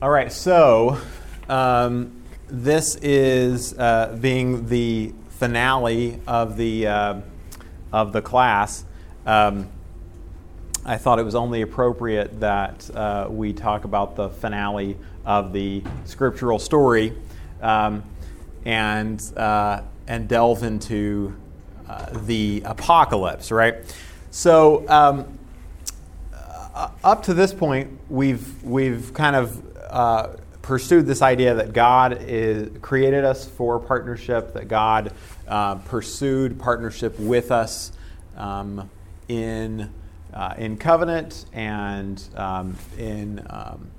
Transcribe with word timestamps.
All 0.00 0.10
right, 0.10 0.30
so 0.30 0.96
um, 1.48 2.22
this 2.46 2.94
is 3.02 3.76
uh, 3.76 4.16
being 4.20 4.68
the 4.68 5.12
finale 5.28 6.20
of 6.24 6.56
the 6.56 6.86
uh, 6.86 7.20
of 7.92 8.12
the 8.12 8.22
class. 8.22 8.84
Um, 9.26 9.68
I 10.84 10.98
thought 10.98 11.18
it 11.18 11.24
was 11.24 11.34
only 11.34 11.62
appropriate 11.62 12.38
that 12.38 12.88
uh, 12.94 13.26
we 13.28 13.52
talk 13.52 13.82
about 13.82 14.14
the 14.14 14.28
finale 14.28 14.96
of 15.26 15.52
the 15.52 15.82
scriptural 16.04 16.60
story 16.60 17.12
um, 17.60 18.04
and 18.64 19.20
uh, 19.36 19.82
and 20.06 20.28
delve 20.28 20.62
into 20.62 21.34
uh, 21.88 22.06
the 22.22 22.62
apocalypse. 22.64 23.50
Right. 23.50 23.74
So 24.30 24.88
um, 24.88 25.40
uh, 26.32 26.90
up 27.02 27.24
to 27.24 27.34
this 27.34 27.52
point, 27.52 27.98
we've 28.08 28.62
we've 28.62 29.12
kind 29.12 29.34
of 29.34 29.60
uh, 29.90 30.36
pursued 30.62 31.06
this 31.06 31.22
idea 31.22 31.54
that 31.54 31.72
God 31.72 32.18
is, 32.20 32.70
created 32.82 33.24
us 33.24 33.48
for 33.48 33.78
partnership, 33.78 34.52
that 34.52 34.68
God 34.68 35.12
uh, 35.46 35.76
pursued 35.76 36.58
partnership 36.58 37.18
with 37.18 37.50
us 37.50 37.92
um, 38.36 38.90
in, 39.28 39.90
uh, 40.34 40.54
in 40.58 40.76
covenant 40.76 41.46
and 41.52 42.22
um, 42.36 42.76
in, 42.98 43.46
um, 43.48 43.90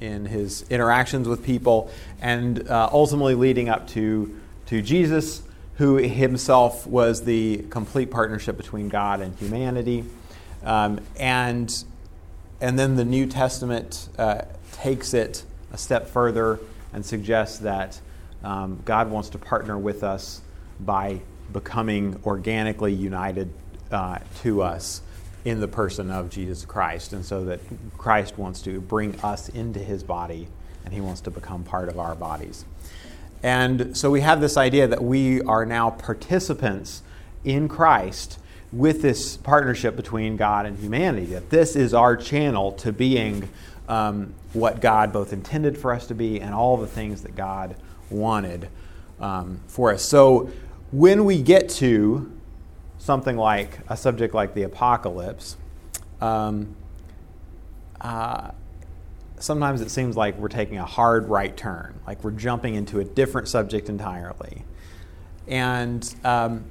in 0.00 0.26
his 0.26 0.64
interactions 0.70 1.26
with 1.26 1.44
people, 1.44 1.90
and 2.20 2.68
uh, 2.68 2.88
ultimately 2.92 3.34
leading 3.34 3.68
up 3.68 3.88
to, 3.88 4.40
to 4.66 4.80
Jesus, 4.82 5.42
who 5.78 5.96
himself 5.96 6.86
was 6.86 7.24
the 7.24 7.64
complete 7.70 8.10
partnership 8.10 8.56
between 8.56 8.88
God 8.88 9.20
and 9.20 9.36
humanity. 9.36 10.04
Um, 10.62 11.00
and, 11.18 11.84
and 12.60 12.78
then 12.78 12.94
the 12.94 13.04
New 13.04 13.26
Testament 13.26 14.08
uh, 14.16 14.42
takes 14.84 15.14
it 15.14 15.42
a 15.72 15.78
step 15.78 16.06
further 16.06 16.60
and 16.92 17.06
suggests 17.06 17.60
that 17.60 17.98
um, 18.42 18.78
God 18.84 19.10
wants 19.10 19.30
to 19.30 19.38
partner 19.38 19.78
with 19.78 20.04
us 20.04 20.42
by 20.78 21.20
becoming 21.54 22.20
organically 22.26 22.92
united 22.92 23.48
uh, 23.90 24.18
to 24.42 24.60
us 24.60 25.00
in 25.46 25.60
the 25.60 25.68
person 25.68 26.10
of 26.10 26.28
Jesus 26.28 26.66
Christ. 26.66 27.14
And 27.14 27.24
so 27.24 27.46
that 27.46 27.60
Christ 27.96 28.36
wants 28.36 28.60
to 28.62 28.78
bring 28.78 29.18
us 29.20 29.48
into 29.48 29.78
his 29.78 30.02
body 30.02 30.48
and 30.84 30.92
he 30.92 31.00
wants 31.00 31.22
to 31.22 31.30
become 31.30 31.64
part 31.64 31.88
of 31.88 31.98
our 31.98 32.14
bodies. 32.14 32.66
And 33.42 33.96
so 33.96 34.10
we 34.10 34.20
have 34.20 34.42
this 34.42 34.58
idea 34.58 34.86
that 34.86 35.02
we 35.02 35.40
are 35.42 35.64
now 35.64 35.88
participants 35.88 37.02
in 37.42 37.68
Christ 37.68 38.38
with 38.70 39.00
this 39.00 39.38
partnership 39.38 39.96
between 39.96 40.36
God 40.36 40.66
and 40.66 40.78
humanity, 40.78 41.26
that 41.26 41.48
this 41.48 41.74
is 41.74 41.94
our 41.94 42.18
channel 42.18 42.72
to 42.72 42.92
being 42.92 43.48
um, 43.88 44.34
what 44.52 44.80
God 44.80 45.12
both 45.12 45.32
intended 45.32 45.76
for 45.76 45.92
us 45.92 46.06
to 46.06 46.14
be 46.14 46.40
and 46.40 46.54
all 46.54 46.76
the 46.76 46.86
things 46.86 47.22
that 47.22 47.36
God 47.36 47.76
wanted 48.10 48.68
um, 49.20 49.60
for 49.66 49.92
us. 49.92 50.02
So 50.02 50.50
when 50.92 51.24
we 51.24 51.42
get 51.42 51.68
to 51.70 52.30
something 52.98 53.36
like 53.36 53.78
a 53.88 53.96
subject 53.96 54.34
like 54.34 54.54
the 54.54 54.62
apocalypse, 54.62 55.56
um, 56.20 56.74
uh, 58.00 58.50
sometimes 59.38 59.80
it 59.80 59.90
seems 59.90 60.16
like 60.16 60.38
we're 60.38 60.48
taking 60.48 60.78
a 60.78 60.84
hard 60.84 61.28
right 61.28 61.56
turn, 61.56 61.98
like 62.06 62.22
we're 62.24 62.30
jumping 62.30 62.74
into 62.74 63.00
a 63.00 63.04
different 63.04 63.48
subject 63.48 63.88
entirely. 63.88 64.64
And 65.46 66.14
um, 66.24 66.64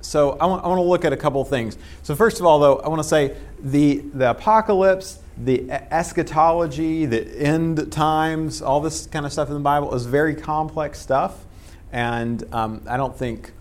so 0.00 0.32
I 0.40 0.46
want, 0.46 0.64
I 0.64 0.68
want 0.68 0.78
to 0.78 0.82
look 0.82 1.04
at 1.04 1.12
a 1.12 1.16
couple 1.16 1.40
of 1.40 1.48
things. 1.48 1.78
So, 2.02 2.14
first 2.14 2.40
of 2.40 2.46
all, 2.46 2.58
though, 2.58 2.76
I 2.76 2.88
want 2.88 3.02
to 3.02 3.08
say 3.08 3.36
the, 3.60 3.98
the 4.12 4.30
apocalypse 4.30 5.20
the 5.36 5.70
eschatology, 5.70 7.06
the 7.06 7.26
end 7.40 7.90
times, 7.90 8.62
all 8.62 8.80
this 8.80 9.06
kind 9.06 9.26
of 9.26 9.32
stuff 9.32 9.48
in 9.48 9.54
the 9.54 9.60
Bible 9.60 9.94
is 9.94 10.06
very 10.06 10.34
complex 10.34 11.00
stuff. 11.00 11.44
And 11.92 12.44
um, 12.52 12.82
I 12.88 12.96
don't 12.96 13.16
think 13.16 13.52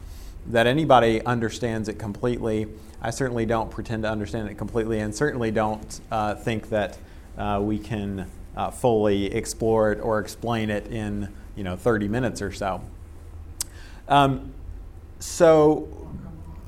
that 0.48 0.68
anybody 0.68 1.24
understands 1.26 1.90
it 1.90 1.98
completely. 1.98 2.68
I 3.02 3.10
certainly 3.10 3.46
don't 3.46 3.72
pretend 3.72 4.04
to 4.04 4.10
understand 4.10 4.50
it 4.50 4.56
completely, 4.56 5.00
and 5.00 5.14
certainly 5.14 5.52
don't 5.52 6.00
uh, 6.12 6.36
think 6.36 6.70
that 6.70 6.98
uh, 7.38 7.60
we 7.62 7.80
can 7.80 8.30
uh, 8.56 8.72
fully 8.72 9.26
explore 9.34 9.92
it 9.92 10.00
or 10.00 10.20
explain 10.20 10.70
it 10.70 10.88
in 10.88 11.30
you 11.56 11.64
know 11.64 11.76
30 11.76 12.08
minutes 12.08 12.42
or 12.42 12.52
so. 12.52 12.82
Um, 14.08 14.54
so, 15.20 15.88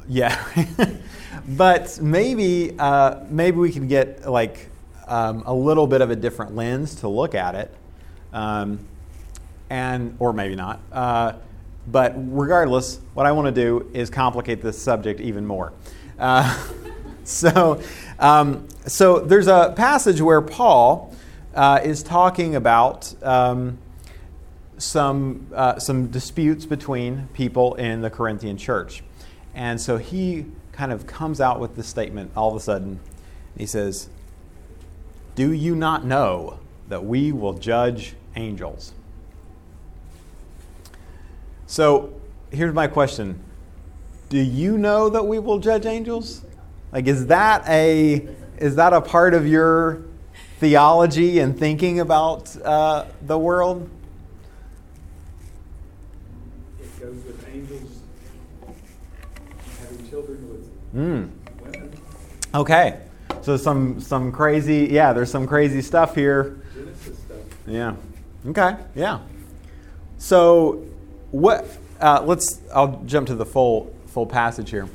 yeah, 0.08 0.44
but 1.50 2.00
maybe 2.02 2.76
uh, 2.80 3.24
maybe 3.30 3.58
we 3.58 3.72
can 3.72 3.88
get 3.88 4.30
like 4.30 4.70
um, 5.08 5.44
a 5.46 5.54
little 5.54 5.88
bit 5.88 6.02
of 6.02 6.12
a 6.12 6.16
different 6.16 6.56
lens 6.56 6.96
to 6.96 7.08
look 7.08 7.36
at 7.36 7.56
it, 7.56 7.74
um, 8.34 8.80
and 9.70 10.16
or 10.20 10.34
maybe 10.34 10.56
not. 10.56 10.80
Uh, 10.92 11.34
but 11.88 12.14
regardless, 12.16 13.00
what 13.14 13.26
I 13.26 13.32
want 13.32 13.54
to 13.54 13.62
do 13.62 13.90
is 13.94 14.10
complicate 14.10 14.62
this 14.62 14.82
subject 14.82 15.20
even 15.22 15.46
more. 15.46 15.74
Uh, 16.18 16.68
so, 17.24 17.82
um, 18.20 18.68
so 18.88 19.20
there's 19.20 19.48
a 19.48 19.74
passage 19.76 20.22
where 20.22 20.42
Paul 20.42 21.14
uh, 21.54 21.80
is 21.84 22.04
talking 22.04 22.56
about 22.56 23.14
um, 23.24 23.78
some 24.78 25.48
uh, 25.54 25.80
some 25.80 26.08
disputes 26.08 26.66
between 26.66 27.30
people 27.34 27.76
in 27.76 28.02
the 28.02 28.10
Corinthian 28.10 28.58
church, 28.58 29.04
and 29.54 29.80
so 29.80 29.98
he 29.98 30.46
kind 30.72 30.92
of 30.92 31.08
comes 31.08 31.40
out 31.40 31.60
with 31.60 31.76
this 31.76 31.88
statement 31.88 32.32
all 32.36 32.50
of 32.50 32.56
a 32.56 32.60
sudden. 32.60 33.00
He 33.58 33.66
says, 33.66 34.10
do 35.36 35.52
you 35.52 35.76
not 35.76 36.06
know 36.06 36.60
that 36.88 37.04
we 37.04 37.32
will 37.32 37.54
judge 37.54 38.16
angels? 38.36 38.94
So 41.68 42.14
here's 42.52 42.74
my 42.74 42.88
question 42.88 43.44
Do 44.30 44.38
you 44.38 44.78
know 44.78 45.10
that 45.10 45.24
we 45.24 45.40
will 45.40 45.60
judge 45.60 45.86
angels? 45.86 46.44
Like, 46.92 47.08
is 47.08 47.28
that 47.28 47.68
a, 47.68 48.28
is 48.58 48.78
that 48.78 48.94
a 48.94 49.02
part 49.02 49.34
of 49.34 49.46
your 49.46 50.04
theology 50.60 51.40
and 51.40 51.60
thinking 51.60 52.00
about 52.00 52.56
uh, 52.64 53.06
the 53.22 53.38
world? 53.38 53.90
It 56.80 57.00
goes 57.00 57.16
with 57.26 57.46
angels 57.54 58.00
having 59.82 60.10
children 60.10 60.50
with 60.50 60.94
mm. 60.94 61.30
women. 61.62 62.00
Okay. 62.54 63.02
So 63.46 63.58
some 63.58 64.00
some 64.00 64.32
crazy 64.32 64.88
yeah, 64.90 65.14
there's 65.14 65.30
some 65.30 65.46
crazy 65.46 65.80
stuff 65.84 66.16
here. 66.16 66.64
Yeah. 67.68 67.94
Okay. 68.48 68.76
Yeah. 68.96 69.20
So 70.18 70.84
what? 71.30 71.68
Uh, 72.02 72.24
let's. 72.26 72.62
I'll 72.74 73.04
jump 73.06 73.28
to 73.28 73.36
the 73.36 73.46
full 73.46 73.96
full 74.08 74.26
passage 74.26 74.72
here. 74.72 74.90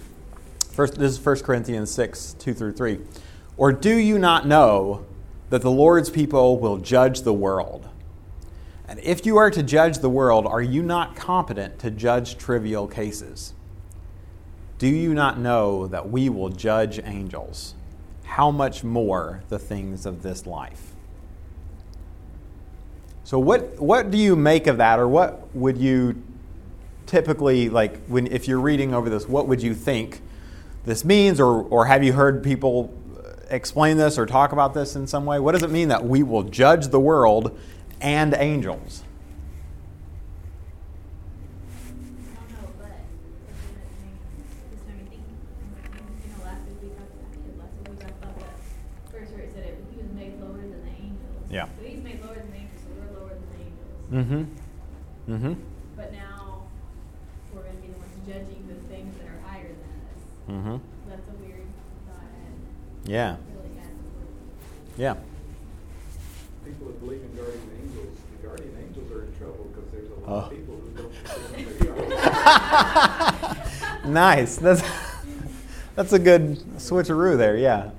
First, 0.73 0.97
this 0.97 1.13
is 1.13 1.25
1 1.25 1.37
Corinthians 1.45 1.93
six 1.93 2.35
two 2.41 2.53
through 2.53 2.73
three. 2.73 2.99
Or 3.57 3.71
do 3.73 3.97
you 3.97 4.19
not 4.19 4.49
know 4.49 5.07
that 5.51 5.63
the 5.63 5.71
Lord's 5.71 6.11
people 6.11 6.59
will 6.59 6.79
judge 6.79 7.21
the 7.21 7.33
world? 7.33 7.89
And 8.89 8.99
if 8.99 9.25
you 9.25 9.37
are 9.37 9.53
to 9.53 9.63
judge 9.63 9.99
the 9.99 10.11
world, 10.11 10.49
are 10.49 10.61
you 10.61 10.83
not 10.83 11.15
competent 11.15 11.79
to 11.79 11.91
judge 11.93 12.37
trivial 12.37 12.89
cases? 12.89 13.55
Do 14.79 14.89
you 14.89 15.15
not 15.15 15.39
know 15.39 15.87
that 15.87 16.11
we 16.11 16.29
will 16.29 16.49
judge 16.49 16.99
angels? 17.05 17.75
How 18.31 18.49
much 18.49 18.85
more 18.85 19.43
the 19.49 19.59
things 19.59 20.07
of 20.07 20.23
this 20.23 20.47
life. 20.47 20.93
So 23.25 23.41
what 23.41 23.81
what 23.81 24.13
do 24.13 24.19
you 24.19 24.37
make 24.37 24.69
of 24.69 24.77
that 24.77 25.01
or 25.01 25.09
what 25.09 25.53
would 25.55 25.77
you 25.77 26.23
typically 27.07 27.69
like 27.69 28.05
when 28.07 28.29
if 28.29 28.47
you're 28.47 28.61
reading 28.61 28.95
over 28.95 29.11
this 29.11 29.29
what 29.29 29.49
would 29.49 29.61
you 29.61 29.75
think 29.75 30.23
this 30.85 31.05
means 31.05 31.41
or 31.41 31.63
or 31.65 31.87
have 31.87 32.05
you 32.05 32.13
heard 32.13 32.41
people 32.45 32.95
explain 33.49 33.97
this 33.97 34.17
or 34.17 34.27
talk 34.27 34.53
about 34.53 34.75
this 34.75 34.95
in 34.95 35.09
some 35.09 35.27
way? 35.27 35.41
What 35.41 35.53
does 35.53 35.65
it 35.65 35.71
mean 35.71 35.89
that 35.89 36.05
we 36.05 36.23
will 36.23 36.45
judge 36.45 36.89
the 36.89 37.01
world 37.01 37.59
and 38.01 38.33
angels? 38.35 39.03
He's 52.01 52.13
made 52.13 52.25
lower 52.25 52.35
than 52.35 52.53
angels, 52.55 52.81
so 52.83 52.89
we're 52.97 53.13
lower 53.21 53.35
than 53.35 53.53
angels. 53.61 54.49
Mm-hmm. 55.29 55.35
Mm-hmm. 55.35 55.55
But 55.97 56.13
now 56.13 56.63
we're 57.55 57.63
going 57.63 57.77
to 57.77 57.83
be 57.83 57.89
the 57.89 57.99
ones 57.99 58.13
judging 58.27 58.67
the 58.69 58.75
things 58.89 59.17
that 59.19 59.27
are 59.27 59.41
higher 59.49 59.69
than 59.69 60.01
us. 60.09 60.23
Mm-hmm. 60.49 60.77
That's 61.09 61.29
a 61.29 61.33
weird 61.43 61.67
thought. 62.07 62.25
Yeah. 63.05 63.37
Really 63.55 63.71
yeah. 64.97 65.15
People 66.65 66.87
that 66.89 67.01
believe 67.01 67.23
in 67.23 67.37
guardian 67.37 67.71
angels, 67.83 68.19
the 68.37 68.47
guardian 68.47 68.77
angels 68.87 69.11
are 69.13 69.25
in 69.25 69.37
trouble 69.39 69.71
because 69.73 69.91
there's 69.91 70.11
a 70.11 70.15
lot 70.21 70.29
oh. 70.29 70.47
of 70.47 70.51
people 70.51 70.77
who 70.77 70.91
don't 70.97 71.13
believe 71.53 71.81
in 74.05 74.13
Nice. 74.13 74.57
That's 74.57 74.83
that's 75.95 76.13
a 76.13 76.19
good 76.19 76.59
switcheroo 76.77 77.37
there. 77.37 77.57
Yeah. 77.57 77.91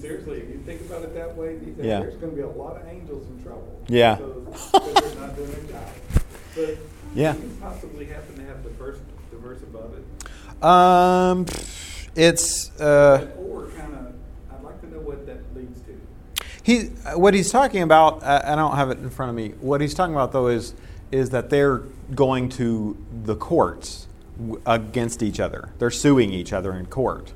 seriously, 0.00 0.40
if 0.40 0.48
you 0.48 0.58
think 0.64 0.82
about 0.82 1.02
it 1.02 1.16
that 1.36 1.40
way, 1.42 1.58
Yeah. 1.78 2.00
there's 2.00 2.14
gonna 2.16 2.32
be 2.32 2.40
a 2.42 2.48
lot 2.48 2.76
of 2.80 2.86
angels 2.88 3.26
in 3.28 3.42
trouble. 3.42 3.80
Yeah. 3.88 4.18
So, 4.18 4.46
they're 4.72 5.20
not 5.20 5.36
doing 5.36 5.50
their 5.52 5.62
job. 5.62 5.88
But 6.54 6.76
Yeah. 7.14 7.34
you 7.34 7.50
possibly 7.60 8.06
happen 8.06 8.36
to 8.36 8.42
have 8.44 8.62
the 8.64 8.70
verse, 8.70 8.98
the 9.30 9.36
verse 9.38 9.62
above 9.62 9.92
it? 9.96 10.64
Um, 10.64 11.46
it's 12.14 12.70
uh, 12.80 13.28
Or 13.38 13.66
kind 13.76 13.94
of, 13.94 14.12
I'd 14.54 14.62
like 14.64 14.80
to 14.80 14.90
know 14.90 15.00
what 15.00 15.26
that 15.26 15.38
leads 15.54 15.80
to. 15.82 15.92
he. 16.62 16.84
What 17.16 17.34
he's 17.34 17.50
talking 17.50 17.82
about, 17.82 18.22
uh, 18.22 18.42
I 18.44 18.56
don't 18.56 18.74
have 18.76 18.90
it 18.90 18.98
in 18.98 19.10
front 19.10 19.30
of 19.30 19.36
me. 19.36 19.50
What 19.60 19.80
he's 19.80 19.94
talking 19.94 20.14
about 20.14 20.32
though 20.32 20.48
is 20.48 20.74
is 21.12 21.30
that 21.30 21.50
they're 21.50 21.82
going 22.14 22.48
to 22.48 22.96
the 23.24 23.36
courts 23.36 24.08
w- 24.38 24.60
against 24.66 25.22
each 25.22 25.38
other. 25.38 25.68
They're 25.78 25.90
suing 25.90 26.32
each 26.32 26.52
other 26.52 26.72
in 26.72 26.86
court, 26.86 27.32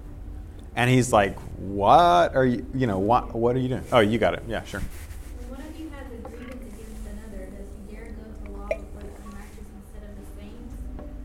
and 0.77 0.91
he's 0.91 1.13
like, 1.13 1.39
"What 1.59 2.35
are 2.35 2.47
you? 2.47 2.65
You 2.75 2.87
know, 2.87 2.99
what? 2.99 3.35
What 3.35 3.57
are 3.57 3.59
you 3.59 3.69
doing? 3.69 3.85
Oh, 3.93 4.01
you 4.01 4.19
got 4.19 4.35
it. 4.35 4.43
Yeah, 4.49 4.63
sure. 4.65 4.81
When 4.81 5.59
one 5.59 5.67
of 5.67 5.75
you 5.79 5.91
has 5.91 6.07
a 6.13 6.17
grievance 6.29 6.63
against 6.63 7.05
another, 7.11 7.51
does 7.51 7.69
he 7.75 7.81
dare 7.95 8.15
go 8.15 8.25
to 8.31 8.45
law 8.55 8.69
before 8.71 9.03
the 9.03 9.15
unrighteous 9.27 9.67
instead 9.67 10.03
of 10.07 10.13
the 10.15 10.27
saints? 10.39 10.75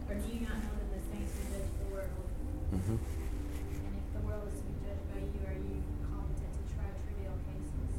Or 0.10 0.16
do 0.18 0.28
you 0.34 0.42
not 0.50 0.58
know 0.66 0.74
that 0.82 0.90
the 0.98 1.02
saints 1.14 1.32
will 1.38 1.48
judge 1.54 1.70
the 1.78 1.88
world? 1.94 2.26
Mm-hmm. 2.74 2.98
And 2.98 3.94
if 4.02 4.08
the 4.18 4.24
world 4.26 4.46
is 4.50 4.58
to 4.60 4.66
be 4.66 4.76
judged 4.82 5.06
by 5.14 5.20
you, 5.22 5.40
are 5.46 5.58
you 5.62 5.78
competent 6.10 6.52
to 6.58 6.64
try 6.74 6.88
trivial 7.06 7.38
cases? 7.46 7.94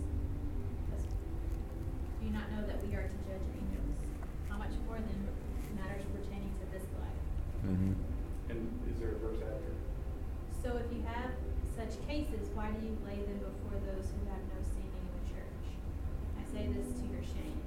Does- 0.91 1.07
Do 1.07 2.23
you 2.27 2.35
not 2.35 2.51
know 2.53 2.63
that 2.67 2.79
we 2.83 2.91
are 2.99 3.07
to 3.07 3.19
judge 3.25 3.47
angels? 3.55 3.97
How 4.51 4.59
much 4.59 4.75
more 4.91 4.99
than 4.99 5.19
matters 5.79 6.03
pertaining 6.11 6.53
to 6.59 6.67
this 6.75 6.85
life? 6.99 7.23
Mm-hmm. 7.65 7.95
And 8.51 8.59
is 8.91 8.99
there 8.99 9.15
a 9.15 9.19
verse 9.23 9.41
after? 9.47 9.73
So 10.63 10.75
if 10.83 10.91
you 10.91 11.03
have 11.07 11.31
such 11.79 11.95
cases, 12.11 12.51
why 12.59 12.75
do 12.75 12.79
you 12.83 12.95
lay 13.07 13.23
them 13.23 13.39
before 13.39 13.79
those 13.87 14.11
who 14.11 14.19
have 14.33 14.43
no 14.51 14.59
standing 14.67 14.99
in 14.99 15.15
the 15.19 15.25
church? 15.31 15.63
I 16.35 16.43
say 16.51 16.67
this 16.75 16.91
to 16.99 17.05
your 17.07 17.23
shame. 17.23 17.59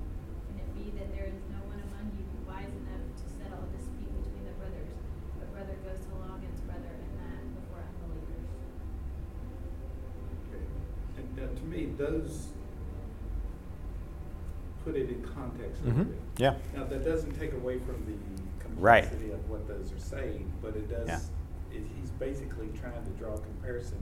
Can 0.51 0.55
it 0.59 0.69
be 0.75 0.91
that 0.99 1.07
there 1.15 1.27
is 1.31 1.39
no 1.53 1.63
one 1.69 1.79
among 1.79 2.11
you 2.19 2.25
wise 2.43 2.67
enough 2.73 3.05
to 3.07 3.25
settle 3.39 3.61
a 3.63 3.69
dispute 3.71 4.11
between 4.19 4.43
the 4.51 4.55
brothers, 4.59 4.91
but 5.39 5.47
brother 5.55 5.77
goes 5.85 5.99
to 5.99 6.11
law 6.19 6.35
against 6.41 6.59
brother, 6.67 6.91
and 6.91 7.13
that 7.23 7.39
before 7.55 7.83
unbelievers? 7.87 8.47
Okay. 10.49 10.63
And 11.19 11.27
those 11.85 12.47
put 14.83 14.95
it 14.95 15.09
in 15.09 15.21
context 15.23 15.83
Mhm. 15.85 16.07
bit. 16.07 16.17
Yeah. 16.37 16.55
Now, 16.75 16.85
that 16.85 17.03
doesn't 17.03 17.33
take 17.37 17.53
away 17.53 17.79
from 17.79 18.05
the 18.05 18.13
Right. 18.81 19.03
complexity 19.03 19.31
of 19.31 19.49
what 19.49 19.67
those 19.67 19.91
are 19.91 19.99
saying, 19.99 20.51
but 20.61 20.75
it 20.75 20.89
does, 20.89 21.07
Yeah. 21.07 21.19
it, 21.77 21.83
he's 21.99 22.11
basically 22.11 22.69
trying 22.69 23.03
to 23.03 23.09
draw 23.11 23.33
a 23.33 23.39
comparison 23.39 23.97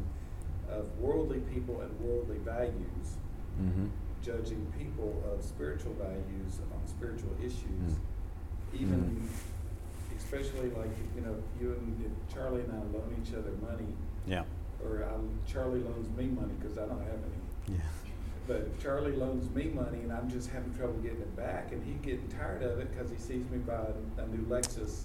of 0.70 0.86
worldly 1.00 1.40
people 1.54 1.82
and 1.82 2.00
worldly 2.00 2.38
values, 2.40 3.18
Mm-hmm. 3.60 3.88
judging 4.22 4.66
people 4.78 5.24
of 5.32 5.42
spiritual 5.44 5.94
values 5.94 6.60
on 6.74 6.86
spiritual 6.88 7.32
issues. 7.42 7.94
Mm. 7.96 8.80
Even, 8.82 9.00
Mm. 9.00 10.18
especially 10.18 10.70
like, 10.72 10.92
you 11.16 11.22
know, 11.22 11.36
you 11.60 11.72
and 11.72 12.16
Charlie 12.28 12.62
and 12.62 12.72
I 12.74 12.84
loan 12.96 13.16
each 13.22 13.34
other 13.34 13.52
money, 13.62 13.96
Yeah. 14.28 14.44
or 14.84 15.04
I, 15.06 15.16
Charlie 15.48 15.82
loans 15.82 16.08
me 16.16 16.28
money 16.28 16.54
because 16.60 16.78
I 16.78 16.86
don't 16.86 17.00
have 17.00 17.10
any. 17.24 17.42
Yeah. 17.68 17.76
But 18.48 18.68
if 18.72 18.82
Charlie 18.82 19.16
loans 19.16 19.54
me 19.54 19.66
money 19.66 20.00
and 20.00 20.12
I'm 20.12 20.30
just 20.30 20.50
having 20.50 20.74
trouble 20.74 20.94
getting 20.96 21.20
it 21.20 21.36
back, 21.36 21.72
and 21.74 21.84
he's 21.86 22.00
getting 22.00 22.28
tired 22.30 22.64
of 22.64 22.80
it 22.80 22.92
because 22.92 23.12
he 23.12 23.18
sees 23.18 23.50
me 23.50 23.58
buy 23.58 23.74
a, 23.74 24.22
a 24.22 24.28
new 24.28 24.46
Lexus, 24.48 25.04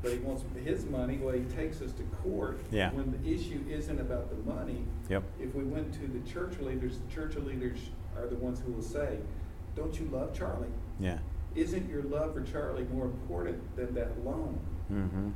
but 0.00 0.12
he 0.12 0.18
wants 0.18 0.44
his 0.64 0.84
money, 0.86 1.18
well, 1.18 1.34
he 1.34 1.42
takes 1.56 1.82
us 1.82 1.92
to 1.92 2.04
court. 2.22 2.60
Yeah. 2.70 2.90
When 2.92 3.10
the 3.10 3.28
issue 3.28 3.64
isn't 3.68 4.00
about 4.00 4.30
the 4.30 4.52
money. 4.52 4.84
Yep. 5.08 5.24
If 5.40 5.54
we 5.54 5.64
went 5.64 5.92
to 5.94 6.06
the 6.06 6.20
church 6.30 6.58
leaders, 6.60 6.98
the 6.98 7.12
church 7.12 7.34
leaders 7.34 7.78
are 8.16 8.28
the 8.28 8.36
ones 8.36 8.60
who 8.64 8.72
will 8.72 8.82
say, 8.82 9.18
don't 9.74 9.98
you 9.98 10.08
love 10.12 10.32
Charlie? 10.36 10.68
Yeah. 11.00 11.18
Isn't 11.56 11.90
your 11.90 12.02
love 12.02 12.34
for 12.34 12.42
Charlie 12.42 12.84
more 12.92 13.06
important 13.06 13.76
than 13.76 13.92
that 13.94 14.24
loan? 14.24 14.58
Mm-hmm. 14.92 15.30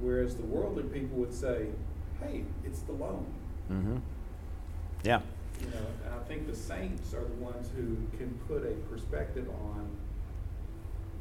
Whereas 0.00 0.36
the 0.36 0.44
worldly 0.44 0.82
people 0.84 1.16
would 1.18 1.32
say, 1.32 1.68
hey, 2.20 2.44
it's 2.64 2.80
the 2.80 2.92
loan. 2.92 3.26
Mm-hmm. 3.70 3.96
Yeah. 5.04 5.20
You 5.60 5.66
know, 5.66 5.86
and 6.04 6.14
I 6.14 6.18
think 6.28 6.46
the 6.46 6.56
saints 6.56 7.14
are 7.14 7.24
the 7.24 7.42
ones 7.42 7.68
who 7.76 7.96
can 8.16 8.32
put 8.46 8.64
a 8.64 8.74
perspective 8.90 9.48
on, 9.48 9.88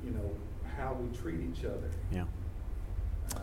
you 0.05 0.11
know, 0.11 0.31
how 0.77 0.93
we 0.93 1.15
treat 1.17 1.39
each 1.41 1.65
other. 1.65 1.89
Yeah. 2.11 2.25
Uh, 3.35 3.39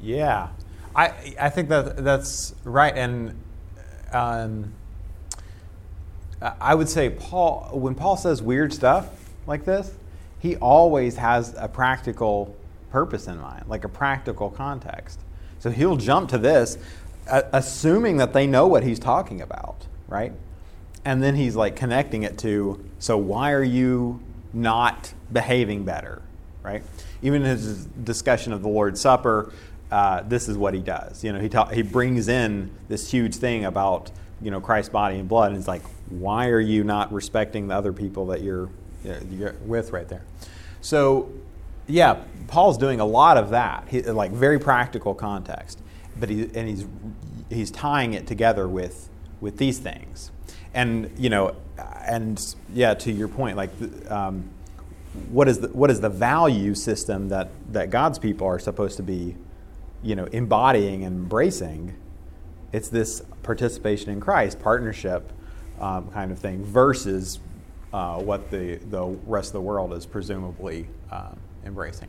Yeah, 0.00 0.48
I 0.94 1.12
I 1.40 1.48
think 1.50 1.68
that 1.70 2.04
that's 2.04 2.54
right, 2.64 2.94
and 2.96 3.34
um, 4.12 4.72
I 6.60 6.74
would 6.74 6.88
say 6.88 7.10
Paul 7.10 7.70
when 7.72 7.94
Paul 7.94 8.16
says 8.16 8.42
weird 8.42 8.72
stuff 8.72 9.08
like 9.46 9.64
this, 9.64 9.94
he 10.38 10.56
always 10.56 11.16
has 11.16 11.54
a 11.56 11.68
practical 11.68 12.54
purpose 12.90 13.26
in 13.26 13.40
mind, 13.40 13.64
like 13.68 13.84
a 13.84 13.88
practical 13.88 14.50
context. 14.50 15.20
So 15.58 15.70
he'll 15.70 15.96
jump 15.96 16.28
to 16.30 16.38
this, 16.38 16.78
assuming 17.28 18.18
that 18.18 18.32
they 18.32 18.46
know 18.46 18.66
what 18.66 18.82
he's 18.82 18.98
talking 18.98 19.40
about, 19.40 19.86
right? 20.08 20.32
And 21.04 21.22
then 21.22 21.36
he's 21.36 21.56
like 21.56 21.76
connecting 21.76 22.22
it 22.22 22.38
to, 22.38 22.84
so 22.98 23.16
why 23.16 23.52
are 23.52 23.62
you 23.62 24.20
not 24.52 25.12
behaving 25.32 25.84
better, 25.84 26.22
right? 26.62 26.82
Even 27.22 27.42
in 27.42 27.48
his 27.48 27.84
discussion 27.84 28.52
of 28.52 28.62
the 28.62 28.68
Lord's 28.68 29.00
Supper, 29.00 29.52
uh, 29.90 30.22
this 30.22 30.48
is 30.48 30.58
what 30.58 30.74
he 30.74 30.80
does. 30.80 31.22
You 31.22 31.32
know, 31.32 31.40
he 31.40 31.48
ta- 31.48 31.68
he 31.68 31.82
brings 31.82 32.28
in 32.28 32.70
this 32.88 33.10
huge 33.10 33.36
thing 33.36 33.64
about 33.64 34.10
you 34.42 34.50
know 34.50 34.60
Christ's 34.60 34.90
body 34.90 35.18
and 35.18 35.28
blood, 35.28 35.52
and 35.52 35.58
it's 35.58 35.68
like, 35.68 35.82
why 36.08 36.48
are 36.48 36.60
you 36.60 36.84
not 36.84 37.12
respecting 37.12 37.68
the 37.68 37.74
other 37.74 37.92
people 37.92 38.26
that 38.26 38.42
you're 38.42 38.68
you're 39.30 39.54
with 39.64 39.92
right 39.92 40.08
there? 40.08 40.24
So, 40.80 41.30
yeah, 41.86 42.22
Paul's 42.48 42.78
doing 42.78 43.00
a 43.00 43.04
lot 43.04 43.36
of 43.36 43.50
that, 43.50 43.86
he, 43.88 44.02
like 44.02 44.32
very 44.32 44.58
practical 44.58 45.14
context, 45.14 45.80
but 46.18 46.28
he 46.28 46.42
and 46.54 46.68
he's 46.68 46.86
he's 47.50 47.70
tying 47.70 48.14
it 48.14 48.26
together 48.26 48.66
with 48.68 49.08
with 49.40 49.58
these 49.58 49.78
things, 49.78 50.30
and 50.74 51.10
you 51.18 51.30
know, 51.30 51.54
and 52.06 52.54
yeah, 52.72 52.94
to 52.94 53.12
your 53.12 53.28
point, 53.28 53.56
like. 53.56 53.70
Um, 54.10 54.50
what 55.30 55.48
is 55.48 55.60
the 55.60 55.68
what 55.68 55.90
is 55.90 56.00
the 56.00 56.08
value 56.08 56.74
system 56.74 57.28
that 57.30 57.48
that 57.72 57.90
God's 57.90 58.18
people 58.18 58.46
are 58.46 58.58
supposed 58.58 58.96
to 58.98 59.02
be, 59.02 59.34
you 60.02 60.14
know, 60.14 60.24
embodying 60.26 61.04
and 61.04 61.16
embracing? 61.16 61.96
It's 62.72 62.88
this 62.88 63.22
participation 63.42 64.10
in 64.10 64.20
Christ, 64.20 64.60
partnership, 64.60 65.32
um, 65.80 66.10
kind 66.10 66.30
of 66.32 66.38
thing, 66.38 66.64
versus 66.64 67.38
uh, 67.92 68.20
what 68.20 68.50
the 68.50 68.76
the 68.90 69.04
rest 69.26 69.48
of 69.48 69.52
the 69.54 69.60
world 69.62 69.92
is 69.92 70.04
presumably 70.04 70.88
um, 71.10 71.38
embracing. 71.64 72.08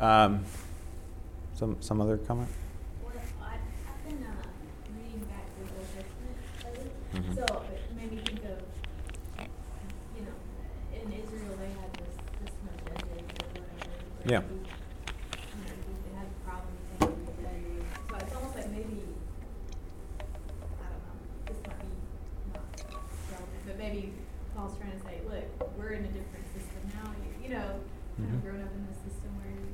Um, 0.00 0.44
some 1.54 1.76
some 1.80 2.00
other 2.00 2.16
comment? 2.18 2.48
Well, 3.02 3.12
I, 3.40 3.54
I've 3.54 4.08
been 4.08 4.24
uh, 4.24 4.32
reading 4.96 5.20
back 5.26 5.44
the 5.58 6.68
Old 6.68 7.05
Mhm. 7.16 7.34
so 7.34 7.62
it 7.72 7.96
made 7.96 8.12
me 8.12 8.18
think 8.24 8.44
of, 8.44 8.58
you 10.16 10.22
know, 10.22 10.36
in 10.92 11.12
Israel 11.12 11.56
they 11.56 11.70
had 11.80 11.90
this 11.96 12.14
system 12.44 12.68
of 12.68 12.76
judges 12.84 13.24
or 13.40 13.48
whatever. 13.56 14.28
Yeah. 14.28 14.40
you- 14.40 14.66
You 15.56 15.62
know, 15.64 15.76
they 16.04 16.12
had 16.16 16.28
problems, 16.44 16.80
they 17.00 17.06
would 17.06 17.26
tell. 17.40 18.20
So 18.20 18.24
it's 18.26 18.34
almost 18.34 18.54
like 18.56 18.68
maybe, 18.70 19.00
I 20.20 20.86
don't 20.92 21.02
know, 21.06 21.16
this 21.46 21.58
might 21.66 21.80
be 21.80 21.92
not 22.52 22.64
relevant, 23.32 23.62
but 23.66 23.78
maybe 23.78 24.12
Paul's 24.54 24.76
trying 24.78 24.92
to 24.92 25.00
say, 25.04 25.20
look, 25.28 25.44
we're 25.78 25.92
in 25.96 26.04
a 26.04 26.12
different 26.12 26.46
system 26.52 26.80
now. 26.94 27.12
You, 27.16 27.48
you 27.48 27.50
know, 27.54 27.80
kind 28.16 28.28
Mhm. 28.30 28.34
of 28.36 28.42
grown 28.44 28.60
up 28.62 28.72
in 28.74 28.86
this 28.88 28.96
system 29.08 29.30
where 29.40 29.52
you 29.52 29.68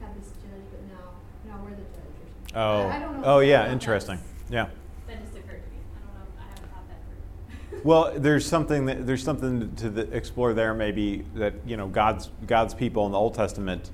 had 0.00 0.12
this 0.20 0.28
judge, 0.42 0.64
but 0.72 0.82
now, 0.92 1.16
now 1.48 1.56
we're 1.64 1.70
the 1.76 1.86
judge 1.92 2.16
or 2.20 2.28
something. 2.28 2.56
Oh, 2.56 2.88
I, 2.88 2.96
I 2.96 2.98
don't 3.00 3.20
know. 3.20 3.24
oh 3.24 3.38
yeah, 3.40 3.70
interesting. 3.72 4.18
Yeah. 4.50 4.68
That 5.06 5.20
just 5.20 5.36
occurred 5.36 5.62
to 5.64 5.70
me. 5.70 5.80
I 5.96 6.00
don't 6.00 6.14
know. 6.16 6.26
I 6.40 6.44
haven't 6.48 6.68
thought 6.72 6.86
that 6.88 7.00
through. 7.06 7.71
Well, 7.84 8.12
there's 8.16 8.46
something 8.46 8.86
that, 8.86 9.06
there's 9.06 9.24
something 9.24 9.74
to 9.76 9.90
the, 9.90 10.02
explore 10.14 10.54
there. 10.54 10.72
Maybe 10.72 11.24
that 11.34 11.54
you 11.66 11.76
know 11.76 11.88
God's 11.88 12.30
God's 12.46 12.74
people 12.74 13.06
in 13.06 13.12
the 13.12 13.18
Old 13.18 13.34
Testament 13.34 13.90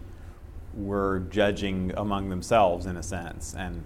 were 0.74 1.20
judging 1.30 1.92
among 1.96 2.28
themselves 2.28 2.84
in 2.84 2.96
a 2.96 3.02
sense, 3.02 3.54
and 3.56 3.82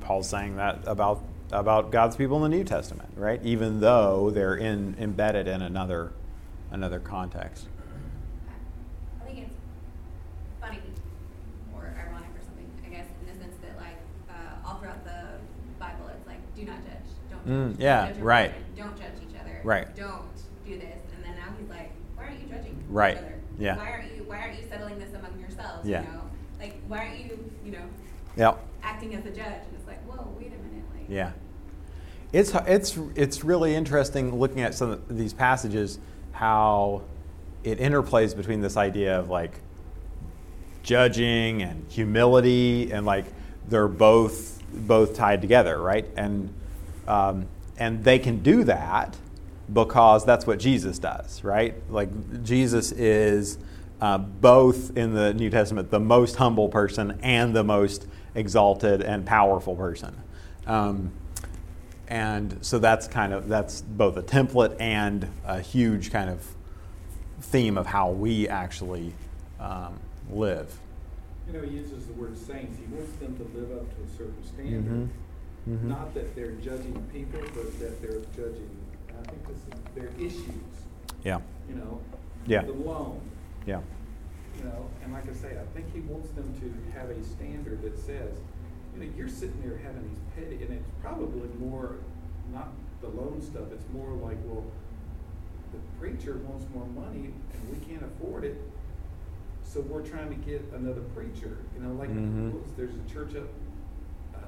Paul's 0.00 0.28
saying 0.28 0.56
that 0.56 0.80
about 0.86 1.22
about 1.52 1.92
God's 1.92 2.16
people 2.16 2.44
in 2.44 2.50
the 2.50 2.56
New 2.56 2.64
Testament, 2.64 3.10
right? 3.14 3.40
Even 3.44 3.78
though 3.78 4.30
they're 4.30 4.56
in 4.56 4.96
embedded 4.98 5.46
in 5.46 5.62
another 5.62 6.12
another 6.72 6.98
context. 6.98 7.68
I 9.22 9.24
think 9.26 9.38
it's 9.38 9.54
funny 10.60 10.80
or 11.72 11.94
ironic 11.96 12.30
or 12.30 12.42
something, 12.44 12.68
I 12.84 12.88
guess, 12.88 13.06
in 13.20 13.32
the 13.32 13.40
sense 13.40 13.54
that 13.62 13.76
like 13.76 13.98
uh, 14.28 14.66
all 14.66 14.80
throughout 14.80 15.04
the 15.04 15.38
Bible, 15.78 16.08
it's 16.08 16.26
like, 16.26 16.38
do 16.56 16.64
not 16.64 16.78
judge, 16.84 17.06
don't 17.30 17.76
Mm, 17.76 17.76
yeah, 17.78 18.06
don't 18.06 18.14
judge 18.14 18.22
right 18.24 18.52
don't 18.76 18.96
judge 18.96 19.16
each 19.26 19.34
other, 19.40 19.50
Right. 19.66 19.94
don't 19.96 20.22
do 20.64 20.78
this, 20.78 20.98
and 21.14 21.24
then 21.24 21.34
now 21.34 21.52
he's 21.58 21.68
like, 21.68 21.90
why 22.14 22.24
aren't 22.26 22.40
you 22.40 22.46
judging 22.48 22.76
Right, 22.88 23.16
each 23.16 23.22
other? 23.22 23.34
yeah. 23.58 23.76
Why 23.76 23.90
aren't 23.90 24.16
you 24.16 24.22
Why 24.26 24.38
aren't 24.40 24.60
you 24.62 24.68
settling 24.68 24.98
this 24.98 25.12
among 25.12 25.38
yourselves? 25.40 25.88
Yeah. 25.88 26.02
You 26.02 26.08
know, 26.08 26.20
like 26.60 26.80
why 26.88 26.98
aren't 26.98 27.18
you 27.18 27.52
you 27.64 27.72
know 27.72 27.82
Yeah. 28.36 28.54
acting 28.82 29.14
as 29.14 29.24
a 29.26 29.30
judge? 29.30 29.38
And 29.44 29.74
it's 29.76 29.86
like, 29.86 30.00
whoa, 30.04 30.26
wait 30.38 30.48
a 30.48 30.62
minute, 30.62 30.84
like 30.94 31.04
Yeah. 31.08 31.32
it's 32.32 32.52
it's 32.66 32.96
it's 33.16 33.42
really 33.44 33.74
interesting 33.74 34.38
looking 34.38 34.60
at 34.62 34.74
some 34.74 34.90
of 34.92 35.16
these 35.16 35.32
passages 35.32 35.98
how 36.32 37.02
it 37.64 37.78
interplays 37.80 38.36
between 38.36 38.60
this 38.60 38.76
idea 38.76 39.18
of 39.18 39.28
like 39.28 39.58
judging 40.84 41.62
and 41.62 41.84
humility 41.90 42.92
and 42.92 43.04
like 43.04 43.24
they're 43.68 43.88
both 43.88 44.62
both 44.72 45.16
tied 45.16 45.40
together, 45.40 45.78
right? 45.80 46.06
And 46.16 46.52
um, 47.08 47.46
and 47.78 48.04
they 48.04 48.18
can 48.20 48.42
do 48.42 48.62
that 48.64 49.16
because 49.72 50.24
that's 50.24 50.46
what 50.46 50.58
Jesus 50.58 50.98
does, 50.98 51.42
right? 51.42 51.74
Like 51.90 52.42
Jesus 52.42 52.92
is 52.92 53.58
uh, 54.00 54.18
both 54.18 54.96
in 54.96 55.14
the 55.14 55.34
New 55.34 55.50
Testament 55.50 55.90
the 55.90 56.00
most 56.00 56.36
humble 56.36 56.68
person 56.68 57.18
and 57.22 57.54
the 57.54 57.64
most 57.64 58.06
exalted 58.34 59.02
and 59.02 59.26
powerful 59.26 59.74
person. 59.74 60.14
Um, 60.66 61.12
and 62.08 62.58
so 62.60 62.78
that's 62.78 63.08
kind 63.08 63.32
of 63.32 63.48
that's 63.48 63.80
both 63.80 64.16
a 64.16 64.22
template 64.22 64.76
and 64.78 65.28
a 65.44 65.60
huge 65.60 66.12
kind 66.12 66.30
of 66.30 66.46
theme 67.40 67.76
of 67.76 67.86
how 67.86 68.10
we 68.10 68.48
actually 68.48 69.12
um, 69.58 69.98
live. 70.30 70.78
You 71.46 71.54
know, 71.54 71.66
he 71.66 71.76
uses 71.76 72.06
the 72.06 72.12
word 72.14 72.36
saints. 72.36 72.78
He 72.78 72.94
wants 72.94 73.12
them 73.16 73.36
to 73.36 73.58
live 73.58 73.72
up 73.72 73.96
to 73.96 74.02
a 74.02 74.16
certain 74.16 74.44
standard. 74.44 74.84
Mhm. 74.84 75.08
Mhm. 75.68 75.82
Not 75.84 76.14
that 76.14 76.34
they're 76.36 76.52
judging 76.52 77.02
people, 77.12 77.40
but 77.54 77.78
that 77.80 78.00
they're 78.00 78.20
judging, 78.36 78.70
I 79.20 79.28
think 79.30 79.46
this 79.46 79.56
is 79.58 79.94
their 79.94 80.08
issues, 80.18 80.86
Yeah. 81.24 81.40
you 81.68 81.74
know? 81.76 82.00
Yeah. 82.46 82.62
The 82.62 82.72
loan, 82.72 83.20
Yeah. 83.66 83.80
you 84.58 84.64
know, 84.64 84.86
and 85.02 85.12
like 85.12 85.28
I 85.28 85.32
say, 85.32 85.58
I 85.58 85.64
think 85.74 85.92
he 85.92 86.00
wants 86.00 86.30
them 86.30 86.52
to 86.60 86.98
have 86.98 87.10
a 87.10 87.22
standard 87.24 87.82
that 87.82 87.98
says, 87.98 88.38
you 88.94 89.04
know, 89.04 89.10
you're 89.16 89.28
sitting 89.28 89.60
there 89.62 89.78
having 89.78 90.08
these 90.08 90.20
petty, 90.34 90.62
and 90.64 90.72
it's 90.72 90.88
probably 91.02 91.48
more, 91.58 91.96
not 92.52 92.68
the 93.00 93.08
loan 93.08 93.40
stuff, 93.42 93.70
it's 93.72 93.86
more 93.92 94.10
like, 94.12 94.38
well, 94.46 94.64
the 95.72 95.78
preacher 95.98 96.38
wants 96.48 96.64
more 96.74 96.86
money 96.86 97.32
and 97.52 97.70
we 97.70 97.84
can't 97.86 98.02
afford 98.04 98.44
it, 98.44 98.56
so 99.64 99.80
we're 99.80 100.06
trying 100.06 100.28
to 100.28 100.36
get 100.50 100.62
another 100.74 101.02
preacher, 101.14 101.58
you 101.74 101.82
know, 101.82 101.92
like, 101.94 102.10
Mhm. 102.10 102.54
there's 102.76 102.94
a 102.94 103.12
church 103.12 103.34
up, 103.34 103.48
uh, 104.34 104.38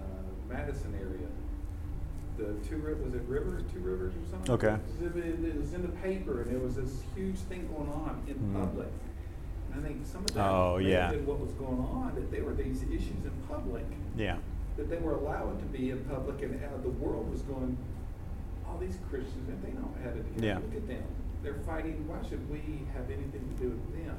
Madison 0.48 0.94
area. 0.94 1.26
The 2.38 2.54
two, 2.68 2.78
was 3.04 3.14
it 3.14 3.23
River, 3.26 3.61
Two 3.73 3.80
Rivers 3.80 4.12
or 4.14 4.30
something? 4.30 4.54
Okay. 4.54 4.76
It 5.02 5.12
was, 5.12 5.45
it 5.45 5.59
was 5.59 5.73
in 5.75 5.83
the 5.83 5.88
paper 5.88 6.42
and 6.42 6.50
there 6.52 6.61
was 6.61 6.76
this 6.76 7.02
huge 7.16 7.37
thing 7.50 7.66
going 7.76 7.90
on 7.90 8.23
in 8.28 8.37
Mhm. 8.37 8.52
public. 8.54 8.88
And 9.73 9.85
I 9.85 9.88
think 9.88 10.07
some 10.07 10.23
of 10.25 10.37
Oh, 10.37 10.78
that 10.78 10.85
may 10.85 10.90
yeah. 10.90 11.11
what 11.26 11.40
was 11.40 11.52
going 11.54 11.80
on, 11.80 12.14
that 12.14 12.30
there 12.30 12.45
were 12.45 12.54
these 12.54 12.85
issues 12.85 13.25
in 13.25 13.33
public, 13.49 13.85
Yeah. 14.16 14.38
that 14.76 14.88
they 14.88 14.99
were 14.99 15.14
allowed 15.14 15.59
to 15.59 15.64
be 15.66 15.90
in 15.90 15.99
public 16.04 16.40
and 16.42 16.54
uh, 16.62 16.76
the 16.80 16.90
world 16.90 17.28
was 17.28 17.42
going, 17.42 17.76
all 18.64 18.78
these 18.78 18.99
Christians, 19.11 19.49
and 19.49 19.61
they 19.62 19.71
don't 19.73 19.97
have 20.04 20.16
it 20.16 20.23
together. 20.35 20.47
Yeah. 20.47 20.59
Look 20.59 20.76
at 20.76 20.87
them. 20.87 21.02
They're 21.42 21.54
fighting, 21.66 22.07
why 22.07 22.23
should 22.28 22.49
we 22.49 22.87
have 22.95 23.11
anything 23.11 23.42
to 23.57 23.62
do 23.62 23.71
with 23.71 24.04
them? 24.04 24.16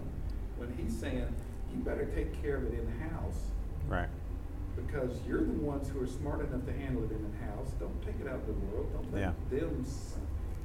When 0.58 0.74
he's 0.76 0.96
saying, 0.98 1.26
you 1.74 1.80
better 1.84 2.06
take 2.06 2.34
care 2.42 2.58
of 2.58 2.66
it 2.66 2.74
in 2.80 2.86
the 2.86 3.10
house. 3.16 3.52
Right. 3.88 4.10
Because 4.86 5.12
you're 5.28 5.42
the 5.44 5.52
ones 5.62 5.90
who 5.90 6.02
are 6.02 6.08
smart 6.08 6.40
enough 6.42 6.66
to 6.66 6.74
handle 6.74 7.04
it 7.04 7.12
in 7.12 7.22
the 7.32 7.46
house. 7.46 7.72
Don't 7.80 8.02
take 8.04 8.16
it 8.20 8.28
out 8.28 8.42
in 8.48 8.60
the 8.60 8.76
world. 8.76 8.90
Don't 8.94 9.14
let 9.14 9.22
Yeah. 9.22 9.60
them, 9.60 9.86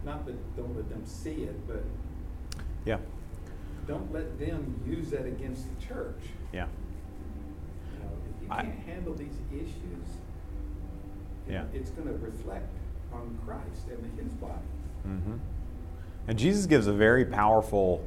not 0.04 0.26
that, 0.26 0.56
don't 0.56 0.74
let 0.76 0.88
them 0.88 1.04
see 1.04 1.44
it, 1.44 1.66
but 1.66 1.82
Yeah. 2.84 2.98
don't 3.86 4.12
let 4.12 4.38
them 4.38 4.80
use 4.86 5.10
that 5.10 5.26
against 5.26 5.68
the 5.68 5.84
church. 5.86 6.30
Yeah. 6.52 6.66
You 7.92 8.04
know, 8.04 8.10
if 8.36 8.42
you 8.42 8.48
I- 8.50 8.62
can't 8.62 8.78
handle 8.80 9.14
these 9.14 9.38
issues, 9.52 10.18
Yeah. 11.48 11.64
it's 11.72 11.90
gonna 11.90 12.12
reflect 12.12 12.72
on 13.12 13.38
Christ 13.44 13.88
and 13.90 14.18
his 14.18 14.32
body. 14.34 14.52
hmm 15.04 15.36
And 16.26 16.38
Jesus 16.38 16.64
gives 16.66 16.86
a 16.86 16.92
very 16.92 17.26
powerful 17.26 18.02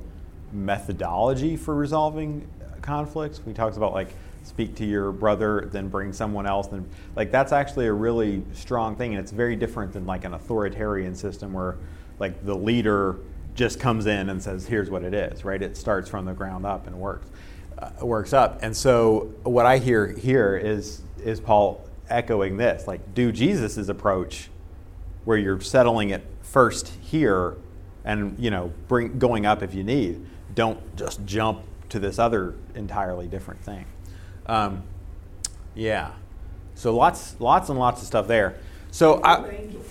methodology 0.52 1.56
for 1.56 1.76
resolving 1.76 2.48
conflicts. 2.82 3.40
He 3.46 3.54
talks 3.54 3.78
about 3.78 3.94
like 3.94 4.16
speak 4.48 4.76
to 4.76 4.86
your 4.86 5.12
brother, 5.12 5.70
then 5.72 5.90
bring 5.90 6.14
someone 6.14 6.46
else. 6.46 6.68
Then 6.68 6.90
like 7.16 7.32
that's 7.32 7.52
actually 7.52 7.88
a 7.88 7.94
really 7.94 8.44
strong 8.54 8.96
thing, 8.96 9.14
and 9.14 9.20
it's 9.20 9.32
very 9.32 9.56
different 9.56 9.94
than 9.94 10.06
like 10.06 10.26
an 10.26 10.34
authoritarian 10.34 11.16
system 11.16 11.54
where 11.54 11.78
like 12.20 12.46
the 12.46 12.56
leader 12.56 13.18
just 13.56 13.80
comes 13.80 14.06
in 14.06 14.30
and 14.30 14.42
says, 14.42 14.66
"Here's 14.66 14.90
what 14.90 15.04
it 15.04 15.14
is." 15.14 15.44
Right? 15.46 15.62
It 15.62 15.78
starts 15.78 16.10
from 16.10 16.26
the 16.26 16.34
ground 16.34 16.66
up 16.66 16.88
and 16.88 16.98
works 16.98 17.28
uh, 17.78 17.90
works 18.02 18.34
up. 18.34 18.60
And 18.62 18.76
so 18.76 19.34
what 19.44 19.66
I 19.66 19.78
hear 19.78 20.08
here 20.08 20.58
is 20.58 21.02
is 21.24 21.40
Paul 21.40 21.88
echoing 22.10 22.58
this, 22.58 22.88
like 22.88 23.14
do 23.14 23.32
Jesus's 23.32 23.90
approach 23.90 24.50
where 25.26 25.38
you're 25.38 25.60
settling 25.60 26.12
it 26.12 26.24
first 26.42 26.88
here 27.02 27.58
and 28.06 28.40
you 28.40 28.50
know 28.50 28.72
bring 28.88 29.20
going 29.20 29.46
up 29.46 29.62
if 29.62 29.76
you 29.76 29.84
need 29.84 30.26
don't 30.56 30.96
just 30.96 31.24
jump 31.26 31.62
to 31.90 32.00
this 32.00 32.18
other 32.18 32.56
entirely 32.74 33.28
different 33.28 33.62
thing 33.62 33.86
um, 34.48 34.84
yeah 35.76 36.12
so 36.76 36.96
lots 36.96 37.36
lots 37.40 37.70
and 37.70 37.78
lots 37.80 38.02
of 38.02 38.08
stuff 38.08 38.28
there 38.28 38.56
so 38.92 39.16
what 39.18 39.26
I, 39.26 39.50
angels? 39.50 39.86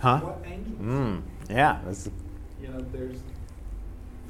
huh 0.00 0.18
What 0.20 0.38
angels? 0.46 0.80
mm, 0.80 1.22
yeah 1.50 1.80
that's, 1.84 2.08
You 2.62 2.68
know, 2.68 2.80
there's, 2.92 3.18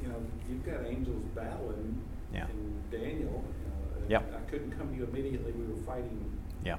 you 0.01 0.07
know, 0.09 0.15
you've 0.49 0.65
got 0.65 0.85
angels 0.85 1.23
battling 1.35 2.01
Yeah. 2.33 2.45
in 2.49 2.81
Daniel. 2.91 3.19
You 3.19 3.67
know, 3.69 4.01
and 4.01 4.09
Yep. 4.09 4.33
I 4.35 4.49
couldn't 4.51 4.71
come 4.77 4.89
to 4.89 4.95
you 4.95 5.03
immediately. 5.05 5.51
We 5.53 5.65
were 5.73 5.81
fighting. 5.85 6.31
yeah 6.63 6.77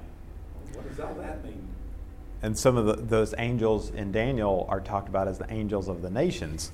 What 0.73 0.87
does 0.87 0.99
all 0.99 1.13
that 1.15 1.43
mean? 1.43 1.67
and 2.41 2.57
some 2.57 2.77
of 2.77 2.85
the, 2.85 2.93
those 2.93 3.33
angels 3.37 3.89
in 3.89 4.11
Daniel 4.13 4.65
are 4.69 4.79
talked 4.79 5.09
about 5.09 5.27
as 5.27 5.37
the 5.39 5.51
angels 5.51 5.87
of 5.89 6.01
the 6.01 6.09
nations, 6.09 6.71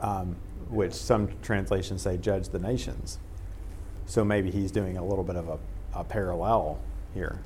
um, 0.00 0.34
which 0.68 0.92
some 0.92 1.28
translations 1.42 2.02
say 2.02 2.16
judge 2.16 2.48
the 2.48 2.58
nations. 2.58 3.18
So 4.06 4.24
maybe 4.24 4.50
he's 4.50 4.70
doing 4.70 4.96
a 4.96 5.04
little 5.04 5.24
bit 5.24 5.36
of 5.36 5.48
a, 5.48 5.58
a 5.94 6.04
parallel 6.04 6.78
here. 7.14 7.38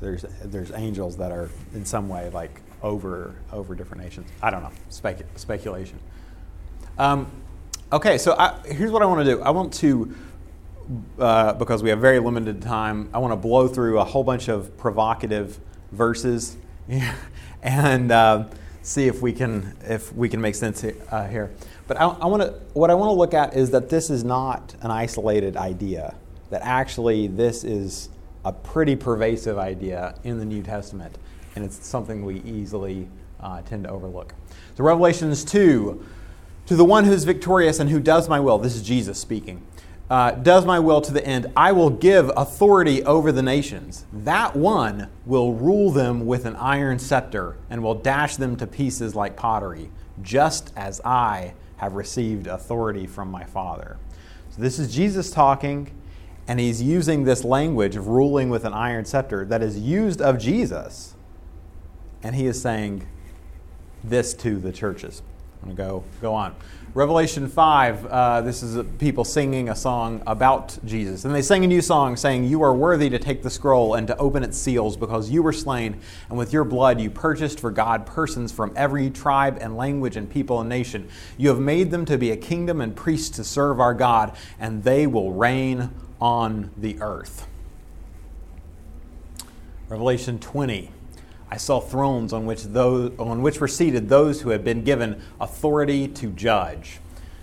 There's 0.00 0.24
there's 0.44 0.72
angels 0.72 1.16
that 1.18 1.32
are 1.32 1.50
in 1.74 1.84
some 1.84 2.08
way 2.08 2.30
like 2.30 2.60
over 2.82 3.34
over 3.52 3.74
different 3.74 4.02
nations. 4.02 4.28
I 4.42 4.50
don't 4.50 4.62
know, 4.62 4.72
Specu- 4.90 5.24
speculation. 5.36 5.98
Um, 6.98 7.30
okay, 7.92 8.18
so 8.18 8.34
I, 8.38 8.58
here's 8.66 8.90
what 8.90 9.02
I 9.02 9.06
want 9.06 9.24
to 9.24 9.36
do. 9.36 9.42
I 9.42 9.50
want 9.50 9.72
to 9.74 10.14
uh, 11.18 11.54
because 11.54 11.82
we 11.82 11.90
have 11.90 11.98
very 12.00 12.18
limited 12.18 12.62
time, 12.62 13.08
I 13.12 13.18
want 13.18 13.32
to 13.32 13.36
blow 13.36 13.68
through 13.68 13.98
a 13.98 14.04
whole 14.04 14.24
bunch 14.24 14.48
of 14.48 14.76
provocative 14.76 15.58
verses 15.92 16.56
and 17.62 18.12
uh, 18.12 18.44
see 18.82 19.08
if 19.08 19.20
we 19.20 19.32
can 19.32 19.76
if 19.82 20.12
we 20.14 20.28
can 20.28 20.40
make 20.40 20.54
sense 20.54 20.84
uh, 20.84 21.26
here. 21.28 21.52
But 21.86 22.00
I, 22.00 22.06
I 22.06 22.26
want 22.26 22.42
to 22.42 22.48
what 22.72 22.90
I 22.90 22.94
want 22.94 23.08
to 23.10 23.14
look 23.14 23.34
at 23.34 23.54
is 23.54 23.70
that 23.70 23.88
this 23.88 24.10
is 24.10 24.24
not 24.24 24.74
an 24.80 24.90
isolated 24.90 25.56
idea. 25.56 26.14
That 26.50 26.62
actually 26.62 27.26
this 27.26 27.64
is 27.64 28.08
a 28.44 28.52
pretty 28.52 28.96
pervasive 28.96 29.58
idea 29.58 30.18
in 30.24 30.38
the 30.38 30.44
New 30.44 30.62
Testament, 30.62 31.18
and 31.54 31.64
it's 31.64 31.86
something 31.86 32.24
we 32.24 32.40
easily 32.42 33.08
uh, 33.40 33.62
tend 33.62 33.84
to 33.84 33.90
overlook. 33.90 34.34
So 34.76 34.84
Revelations 34.84 35.44
two. 35.44 36.04
To 36.66 36.74
the 36.74 36.84
one 36.84 37.04
who 37.04 37.12
is 37.12 37.22
victorious 37.22 37.78
and 37.78 37.88
who 37.88 38.00
does 38.00 38.28
my 38.28 38.40
will, 38.40 38.58
this 38.58 38.74
is 38.74 38.82
Jesus 38.82 39.20
speaking, 39.20 39.64
uh, 40.10 40.32
does 40.32 40.64
my 40.64 40.80
will 40.80 41.00
to 41.00 41.12
the 41.12 41.24
end, 41.24 41.46
I 41.56 41.70
will 41.70 41.90
give 41.90 42.28
authority 42.36 43.04
over 43.04 43.30
the 43.30 43.40
nations. 43.40 44.04
That 44.12 44.56
one 44.56 45.08
will 45.26 45.54
rule 45.54 45.92
them 45.92 46.26
with 46.26 46.44
an 46.44 46.56
iron 46.56 46.98
scepter 46.98 47.56
and 47.70 47.84
will 47.84 47.94
dash 47.94 48.34
them 48.34 48.56
to 48.56 48.66
pieces 48.66 49.14
like 49.14 49.36
pottery, 49.36 49.92
just 50.22 50.72
as 50.74 51.00
I 51.04 51.54
have 51.76 51.94
received 51.94 52.46
authority 52.46 53.06
from 53.06 53.30
my 53.30 53.44
Father. 53.44 53.98
So 54.50 54.62
this 54.62 54.78
is 54.78 54.94
Jesus 54.94 55.30
talking, 55.30 55.90
and 56.48 56.58
he's 56.58 56.82
using 56.82 57.24
this 57.24 57.44
language 57.44 57.96
of 57.96 58.08
ruling 58.08 58.48
with 58.50 58.64
an 58.64 58.72
iron 58.72 59.04
scepter 59.04 59.44
that 59.46 59.62
is 59.62 59.78
used 59.78 60.20
of 60.22 60.38
Jesus. 60.38 61.14
And 62.22 62.34
he 62.34 62.46
is 62.46 62.60
saying 62.60 63.06
this 64.02 64.32
to 64.34 64.58
the 64.58 64.72
churches. 64.72 65.22
I'm 65.62 65.74
going 65.74 65.76
to 65.76 65.82
go, 65.82 66.04
go 66.20 66.34
on. 66.34 66.54
Revelation 66.96 67.46
5, 67.46 68.06
uh, 68.06 68.40
this 68.40 68.62
is 68.62 68.82
people 68.96 69.22
singing 69.22 69.68
a 69.68 69.76
song 69.76 70.22
about 70.26 70.78
Jesus. 70.86 71.26
And 71.26 71.34
they 71.34 71.42
sang 71.42 71.62
a 71.62 71.66
new 71.66 71.82
song 71.82 72.16
saying, 72.16 72.44
You 72.44 72.62
are 72.62 72.72
worthy 72.72 73.10
to 73.10 73.18
take 73.18 73.42
the 73.42 73.50
scroll 73.50 73.96
and 73.96 74.06
to 74.06 74.16
open 74.16 74.42
its 74.42 74.56
seals 74.56 74.96
because 74.96 75.28
you 75.28 75.42
were 75.42 75.52
slain, 75.52 76.00
and 76.30 76.38
with 76.38 76.54
your 76.54 76.64
blood 76.64 76.98
you 76.98 77.10
purchased 77.10 77.60
for 77.60 77.70
God 77.70 78.06
persons 78.06 78.50
from 78.50 78.72
every 78.74 79.10
tribe 79.10 79.58
and 79.60 79.76
language 79.76 80.16
and 80.16 80.30
people 80.30 80.58
and 80.58 80.70
nation. 80.70 81.06
You 81.36 81.50
have 81.50 81.60
made 81.60 81.90
them 81.90 82.06
to 82.06 82.16
be 82.16 82.30
a 82.30 82.36
kingdom 82.38 82.80
and 82.80 82.96
priests 82.96 83.36
to 83.36 83.44
serve 83.44 83.78
our 83.78 83.92
God, 83.92 84.34
and 84.58 84.82
they 84.82 85.06
will 85.06 85.34
reign 85.34 85.90
on 86.18 86.70
the 86.78 86.96
earth. 87.02 87.46
Revelation 89.90 90.38
20. 90.38 90.92
I 91.50 91.56
saw 91.56 91.80
thrones 91.80 92.32
on 92.32 92.46
which, 92.46 92.64
those, 92.64 93.12
on 93.18 93.42
which 93.42 93.60
were 93.60 93.68
seated 93.68 94.08
those 94.08 94.40
who 94.40 94.50
had 94.50 94.64
been 94.64 94.82
given 94.82 95.22
authority 95.40 96.08
to 96.08 96.28
judge. 96.28 96.98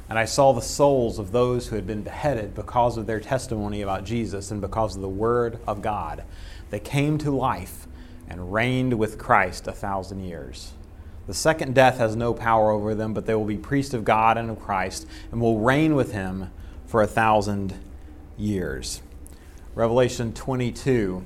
And 0.09 0.19
I 0.19 0.25
saw 0.25 0.51
the 0.51 0.61
souls 0.61 1.19
of 1.19 1.31
those 1.31 1.67
who 1.67 1.75
had 1.75 1.87
been 1.87 2.03
beheaded 2.03 2.53
because 2.53 2.97
of 2.97 3.07
their 3.07 3.19
testimony 3.19 3.81
about 3.81 4.03
Jesus 4.03 4.51
and 4.51 4.59
because 4.59 4.95
of 4.95 5.01
the 5.01 5.09
word 5.09 5.59
of 5.65 5.81
God. 5.81 6.23
They 6.69 6.79
came 6.79 7.17
to 7.19 7.31
life, 7.31 7.87
and 8.27 8.53
reigned 8.53 8.93
with 8.97 9.17
Christ 9.17 9.67
a 9.67 9.71
thousand 9.71 10.23
years. 10.23 10.73
The 11.27 11.33
second 11.33 11.75
death 11.75 11.97
has 11.99 12.15
no 12.15 12.33
power 12.33 12.71
over 12.71 12.95
them, 12.95 13.13
but 13.13 13.25
they 13.25 13.35
will 13.35 13.45
be 13.45 13.57
priests 13.57 13.93
of 13.93 14.03
God 14.03 14.37
and 14.37 14.49
of 14.49 14.59
Christ 14.59 15.07
and 15.31 15.39
will 15.39 15.59
reign 15.59 15.95
with 15.95 16.11
him 16.11 16.51
for 16.85 17.01
a 17.01 17.07
thousand 17.07 17.75
years. 18.37 19.01
Revelation 19.75 20.33
22. 20.33 21.23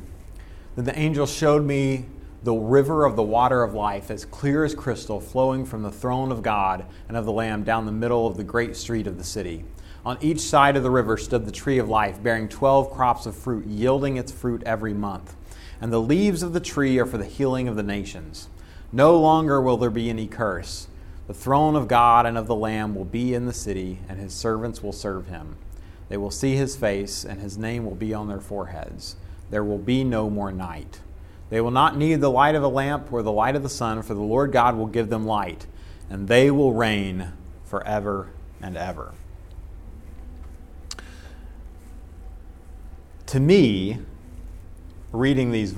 Then 0.76 0.86
the 0.86 1.00
angel 1.00 1.26
showed 1.26 1.64
me 1.64 2.06
the 2.44 2.54
river 2.54 3.06
of 3.06 3.16
the 3.16 3.24
water 3.24 3.64
of 3.64 3.74
life, 3.74 4.12
as 4.12 4.26
clear 4.26 4.64
as 4.64 4.76
crystal, 4.76 5.20
flowing 5.20 5.66
from 5.66 5.82
the 5.82 5.92
throne 5.92 6.32
of 6.32 6.44
God 6.44 6.86
and 7.08 7.18
of 7.18 7.26
the 7.26 7.32
Lamb 7.32 7.64
down 7.64 7.86
the 7.86 7.92
middle 7.92 8.28
of 8.28 8.38
the 8.38 8.44
great 8.44 8.76
street 8.76 9.08
of 9.08 9.18
the 9.18 9.24
city. 9.24 9.66
On 10.06 10.18
each 10.22 10.40
side 10.40 10.78
of 10.78 10.84
the 10.84 10.92
river 10.92 11.18
stood 11.18 11.46
the 11.46 11.52
tree 11.52 11.80
of 11.80 11.90
life, 11.90 12.22
bearing 12.22 12.48
twelve 12.48 12.92
crops 12.92 13.26
of 13.26 13.36
fruit, 13.36 13.66
yielding 13.66 14.18
its 14.18 14.32
fruit 14.32 14.64
every 14.66 14.94
month. 14.94 15.36
And 15.82 15.92
the 15.92 16.00
leaves 16.00 16.44
of 16.44 16.54
the 16.54 16.60
tree 16.60 16.98
are 17.00 17.06
for 17.06 17.18
the 17.18 17.26
healing 17.26 17.68
of 17.68 17.76
the 17.76 17.84
nations. 17.84 18.50
No 18.92 19.20
longer 19.20 19.62
will 19.62 19.78
there 19.78 19.90
be 19.90 20.10
any 20.10 20.28
curse. 20.28 20.88
The 21.28 21.34
throne 21.34 21.76
of 21.76 21.90
God 21.90 22.26
and 22.26 22.38
of 22.38 22.48
the 22.48 22.56
Lamb 22.56 22.96
will 22.96 23.04
be 23.04 23.34
in 23.34 23.48
the 23.48 23.54
city, 23.54 24.00
and 24.08 24.18
his 24.20 24.34
servants 24.34 24.82
will 24.82 24.94
serve 24.94 25.28
him. 25.28 25.58
They 26.08 26.16
will 26.16 26.32
see 26.32 26.56
his 26.56 26.78
face, 26.78 27.26
and 27.26 27.42
his 27.42 27.58
name 27.58 27.84
will 27.84 27.96
be 27.96 28.14
on 28.14 28.30
their 28.30 28.40
foreheads. 28.40 29.18
There 29.50 29.64
will 29.64 29.78
be 29.78 30.06
no 30.06 30.30
more 30.30 30.54
night. 30.54 31.02
They 31.50 31.62
will 31.62 31.72
not 31.72 31.98
need 31.98 32.22
the 32.22 32.30
light 32.30 32.56
of 32.56 32.64
a 32.64 32.68
lamp 32.68 33.12
or 33.12 33.24
the 33.24 33.32
light 33.32 33.56
of 33.56 33.64
the 33.64 33.70
sun, 33.70 34.02
for 34.02 34.14
the 34.14 34.22
Lord 34.22 34.52
God 34.52 34.76
will 34.76 34.88
give 34.88 35.10
them 35.10 35.26
light, 35.26 35.66
and 36.10 36.28
they 36.28 36.52
will 36.52 36.74
reign 36.74 37.32
forever 37.64 38.30
and 38.62 38.76
ever. 38.76 39.14
To 43.28 43.40
me, 43.40 44.00
reading 45.12 45.52
these, 45.52 45.76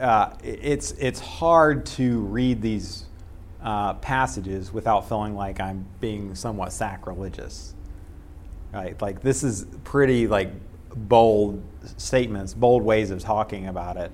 uh, 0.00 0.34
it's, 0.42 0.92
it's 0.92 1.20
hard 1.20 1.86
to 1.86 2.20
read 2.20 2.62
these 2.62 3.06
uh, 3.62 3.94
passages 3.94 4.72
without 4.72 5.08
feeling 5.08 5.34
like 5.34 5.60
I'm 5.60 5.86
being 6.00 6.34
somewhat 6.34 6.72
sacrilegious. 6.72 7.74
Right? 8.72 9.00
Like, 9.00 9.20
this 9.20 9.42
is 9.42 9.66
pretty, 9.84 10.26
like, 10.26 10.50
bold 10.94 11.62
statements, 11.96 12.54
bold 12.54 12.82
ways 12.82 13.10
of 13.10 13.20
talking 13.20 13.68
about 13.68 13.96
it. 13.96 14.10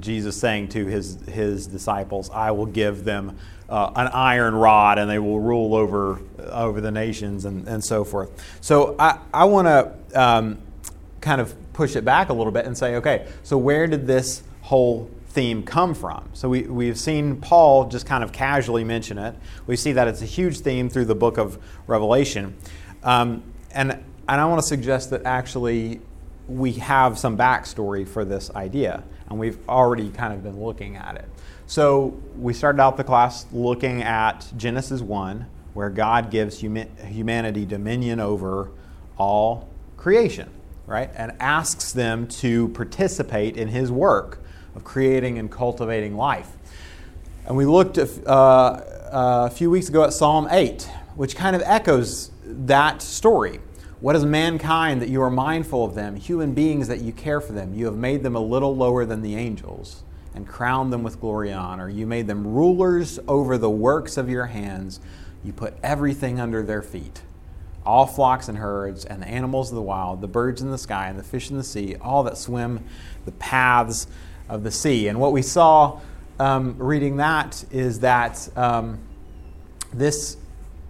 Jesus 0.00 0.36
saying 0.36 0.68
to 0.68 0.86
his, 0.86 1.20
his 1.22 1.66
disciples, 1.66 2.30
I 2.30 2.50
will 2.50 2.66
give 2.66 3.04
them 3.04 3.38
uh, 3.68 3.90
an 3.96 4.08
iron 4.08 4.54
rod 4.54 4.98
and 4.98 5.10
they 5.10 5.18
will 5.18 5.40
rule 5.40 5.74
over, 5.74 6.20
over 6.38 6.80
the 6.80 6.90
nations 6.90 7.44
and, 7.44 7.66
and 7.66 7.82
so 7.82 8.04
forth. 8.04 8.30
So 8.60 8.96
I, 8.98 9.18
I 9.32 9.44
want 9.44 9.66
to 9.68 10.20
um, 10.20 10.58
kind 11.20 11.40
of 11.40 11.54
push 11.72 11.96
it 11.96 12.04
back 12.04 12.28
a 12.28 12.32
little 12.32 12.52
bit 12.52 12.66
and 12.66 12.76
say, 12.76 12.96
okay, 12.96 13.26
so 13.42 13.56
where 13.56 13.86
did 13.86 14.06
this 14.06 14.42
whole 14.60 15.10
theme 15.28 15.62
come 15.62 15.94
from? 15.94 16.28
So 16.34 16.48
we, 16.48 16.62
we've 16.62 16.98
seen 16.98 17.40
Paul 17.40 17.88
just 17.88 18.04
kind 18.04 18.22
of 18.22 18.32
casually 18.32 18.84
mention 18.84 19.16
it. 19.18 19.34
We 19.66 19.76
see 19.76 19.92
that 19.92 20.06
it's 20.06 20.20
a 20.20 20.26
huge 20.26 20.58
theme 20.60 20.90
through 20.90 21.06
the 21.06 21.14
book 21.14 21.38
of 21.38 21.58
Revelation. 21.86 22.56
Um, 23.02 23.42
and, 23.70 23.92
and 23.92 24.40
I 24.40 24.44
want 24.44 24.60
to 24.60 24.66
suggest 24.66 25.10
that 25.10 25.24
actually 25.24 26.00
we 26.48 26.72
have 26.72 27.18
some 27.18 27.36
backstory 27.36 28.06
for 28.06 28.24
this 28.24 28.50
idea 28.54 29.04
and 29.32 29.38
we've 29.38 29.58
already 29.68 30.10
kind 30.10 30.34
of 30.34 30.42
been 30.42 30.62
looking 30.62 30.96
at 30.96 31.16
it. 31.16 31.24
So 31.66 32.20
we 32.36 32.52
started 32.52 32.80
out 32.82 32.98
the 32.98 33.04
class 33.04 33.46
looking 33.50 34.02
at 34.02 34.52
Genesis 34.58 35.00
1, 35.00 35.46
where 35.72 35.88
God 35.88 36.30
gives 36.30 36.60
humanity 36.60 37.64
dominion 37.64 38.20
over 38.20 38.70
all 39.16 39.70
creation, 39.96 40.50
right? 40.86 41.10
And 41.16 41.32
asks 41.40 41.92
them 41.92 42.26
to 42.28 42.68
participate 42.68 43.56
in 43.56 43.68
his 43.68 43.90
work 43.90 44.42
of 44.74 44.84
creating 44.84 45.38
and 45.38 45.50
cultivating 45.50 46.14
life. 46.14 46.50
And 47.46 47.56
we 47.56 47.64
looked 47.64 47.96
uh, 47.96 48.04
a 48.26 49.50
few 49.50 49.70
weeks 49.70 49.88
ago 49.88 50.04
at 50.04 50.12
Psalm 50.12 50.48
8, 50.50 50.82
which 51.16 51.36
kind 51.36 51.56
of 51.56 51.62
echoes 51.64 52.32
that 52.44 53.00
story. 53.00 53.60
What 54.02 54.16
is 54.16 54.24
mankind 54.24 55.00
that 55.00 55.10
you 55.10 55.22
are 55.22 55.30
mindful 55.30 55.84
of 55.84 55.94
them, 55.94 56.16
human 56.16 56.54
beings 56.54 56.88
that 56.88 57.02
you 57.02 57.12
care 57.12 57.40
for 57.40 57.52
them? 57.52 57.72
You 57.72 57.84
have 57.84 57.94
made 57.94 58.24
them 58.24 58.34
a 58.34 58.40
little 58.40 58.74
lower 58.74 59.04
than 59.04 59.22
the 59.22 59.36
angels 59.36 60.02
and 60.34 60.44
crowned 60.44 60.92
them 60.92 61.04
with 61.04 61.20
glory 61.20 61.50
and 61.50 61.60
honor. 61.60 61.88
You 61.88 62.04
made 62.04 62.26
them 62.26 62.44
rulers 62.44 63.20
over 63.28 63.56
the 63.56 63.70
works 63.70 64.16
of 64.16 64.28
your 64.28 64.46
hands. 64.46 64.98
You 65.44 65.52
put 65.52 65.74
everything 65.84 66.40
under 66.40 66.64
their 66.64 66.82
feet 66.82 67.22
all 67.84 68.06
flocks 68.06 68.48
and 68.48 68.58
herds, 68.58 69.04
and 69.04 69.22
the 69.22 69.28
animals 69.28 69.70
of 69.70 69.76
the 69.76 69.82
wild, 69.82 70.20
the 70.20 70.28
birds 70.28 70.62
in 70.62 70.70
the 70.70 70.78
sky, 70.78 71.08
and 71.08 71.18
the 71.18 71.22
fish 71.22 71.50
in 71.50 71.56
the 71.56 71.64
sea, 71.64 71.96
all 72.00 72.22
that 72.22 72.36
swim 72.36 72.84
the 73.24 73.32
paths 73.32 74.06
of 74.48 74.62
the 74.62 74.70
sea. 74.70 75.08
And 75.08 75.18
what 75.20 75.32
we 75.32 75.42
saw 75.42 76.00
um, 76.38 76.76
reading 76.78 77.16
that 77.16 77.64
is 77.70 78.00
that 78.00 78.48
um, 78.56 78.98
this 79.92 80.36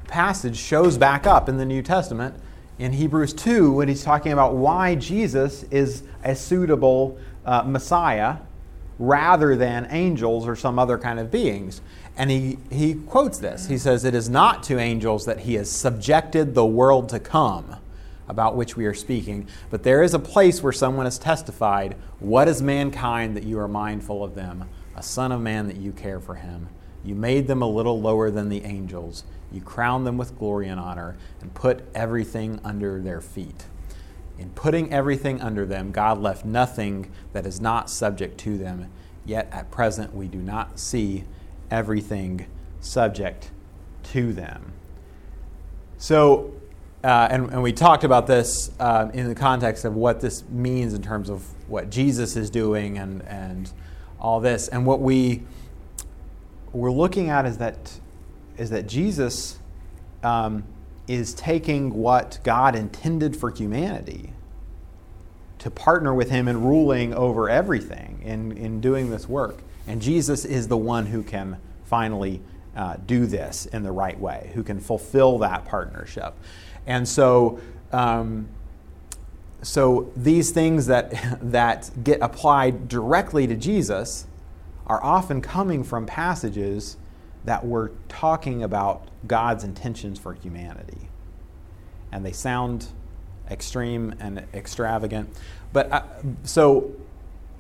passage 0.07 0.57
shows 0.57 0.99
back 0.99 1.27
up 1.27 1.49
in 1.49 1.57
the 1.57 1.65
New 1.65 1.83
Testament 1.83 2.35
in 2.83 2.93
Hebrews 2.93 3.33
2 3.35 3.75
when 3.75 3.87
he's 3.87 4.03
talking 4.03 4.33
about 4.33 4.57
why 4.57 4.97
Jesus 4.97 5.63
is 5.71 6.03
a 6.25 6.35
suitable 6.35 7.17
uh, 7.47 7.63
Messiah 7.63 8.39
rather 8.99 9.55
than 9.55 9.87
angels 9.91 10.49
or 10.49 10.57
some 10.57 10.81
other 10.81 10.99
kind 10.99 11.21
of 11.21 11.31
beings. 11.31 11.81
And 12.17 12.29
he, 12.29 12.59
he 12.73 12.95
quotes 12.95 13.39
this. 13.39 13.69
He 13.69 13.79
says, 13.79 14.05
It 14.05 14.17
is 14.17 14.29
not 14.29 14.65
to 14.65 14.81
angels 14.81 15.27
that 15.27 15.41
he 15.41 15.55
has 15.55 15.71
subjected 15.71 16.57
the 16.57 16.67
world 16.67 17.09
to 17.11 17.21
come, 17.21 17.77
about 18.29 18.57
which 18.57 18.77
we 18.77 18.85
are 18.87 18.95
speaking, 18.95 19.47
but 19.71 19.85
there 19.85 20.03
is 20.03 20.13
a 20.13 20.19
place 20.19 20.61
where 20.61 20.73
someone 20.73 21.07
has 21.07 21.21
testified, 21.21 21.95
What 22.19 22.49
is 22.49 22.63
mankind 22.63 23.37
that 23.37 23.45
you 23.45 23.61
are 23.61 23.69
mindful 23.69 24.25
of 24.25 24.35
them? 24.35 24.69
A 24.97 25.05
son 25.05 25.31
of 25.31 25.41
man 25.41 25.69
that 25.69 25.77
you 25.77 25.93
care 25.93 26.19
for 26.19 26.35
him. 26.35 26.69
You 27.05 27.15
made 27.15 27.47
them 27.47 27.63
a 27.63 27.69
little 27.69 28.01
lower 28.01 28.29
than 28.29 28.49
the 28.49 28.65
angels. 28.65 29.23
You 29.53 29.61
crown 29.61 30.05
them 30.05 30.17
with 30.17 30.39
glory 30.39 30.69
and 30.69 30.81
honor 30.81 31.17
and 31.41 31.53
put 31.53 31.85
everything 31.95 32.61
under 32.65 33.01
their 33.01 33.21
feet. 33.21 33.67
In 34.39 34.51
putting 34.51 34.93
everything 34.93 35.41
under 35.41 35.67
them, 35.67 35.93
God 35.93 36.19
left 36.21 36.45
nothing 36.45 37.11
that 37.33 37.47
is 37.47 37.61
not 37.61 37.91
subject 37.91 38.39
to 38.41 38.57
them. 38.57 38.91
Yet 39.25 39.49
at 39.53 39.71
present, 39.71 40.15
we 40.15 40.27
do 40.27 40.39
not 40.39 40.81
see 40.81 41.25
everything 41.71 42.47
subject 42.81 43.51
to 44.05 44.33
them. 44.33 44.73
So, 45.99 46.53
uh, 47.05 47.29
and, 47.31 47.51
and, 47.51 47.63
we 47.63 47.73
talked 47.73 48.05
about 48.05 48.27
this 48.27 48.73
uh, 48.81 49.11
in 49.15 49.29
the 49.29 49.35
context 49.35 49.85
of 49.85 49.95
what 49.95 50.21
this 50.21 50.43
means 50.49 50.95
in 50.95 51.03
terms 51.03 51.31
of 51.31 51.47
what 51.69 51.91
Jesus 51.91 52.37
is 52.37 52.51
doing 52.51 52.99
and, 52.99 53.23
and 53.23 53.73
all 54.21 54.41
this. 54.41 54.69
And 54.69 54.85
what 54.87 55.01
we, 55.01 55.43
we're 56.73 56.91
looking 56.91 57.29
at 57.29 57.47
is 57.47 57.59
that 57.59 58.01
is 58.63 58.71
that 58.71 58.87
Jesus 58.87 59.59
um, 60.23 60.63
is 61.09 61.35
taking 61.35 61.95
what 61.95 62.39
God 62.45 62.77
intended 62.77 63.37
for 63.37 63.51
humanity 63.51 64.33
to 65.59 65.69
partner 65.69 66.15
with 66.15 66.31
Him 66.31 66.47
in 66.47 66.63
ruling 66.63 67.13
over 67.13 67.51
everything 67.51 68.23
in, 68.25 68.53
in 68.53 68.81
doing 68.81 69.11
this 69.11 69.29
work. 69.29 69.59
And 69.89 70.01
Jesus 70.01 70.45
is 70.45 70.69
the 70.69 70.77
one 70.77 71.07
who 71.07 71.25
can 71.25 71.59
finally 71.87 72.41
uh, 72.77 72.99
do 73.05 73.27
this 73.27 73.67
in 73.67 73.83
the 73.83 73.91
right 73.91 74.19
way, 74.19 74.53
who 74.55 74.63
can 74.63 74.79
fulfill 74.79 75.39
that 75.39 75.65
partnership. 75.65 76.33
And 76.87 77.09
so, 77.09 77.59
um, 77.91 78.47
so 79.63 80.13
these 80.15 80.53
things 80.53 80.87
that, 80.87 81.13
that 81.51 81.91
get 82.05 82.21
applied 82.23 82.87
directly 82.87 83.49
to 83.49 83.57
Jesus 83.57 84.29
are 84.87 85.03
often 85.03 85.41
coming 85.41 85.83
from 85.83 86.07
passages 86.07 86.97
that 87.45 87.65
we're 87.65 87.91
talking 88.09 88.63
about 88.63 89.09
God's 89.27 89.65
intentions 89.65 90.19
for 90.19 90.35
humanity. 90.35 91.09
And 92.11 92.25
they 92.25 92.33
sound 92.33 92.87
extreme 93.51 94.15
and 94.21 94.45
extravagant. 94.55 95.31
But 95.73 95.93
I, 95.93 95.97
uh, 95.97 96.07
so 96.45 96.93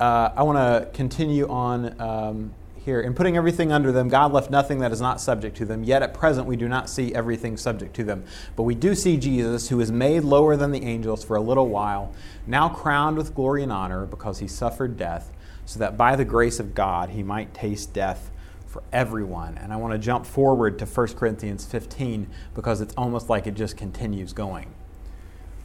uh, 0.00 0.30
I 0.36 0.42
want 0.42 0.58
to 0.58 0.90
continue 0.92 1.48
on 1.48 2.00
um, 2.00 2.54
here. 2.84 3.00
In 3.00 3.14
putting 3.14 3.36
everything 3.36 3.72
under 3.72 3.92
them, 3.92 4.08
God 4.08 4.32
left 4.32 4.50
nothing 4.50 4.80
that 4.80 4.92
is 4.92 5.00
not 5.00 5.20
subject 5.20 5.56
to 5.58 5.64
them. 5.64 5.84
Yet 5.84 6.02
at 6.02 6.14
present, 6.14 6.46
we 6.46 6.56
do 6.56 6.68
not 6.68 6.90
see 6.90 7.14
everything 7.14 7.56
subject 7.56 7.94
to 7.96 8.04
them. 8.04 8.24
But 8.56 8.64
we 8.64 8.74
do 8.74 8.94
see 8.94 9.16
Jesus, 9.16 9.68
who 9.68 9.80
is 9.80 9.92
made 9.92 10.24
lower 10.24 10.56
than 10.56 10.72
the 10.72 10.82
angels 10.82 11.24
for 11.24 11.36
a 11.36 11.40
little 11.40 11.68
while, 11.68 12.12
now 12.46 12.68
crowned 12.68 13.16
with 13.16 13.34
glory 13.34 13.62
and 13.62 13.72
honor 13.72 14.06
because 14.06 14.40
he 14.40 14.48
suffered 14.48 14.96
death, 14.96 15.32
so 15.64 15.78
that 15.78 15.96
by 15.96 16.16
the 16.16 16.24
grace 16.24 16.58
of 16.58 16.74
God 16.74 17.10
he 17.10 17.22
might 17.22 17.54
taste 17.54 17.92
death 17.92 18.31
for 18.72 18.82
everyone. 18.90 19.58
And 19.58 19.70
I 19.70 19.76
want 19.76 19.92
to 19.92 19.98
jump 19.98 20.24
forward 20.24 20.78
to 20.78 20.86
1 20.86 21.08
Corinthians 21.08 21.66
15 21.66 22.26
because 22.54 22.80
it's 22.80 22.94
almost 22.96 23.28
like 23.28 23.46
it 23.46 23.52
just 23.52 23.76
continues 23.76 24.32
going. 24.32 24.72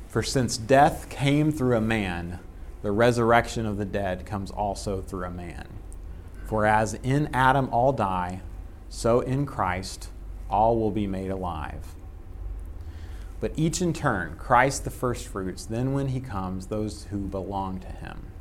For 0.09 0.21
since 0.21 0.57
death 0.57 1.09
came 1.09 1.53
through 1.53 1.77
a 1.77 1.81
man, 1.81 2.39
the 2.81 2.91
resurrection 2.91 3.65
of 3.65 3.77
the 3.77 3.85
dead 3.85 4.25
comes 4.25 4.51
also 4.51 5.01
through 5.01 5.25
a 5.25 5.31
man. 5.31 5.67
For 6.45 6.65
as 6.65 6.95
in 6.95 7.29
Adam 7.33 7.69
all 7.71 7.93
die, 7.93 8.41
so 8.89 9.21
in 9.21 9.45
Christ 9.45 10.09
all 10.49 10.77
will 10.77 10.91
be 10.91 11.07
made 11.07 11.31
alive. 11.31 11.95
But 13.39 13.53
each 13.55 13.81
in 13.81 13.93
turn, 13.93 14.35
Christ 14.37 14.83
the 14.83 14.89
firstfruits, 14.89 15.65
then 15.65 15.93
when 15.93 16.09
he 16.09 16.19
comes, 16.19 16.67
those 16.67 17.05
who 17.05 17.19
belong 17.19 17.79
to 17.79 17.87
him. 17.87 18.31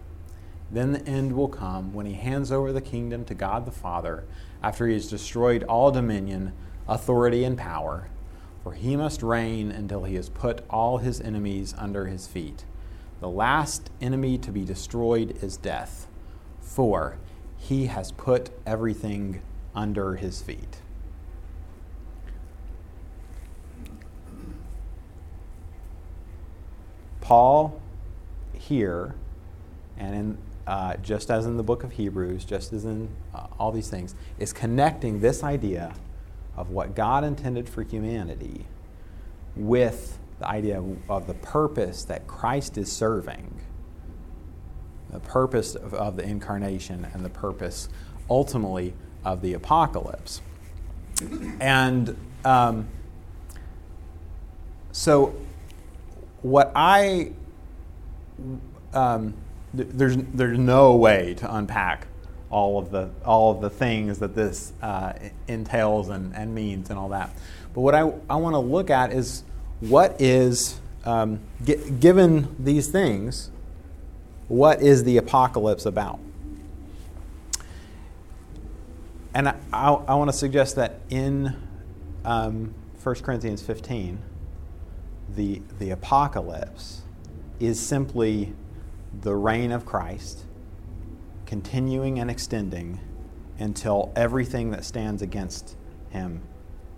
Then 0.70 0.92
the 0.92 1.06
end 1.06 1.32
will 1.32 1.48
come 1.48 1.92
when 1.92 2.06
he 2.06 2.14
hands 2.14 2.50
over 2.50 2.72
the 2.72 2.80
kingdom 2.80 3.24
to 3.26 3.34
God 3.34 3.66
the 3.66 3.70
Father 3.70 4.24
after 4.62 4.86
he 4.86 4.94
has 4.94 5.08
destroyed 5.08 5.62
all 5.64 5.90
dominion, 5.90 6.52
authority, 6.88 7.44
and 7.44 7.56
power. 7.56 8.08
For 8.62 8.72
he 8.72 8.96
must 8.96 9.22
reign 9.22 9.70
until 9.70 10.04
he 10.04 10.16
has 10.16 10.28
put 10.28 10.64
all 10.68 10.98
his 10.98 11.20
enemies 11.20 11.72
under 11.78 12.06
his 12.06 12.26
feet. 12.26 12.64
The 13.20 13.28
last 13.28 13.90
enemy 14.00 14.38
to 14.38 14.50
be 14.50 14.64
destroyed 14.64 15.38
is 15.40 15.56
death, 15.56 16.08
for 16.60 17.16
he 17.56 17.86
has 17.86 18.10
put 18.12 18.50
everything 18.66 19.40
under 19.74 20.16
his 20.16 20.42
feet. 20.42 20.80
Paul 27.20 27.80
here, 28.52 29.14
and 29.96 30.14
in, 30.14 30.38
uh, 30.66 30.96
just 30.96 31.30
as 31.30 31.46
in 31.46 31.56
the 31.56 31.62
book 31.62 31.84
of 31.84 31.92
Hebrews, 31.92 32.44
just 32.44 32.72
as 32.72 32.84
in 32.84 33.08
uh, 33.34 33.46
all 33.58 33.70
these 33.70 33.88
things, 33.88 34.14
is 34.38 34.52
connecting 34.52 35.20
this 35.20 35.44
idea 35.44 35.94
of 36.56 36.70
what 36.70 36.94
God 36.94 37.22
intended 37.22 37.68
for 37.68 37.82
humanity 37.82 38.66
with 39.54 40.18
the 40.38 40.48
idea 40.48 40.82
of, 41.08 41.26
the 41.26 41.34
purpose 41.34 42.04
that 42.04 42.26
Christ 42.26 42.76
is 42.76 42.90
serving, 42.90 43.60
the 45.10 45.20
purpose 45.20 45.74
of, 45.74 45.94
of 45.94 46.16
the 46.16 46.24
incarnation, 46.24 47.06
and 47.14 47.24
the 47.24 47.30
purpose 47.30 47.88
ultimately 48.28 48.92
of 49.24 49.40
the 49.40 49.54
apocalypse. 49.54 50.42
And 51.60 52.16
um, 52.44 52.88
so, 54.92 55.34
what 56.42 56.70
I 56.74 57.32
um, 58.92 59.34
there's 59.74 60.16
there's 60.16 60.58
no 60.58 60.94
way 60.94 61.34
to 61.34 61.54
unpack 61.54 62.06
all 62.50 62.78
of 62.78 62.90
the 62.90 63.10
all 63.24 63.50
of 63.50 63.60
the 63.60 63.70
things 63.70 64.18
that 64.20 64.34
this 64.34 64.72
uh, 64.82 65.12
entails 65.48 66.08
and, 66.08 66.34
and 66.34 66.54
means 66.54 66.90
and 66.90 66.98
all 66.98 67.08
that. 67.10 67.30
But 67.74 67.80
what 67.80 67.94
I, 67.94 68.12
I 68.30 68.36
want 68.36 68.54
to 68.54 68.58
look 68.58 68.90
at 68.90 69.12
is 69.12 69.42
what 69.80 70.20
is 70.20 70.80
um, 71.04 71.40
g- 71.64 71.78
given 72.00 72.54
these 72.58 72.88
things, 72.88 73.50
what 74.48 74.80
is 74.80 75.04
the 75.04 75.16
apocalypse 75.16 75.86
about? 75.86 76.18
And 79.34 79.50
I, 79.50 79.56
I, 79.72 79.92
I 79.92 80.14
want 80.14 80.30
to 80.30 80.36
suggest 80.36 80.76
that 80.76 81.00
in 81.10 81.54
um, 82.24 82.74
1 83.02 83.14
Corinthians 83.16 83.62
15, 83.62 84.18
the, 85.36 85.60
the 85.78 85.90
apocalypse 85.90 87.02
is 87.60 87.78
simply 87.78 88.54
the 89.22 89.34
reign 89.34 89.72
of 89.72 89.86
Christ 89.86 90.40
continuing 91.46 92.18
and 92.18 92.30
extending 92.30 93.00
until 93.58 94.12
everything 94.16 94.70
that 94.70 94.84
stands 94.84 95.22
against 95.22 95.76
him 96.10 96.42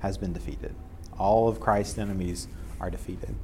has 0.01 0.19
been 0.19 0.33
defeated. 0.33 0.75
All 1.19 1.49
of 1.49 1.61
Christ's 1.61 1.99
enemies 1.99 2.49
are 2.81 2.91
defeated. 2.91 3.35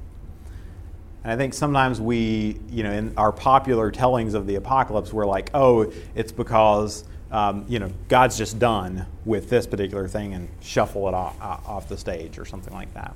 And 1.23 1.31
I 1.31 1.37
think 1.37 1.53
sometimes 1.53 1.99
we, 1.99 2.59
you 2.69 2.83
know, 2.83 2.91
in 2.91 3.17
our 3.17 3.31
popular 3.31 3.91
tellings 3.91 4.33
of 4.33 4.47
the 4.47 4.55
apocalypse, 4.55 5.11
we're 5.11 5.25
like, 5.25 5.49
oh, 5.53 5.91
it's 6.13 6.31
because, 6.31 7.03
um, 7.31 7.65
you 7.67 7.79
know, 7.79 7.89
God's 8.09 8.37
just 8.37 8.59
done 8.59 9.05
with 9.25 9.49
this 9.49 9.65
particular 9.65 10.07
thing 10.07 10.33
and 10.33 10.49
shuffle 10.61 11.07
it 11.07 11.13
off, 11.13 11.35
off 11.41 11.89
the 11.89 11.97
stage 11.97 12.37
or 12.37 12.45
something 12.45 12.73
like 12.73 12.93
that. 12.93 13.15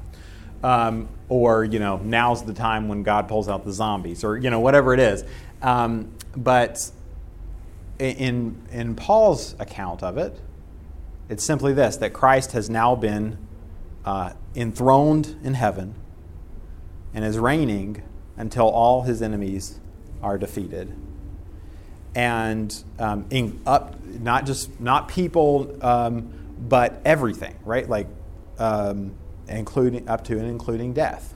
Um, 0.64 1.08
or, 1.30 1.64
you 1.64 1.80
know, 1.80 1.98
now's 1.98 2.44
the 2.44 2.54
time 2.54 2.88
when 2.90 3.04
God 3.04 3.28
pulls 3.28 3.48
out 3.48 3.64
the 3.64 3.72
zombies 3.72 4.24
or, 4.24 4.38
you 4.38 4.50
know, 4.50 4.60
whatever 4.60 4.94
it 4.94 5.00
is. 5.00 5.24
Um, 5.62 6.14
but 6.36 6.92
in, 8.00 8.62
in 8.72 8.96
Paul's 8.96 9.56
account 9.60 10.04
of 10.04 10.18
it, 10.18 10.40
it's 11.30 11.44
simply 11.44 11.74
this 11.74 11.98
that 11.98 12.14
Christ 12.14 12.54
has 12.54 12.70
now 12.70 12.96
been 12.96 13.38
uh, 14.06 14.34
enthroned 14.56 15.40
in 15.44 15.54
heaven 15.54 15.96
and 17.14 17.24
is 17.24 17.38
reigning 17.38 18.04
until 18.38 18.68
all 18.68 19.04
his 19.04 19.22
enemies 19.22 19.80
are 20.22 20.38
defeated. 20.38 20.96
And 22.16 22.76
um, 22.98 23.26
in, 23.30 23.62
up, 23.66 24.04
not 24.04 24.46
just 24.46 24.80
not 24.80 25.08
people, 25.08 25.78
um, 25.86 26.34
but 26.60 27.02
everything, 27.06 27.56
right? 27.64 27.88
Like, 27.88 28.08
um, 28.58 29.14
including 29.48 30.10
up 30.10 30.24
to 30.26 30.38
and 30.38 30.48
including 30.48 30.94
death. 30.94 31.36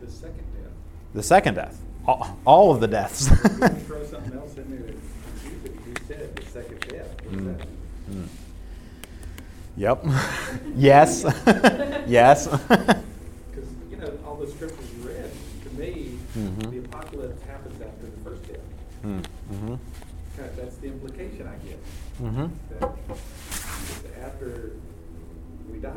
The 0.00 0.10
second 0.10 0.36
death. 0.38 0.72
The 1.14 1.22
second 1.22 1.54
death, 1.54 1.80
all, 2.08 2.38
all 2.46 2.72
of 2.74 2.80
the 2.80 2.88
deaths. 2.88 3.28
Throw 3.28 4.04
something 4.04 4.32
else 4.38 4.56
in 4.56 4.70
there 4.70 4.88
it. 4.88 4.96
You 5.86 5.94
said 6.06 6.34
the 6.34 6.44
second 6.46 6.80
death. 6.88 7.16
Mm. 7.26 7.66
Mm. 8.10 8.26
Yep. 9.76 10.04
yes. 10.74 11.22
yes. 12.08 12.46
Because, 12.48 13.68
you 13.90 13.96
know, 13.98 14.12
all 14.26 14.36
the 14.36 14.48
scriptures 14.50 14.86
you 14.96 15.08
read, 15.08 15.30
to 15.64 15.70
me, 15.78 16.18
Mhm. 16.36 16.70
the 16.70 16.78
apocalypse 16.78 17.42
happens 17.42 17.80
after 17.82 18.06
the 18.06 18.20
first 18.24 18.46
death. 18.48 18.60
mm-hmm. 19.04 19.74
That- 20.36 20.56
That's 20.56 20.76
the 20.76 20.86
implication 20.88 21.46
I 21.48 21.56
get. 21.66 21.80
Mm-hmm. 22.22 22.46
That 22.78 22.92
after 24.24 24.72
we 25.70 25.78
die 25.80 25.90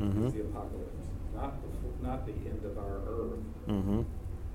Mhm. 0.00 0.26
is 0.26 0.32
the 0.34 0.40
apocalypse. 0.42 0.92
Not, 1.34 1.54
not 2.02 2.26
the 2.26 2.32
end 2.32 2.64
of 2.64 2.78
our 2.78 2.98
earth, 3.08 3.40
Mm-hmm. 3.68 4.02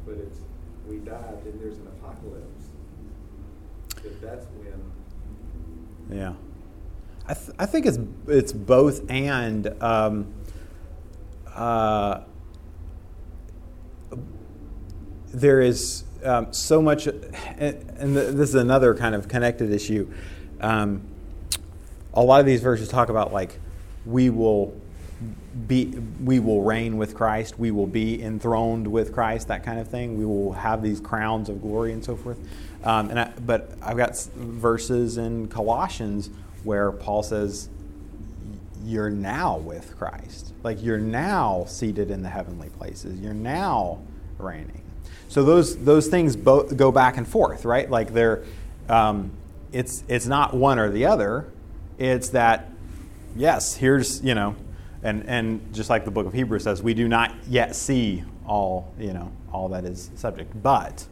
but 0.06 0.16
it's, 0.18 0.40
we 0.88 0.98
died, 0.98 1.44
then 1.44 1.60
there's 1.62 1.78
an 1.78 1.88
apocalypse. 1.88 2.66
That 4.04 4.22
that's 4.22 4.46
when 4.58 4.92
Yeah. 6.18 6.34
I, 7.28 7.34
th- 7.34 7.50
I 7.60 7.66
think 7.66 7.86
it's 7.86 8.00
it's 8.28 8.52
both 8.52 9.10
and 9.10 9.68
um, 9.82 10.34
uh, 11.54 12.22
there 15.34 15.62
is 15.62 16.04
um, 16.24 16.52
so 16.52 16.82
much 16.82 17.08
and, 17.08 17.24
and 17.98 18.16
this 18.16 18.50
is 18.50 18.56
another 18.56 18.94
kind 18.96 19.16
of 19.16 19.28
connected 19.28 19.72
issue 19.72 20.12
um, 20.60 21.02
a 22.14 22.22
lot 22.22 22.40
of 22.40 22.46
these 22.46 22.62
verses 22.62 22.90
talk 22.90 23.10
about 23.10 23.32
like 23.32 23.60
we 24.06 24.30
will 24.30 24.76
be 25.68 25.86
we 26.24 26.40
will 26.40 26.62
reign 26.62 26.98
with 26.98 27.14
Christ. 27.14 27.60
We 27.60 27.72
will 27.72 27.88
be 27.88 28.22
enthroned 28.22 28.88
with 28.88 29.14
Christ 29.14 29.50
that 29.50 29.64
kind 29.64 29.80
of 29.80 29.88
thing. 29.88 30.18
We 30.18 30.26
will 30.26 30.54
have 30.54 30.82
these 30.82 31.00
crowns 31.00 31.50
of 31.50 31.62
glory 31.62 31.92
and 31.92 32.04
so 32.04 32.16
forth. 32.16 32.40
Um, 32.84 33.10
and 33.10 33.20
I, 33.20 33.34
but 33.46 33.72
I've 33.82 33.98
got 33.98 34.18
verses 34.36 35.18
in 35.18 35.48
Colossians 35.50 36.30
where 36.64 36.92
Paul 36.92 37.24
says 37.24 37.70
you're 38.84 39.10
now 39.10 39.58
with 39.58 39.98
Christ. 39.98 40.54
Like 40.64 40.82
you're 40.82 40.98
now 40.98 41.66
seated 41.68 42.12
in 42.12 42.24
the 42.24 42.30
heavenly 42.30 42.70
places. 42.70 43.20
You're 43.20 43.34
now 43.34 44.02
reigning. 44.38 44.82
So 45.28 45.44
those 45.44 45.84
those 45.84 46.08
things 46.08 46.36
both 46.36 46.76
go 46.78 46.92
back 46.92 47.18
and 47.18 47.28
forth 47.28 47.66
right? 47.66 47.90
Like 47.90 48.14
they're 48.14 48.44
um, 48.88 49.32
it's 49.72 50.04
it's 50.08 50.26
not 50.26 50.54
one 50.54 50.80
or 50.80 50.90
the 50.90 51.06
other. 51.06 51.48
It's 51.98 52.30
that 52.30 52.70
yes 53.36 53.76
here's 53.76 54.22
you 54.24 54.34
know 54.34 54.56
and 55.04 55.28
and 55.28 55.74
just 55.74 55.90
like 55.90 56.06
the 56.06 56.12
book 56.12 56.26
of 56.26 56.34
hebrews 56.34 56.64
says 56.64 56.84
we 56.84 56.94
do 56.94 57.08
not 57.08 57.34
yet 57.48 57.76
see 57.76 58.24
all 58.46 58.94
you 59.00 59.14
know 59.14 59.32
all 59.52 59.70
that 59.70 59.86
is 59.86 60.12
subject 60.16 60.52
but 60.62 61.06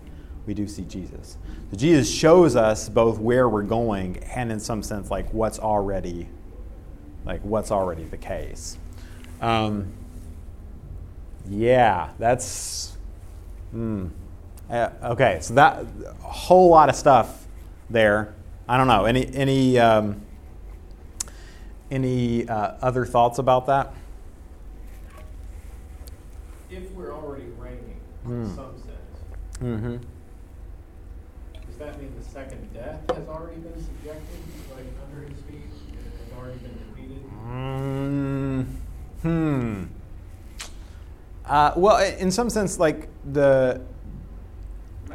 we 0.46 0.54
do 0.54 0.68
see 0.68 0.84
jesus. 0.84 1.38
So 1.72 1.78
jesus 1.78 2.12
shows 2.12 2.56
us 2.56 2.90
both 2.90 3.20
where 3.20 3.48
we're 3.48 3.64
going 3.64 4.18
and 4.36 4.52
in 4.52 4.60
some 4.60 4.82
sense 4.84 5.12
like 5.12 5.32
what's 5.34 5.60
already 5.60 6.28
like 7.26 7.42
what's 7.42 7.72
already 7.72 8.06
the 8.06 8.18
case. 8.18 8.78
Um, 9.42 9.94
yeah 11.48 12.10
that's 12.20 12.98
mm, 13.74 14.10
uh, 14.70 14.90
okay 15.04 15.40
so 15.42 15.54
that 15.54 15.86
a 16.06 16.14
whole 16.22 16.70
lot 16.70 16.90
of 16.90 16.96
stuff 16.96 17.48
there. 17.90 18.34
I 18.68 18.78
don't 18.78 18.88
know 18.88 19.06
any 19.06 19.34
any 19.34 19.80
um, 19.80 20.22
any 21.92 22.48
uh, 22.48 22.74
other 22.82 23.06
thoughts 23.06 23.40
about 23.40 23.66
that? 23.68 23.94
If 26.70 26.92
we're 26.92 27.14
already 27.14 27.46
reigning, 27.58 28.00
Hmm. 28.26 28.44
in 28.44 28.56
some 28.56 28.74
sense, 28.78 28.96
Mm-hmm. 29.62 29.98
does 31.66 31.78
that 31.80 32.00
mean 32.00 32.14
the 32.18 32.24
second 32.24 32.74
death 32.74 33.00
has 33.16 33.28
already 33.28 33.58
been 33.60 33.74
subjected, 33.84 34.40
like 34.74 34.86
under 35.06 35.28
his 35.28 35.38
feet, 35.44 35.64
and 35.88 35.98
has 36.14 36.38
already 36.38 36.58
been 36.60 36.78
defeated? 36.78 37.24
Mm, 37.46 38.66
hmm. 39.24 39.84
Uh, 41.46 41.74
well, 41.76 41.98
in 42.20 42.30
some 42.32 42.50
sense, 42.50 42.78
like 42.80 43.08
the 43.34 43.82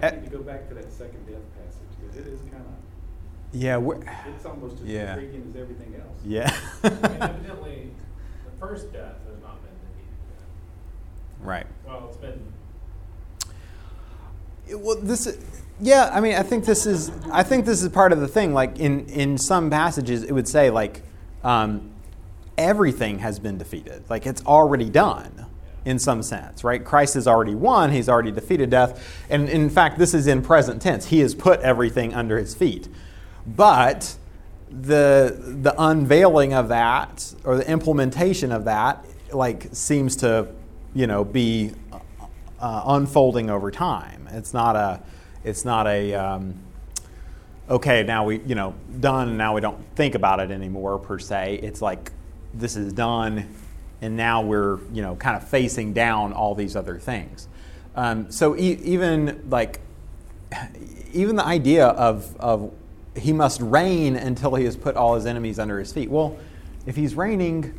I 0.02 0.10
need 0.10 0.24
to 0.24 0.30
go 0.38 0.42
back 0.42 0.68
to 0.68 0.74
that 0.74 0.92
second 0.92 1.24
death 1.26 1.40
passage 1.56 1.88
because 2.00 2.16
it 2.18 2.26
is 2.26 2.40
kind 2.50 2.56
of 2.64 3.43
yeah, 3.54 3.76
we're, 3.76 3.96
it's 4.34 4.44
almost 4.44 4.80
as 4.82 4.86
Yeah. 4.86 5.14
intriguing 5.14 5.46
as 5.48 5.56
everything 5.60 5.94
else. 6.00 6.18
yeah, 6.24 6.54
I 6.82 6.88
mean, 6.90 7.22
evidently, 7.22 7.90
the 8.44 8.58
first 8.66 8.92
death 8.92 9.14
has 9.26 9.40
not 9.42 9.62
been 9.62 9.72
defeated 9.88 11.40
right. 11.40 11.66
Well, 11.86 12.06
it's 12.08 12.16
been, 12.18 12.40
It- 14.68 14.80
well, 14.80 14.96
this 15.00 15.26
is- 15.26 15.38
Yeah, 15.80 16.08
I 16.12 16.20
mean, 16.20 16.34
I 16.36 16.42
think 16.42 16.64
this 16.64 16.86
is 16.86 17.10
I 17.32 17.42
think 17.42 17.64
this 17.66 17.82
is 17.82 17.88
part 17.88 18.12
of 18.12 18.20
the 18.20 18.28
thing. 18.28 18.54
Like 18.54 18.78
in 18.78 19.06
in 19.06 19.36
some 19.38 19.70
passages, 19.70 20.22
it 20.22 20.30
would 20.32 20.46
say 20.46 20.70
like 20.70 21.02
um, 21.42 21.90
everything 22.56 23.18
has 23.18 23.38
been 23.40 23.58
defeated. 23.58 24.04
Like 24.08 24.24
it's 24.24 24.40
already 24.46 24.88
done 24.88 25.46
in 25.84 25.98
some 25.98 26.22
sense, 26.22 26.62
right? 26.64 26.82
Christ 26.84 27.14
has 27.14 27.26
already 27.26 27.54
won. 27.56 27.90
He's 27.90 28.08
already 28.08 28.30
defeated 28.30 28.70
death, 28.70 29.04
and 29.28 29.48
in 29.48 29.68
fact, 29.68 29.98
this 29.98 30.14
is 30.14 30.28
in 30.28 30.42
present 30.42 30.80
tense. 30.80 31.06
He 31.06 31.18
has 31.20 31.34
put 31.34 31.58
everything 31.60 32.14
under 32.14 32.38
his 32.38 32.54
feet. 32.54 32.88
But 33.46 34.16
the 34.70 35.36
the 35.62 35.74
unveiling 35.78 36.52
of 36.52 36.68
that 36.68 37.32
or 37.44 37.56
the 37.56 37.70
implementation 37.70 38.50
of 38.50 38.64
that 38.64 39.04
like 39.32 39.68
seems 39.72 40.16
to 40.16 40.48
you 40.94 41.06
know 41.06 41.24
be 41.24 41.72
uh, 42.60 42.82
unfolding 42.86 43.50
over 43.50 43.70
time. 43.70 44.28
It's 44.32 44.54
not 44.54 44.76
a 44.76 45.02
it's 45.44 45.64
not 45.64 45.86
a 45.86 46.14
um, 46.14 46.54
okay 47.68 48.02
now 48.02 48.24
we 48.24 48.40
you 48.46 48.54
know 48.54 48.74
done 49.00 49.36
now 49.36 49.54
we 49.54 49.60
don't 49.60 49.82
think 49.94 50.14
about 50.14 50.40
it 50.40 50.50
anymore 50.50 50.98
per 50.98 51.18
se. 51.18 51.60
It's 51.62 51.82
like 51.82 52.12
this 52.52 52.76
is 52.76 52.92
done 52.92 53.54
and 54.00 54.16
now 54.16 54.42
we're 54.42 54.78
you 54.92 55.02
know 55.02 55.16
kind 55.16 55.36
of 55.36 55.46
facing 55.48 55.92
down 55.92 56.32
all 56.32 56.54
these 56.54 56.76
other 56.76 56.98
things. 56.98 57.48
Um, 57.96 58.30
so 58.30 58.56
e- 58.56 58.80
even 58.82 59.44
like 59.50 59.80
even 61.12 61.36
the 61.36 61.44
idea 61.44 61.86
of 61.86 62.36
of 62.38 62.72
he 63.16 63.32
must 63.32 63.60
reign 63.60 64.16
until 64.16 64.54
he 64.54 64.64
has 64.64 64.76
put 64.76 64.96
all 64.96 65.14
his 65.14 65.26
enemies 65.26 65.58
under 65.58 65.78
his 65.78 65.92
feet. 65.92 66.10
Well, 66.10 66.36
if 66.86 66.96
he's 66.96 67.14
reigning, 67.14 67.78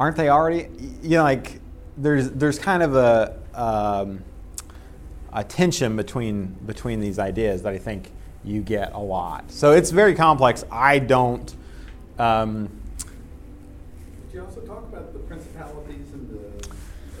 aren't 0.00 0.16
they 0.16 0.28
already? 0.28 0.68
You 1.02 1.18
know, 1.18 1.22
like 1.22 1.60
there's 1.96 2.30
there's 2.30 2.58
kind 2.58 2.82
of 2.82 2.96
a 2.96 3.38
um, 3.54 4.22
a 5.32 5.44
tension 5.44 5.96
between 5.96 6.46
between 6.66 7.00
these 7.00 7.18
ideas 7.18 7.62
that 7.62 7.72
I 7.72 7.78
think 7.78 8.10
you 8.44 8.60
get 8.62 8.92
a 8.92 8.98
lot. 9.00 9.50
So 9.50 9.72
it's 9.72 9.90
very 9.90 10.14
complex. 10.14 10.64
I 10.70 10.98
don't. 10.98 11.54
Um, 12.18 12.68
you 14.32 14.42
also 14.44 14.60
talk 14.62 14.82
about 14.84 15.12
the 15.12 15.20
principalities 15.20 16.12
and 16.12 16.28
the 16.30 16.68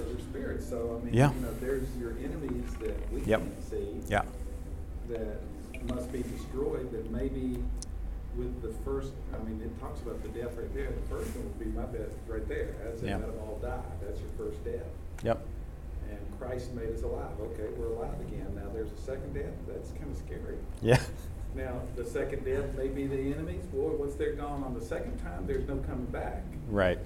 other 0.02 0.18
spirits. 0.20 0.68
So 0.68 1.00
I 1.00 1.04
mean, 1.04 1.14
Yeah. 1.14 1.32
you 1.32 1.40
know, 1.40 1.54
there's 1.60 1.86
your 1.98 2.10
enemies 2.22 2.64
that 2.80 3.12
we 3.12 3.20
Yep. 3.22 3.40
can't 3.40 3.70
see. 3.70 4.00
yeah. 4.08 4.22
that 5.08 5.40
must 5.94 6.12
be 6.12 6.22
destroyed, 6.22 6.90
that 6.92 7.10
maybe 7.10 7.62
with 8.36 8.62
the 8.62 8.72
first, 8.84 9.12
I 9.32 9.38
mean, 9.48 9.60
it 9.62 9.80
talks 9.80 10.00
about 10.00 10.20
the 10.22 10.28
death 10.30 10.56
right 10.56 10.72
there, 10.74 10.90
the 10.90 11.14
first 11.14 11.34
one 11.36 11.44
would 11.44 11.58
be 11.58 11.66
my 11.66 11.84
death 11.84 12.10
right 12.26 12.46
there, 12.48 12.74
as 12.92 13.00
Yeah. 13.02 13.16
let 13.18 13.26
them 13.26 13.36
all 13.42 13.58
die, 13.62 13.80
that's 14.04 14.20
your 14.20 14.30
first 14.36 14.64
death. 14.64 14.86
Yep. 15.22 15.38
And 16.10 16.18
Christ 16.40 16.74
made 16.74 16.90
us 16.94 17.02
alive, 17.02 17.38
okay, 17.40 17.68
we're 17.78 17.94
alive 17.94 18.18
again, 18.20 18.52
now 18.56 18.68
there's 18.74 18.90
a 18.90 19.00
second 19.00 19.34
death, 19.34 19.54
that's 19.68 19.90
kind 19.92 20.10
of 20.10 20.16
scary. 20.16 20.56
Yeah. 20.82 21.00
Now, 21.56 21.82
the 21.94 22.04
second 22.04 22.44
death 22.44 22.74
may 22.76 22.88
be 22.88 23.06
the 23.06 23.32
enemies, 23.32 23.64
boy, 23.66 23.92
once 23.96 24.14
they're 24.14 24.32
gone 24.32 24.64
on 24.64 24.74
the 24.74 24.84
second 24.84 25.18
time, 25.18 25.46
there's 25.46 25.64
no 25.68 25.76
coming 25.76 26.06
back, 26.06 26.42
Right. 26.68 26.98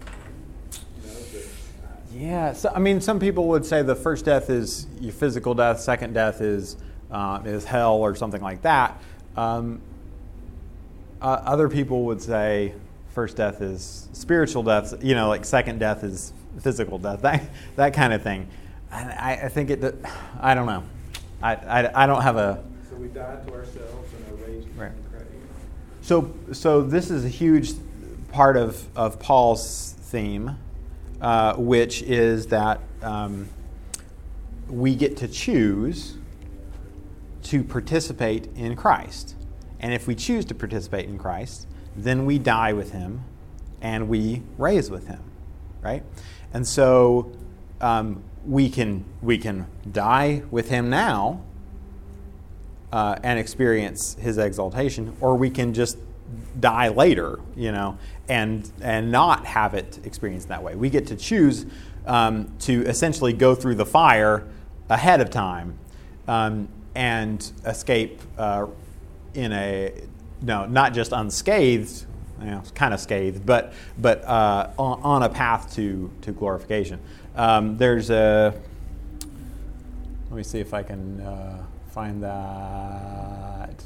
you 0.00 1.08
know, 1.08 1.14
but, 1.32 1.40
uh, 1.84 1.96
Yeah. 2.12 2.52
So 2.52 2.72
I 2.74 2.80
mean, 2.80 3.00
some 3.00 3.20
people 3.20 3.46
would 3.50 3.64
say 3.64 3.82
the 3.82 3.94
first 3.94 4.24
death 4.24 4.50
is 4.50 4.88
your 5.00 5.12
physical 5.12 5.54
death. 5.54 5.78
Second 5.78 6.14
death 6.14 6.40
is 6.40 6.76
uh, 7.10 7.40
is 7.44 7.64
hell 7.64 7.94
or 7.96 8.14
something 8.14 8.42
like 8.42 8.62
that. 8.62 9.00
Um, 9.36 9.80
uh, 11.20 11.40
other 11.44 11.68
people 11.68 12.04
would 12.04 12.20
say 12.20 12.74
first 13.10 13.36
death 13.36 13.60
is 13.60 14.08
spiritual 14.12 14.62
death. 14.62 15.02
You 15.02 15.14
know, 15.14 15.28
like 15.28 15.44
second 15.44 15.78
death 15.78 16.04
is 16.04 16.32
physical 16.60 16.98
death. 16.98 17.22
That 17.22 17.42
that 17.76 17.94
kind 17.94 18.12
of 18.12 18.22
thing. 18.22 18.48
And 18.90 19.10
I, 19.12 19.40
I 19.44 19.48
think 19.48 19.70
it. 19.70 20.04
I 20.40 20.54
don't 20.54 20.66
know. 20.66 20.84
I, 21.42 21.54
I, 21.54 22.04
I 22.04 22.06
don't 22.06 22.22
have 22.22 22.36
a 22.36 22.62
so 22.88 22.96
we 22.96 23.08
die 23.08 23.36
to 23.46 23.52
ourselves 23.52 24.12
and 24.14 24.40
are 24.40 24.46
raised 24.46 24.68
Right. 24.76 24.92
So, 26.04 26.34
so 26.52 26.82
this 26.82 27.10
is 27.10 27.24
a 27.24 27.28
huge 27.28 27.72
part 28.30 28.58
of, 28.58 28.86
of 28.94 29.18
Paul's 29.18 29.94
theme, 29.98 30.58
uh, 31.20 31.54
which 31.54 32.02
is 32.02 32.48
that 32.48 32.80
um, 33.00 33.48
we 34.68 34.94
get 34.94 35.16
to 35.18 35.28
choose 35.28 36.18
to 37.44 37.62
participate 37.62 38.48
in 38.56 38.76
Christ. 38.76 39.34
And 39.80 39.92
if 39.92 40.06
we 40.06 40.14
choose 40.14 40.44
to 40.46 40.54
participate 40.54 41.06
in 41.06 41.18
Christ, 41.18 41.66
then 41.96 42.26
we 42.26 42.38
die 42.38 42.72
with 42.72 42.92
him 42.92 43.24
and 43.80 44.08
we 44.08 44.42
raise 44.58 44.90
with 44.90 45.06
him, 45.08 45.20
right? 45.82 46.02
And 46.52 46.66
so 46.66 47.32
um, 47.80 48.22
we, 48.46 48.70
can, 48.70 49.04
we 49.22 49.38
can 49.38 49.66
die 49.90 50.42
with 50.50 50.70
him 50.70 50.90
now 50.90 51.42
uh, 52.92 53.18
and 53.22 53.38
experience 53.38 54.14
his 54.20 54.38
exaltation, 54.38 55.16
or 55.20 55.36
we 55.36 55.50
can 55.50 55.74
just 55.74 55.98
die 56.60 56.88
later, 56.88 57.40
you 57.56 57.72
know, 57.72 57.98
and 58.28 58.70
and 58.80 59.10
not 59.10 59.44
have 59.44 59.74
it 59.74 59.98
experienced 60.04 60.48
that 60.48 60.62
way. 60.62 60.74
We 60.76 60.90
get 60.90 61.06
to 61.08 61.16
choose 61.16 61.66
um, 62.06 62.52
to 62.60 62.84
essentially 62.86 63.32
go 63.32 63.54
through 63.54 63.74
the 63.74 63.86
fire 63.86 64.46
ahead 64.88 65.20
of 65.20 65.30
time 65.30 65.78
um, 66.28 66.68
and 66.94 67.52
escape 67.66 68.20
uh, 68.38 68.66
in 69.34 69.52
a 69.52 69.92
no, 70.42 70.66
not 70.66 70.92
just 70.92 71.12
unscathed, 71.12 72.04
you 72.40 72.46
know, 72.46 72.62
kind 72.74 72.92
of 72.92 73.00
scathed, 73.00 73.44
but 73.46 73.72
but 73.98 74.24
uh, 74.24 74.70
on, 74.78 75.00
on 75.02 75.22
a 75.22 75.28
path 75.28 75.74
to 75.74 76.10
to 76.22 76.32
glorification. 76.32 77.00
Um, 77.36 77.76
there's 77.76 78.10
a 78.10 78.54
let 80.30 80.36
me 80.36 80.42
see 80.42 80.60
if 80.60 80.74
I 80.74 80.82
can 80.82 81.20
uh, 81.20 81.64
find 81.90 82.22
that 82.22 83.82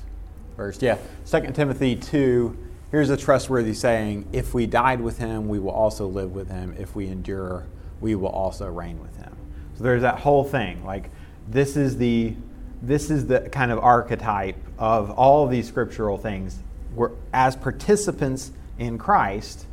verse. 0.57 0.81
Yeah, 0.81 0.99
2 1.27 1.53
Timothy 1.53 1.94
2. 1.94 2.57
Here's 2.90 3.11
a 3.11 3.18
trustworthy 3.18 3.75
saying 3.75 4.27
If 4.33 4.55
we 4.55 4.66
died 4.66 5.01
with 5.01 5.18
him, 5.18 5.49
we 5.49 5.59
will 5.59 5.73
also 5.73 6.07
live 6.07 6.33
with 6.33 6.51
him. 6.51 6.75
If 6.79 6.97
we 6.97 7.09
endure, 7.09 7.66
we 8.01 8.14
will 8.14 8.31
also 8.31 8.66
reign 8.66 8.99
with 9.01 9.14
him. 9.16 9.37
So 9.77 9.85
there's 9.85 10.03
that 10.03 10.21
whole 10.21 10.42
thing. 10.44 10.85
Like, 10.85 11.11
this 11.47 11.77
is 11.77 11.99
the. 11.99 12.35
This 12.80 13.10
is 13.10 13.26
the 13.26 13.40
kind 13.40 13.72
of 13.72 13.78
archetype 13.80 14.56
of 14.78 15.10
all 15.10 15.44
of 15.44 15.50
these 15.50 15.66
scriptural 15.66 16.16
things. 16.16 16.58
We're, 16.94 17.10
as 17.32 17.56
participants 17.56 18.52
in 18.78 18.98
Christ, 18.98 19.66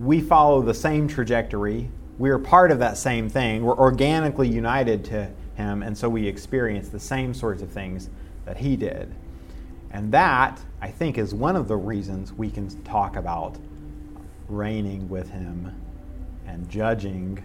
we 0.00 0.20
follow 0.20 0.62
the 0.62 0.74
same 0.74 1.06
trajectory. 1.06 1.88
We 2.18 2.30
are 2.30 2.38
part 2.38 2.72
of 2.72 2.80
that 2.80 2.96
same 2.96 3.28
thing. 3.28 3.64
We're 3.64 3.78
organically 3.78 4.48
united 4.48 5.04
to 5.06 5.30
Him, 5.56 5.82
and 5.82 5.96
so 5.96 6.08
we 6.08 6.26
experience 6.26 6.88
the 6.88 7.00
same 7.00 7.32
sorts 7.32 7.62
of 7.62 7.70
things 7.70 8.10
that 8.44 8.56
He 8.56 8.76
did. 8.76 9.14
And 9.92 10.10
that, 10.12 10.60
I 10.80 10.88
think, 10.88 11.16
is 11.16 11.32
one 11.32 11.54
of 11.54 11.68
the 11.68 11.76
reasons 11.76 12.32
we 12.32 12.50
can 12.50 12.68
talk 12.82 13.14
about 13.14 13.56
reigning 14.48 15.08
with 15.08 15.30
Him 15.30 15.72
and 16.46 16.68
judging 16.68 17.44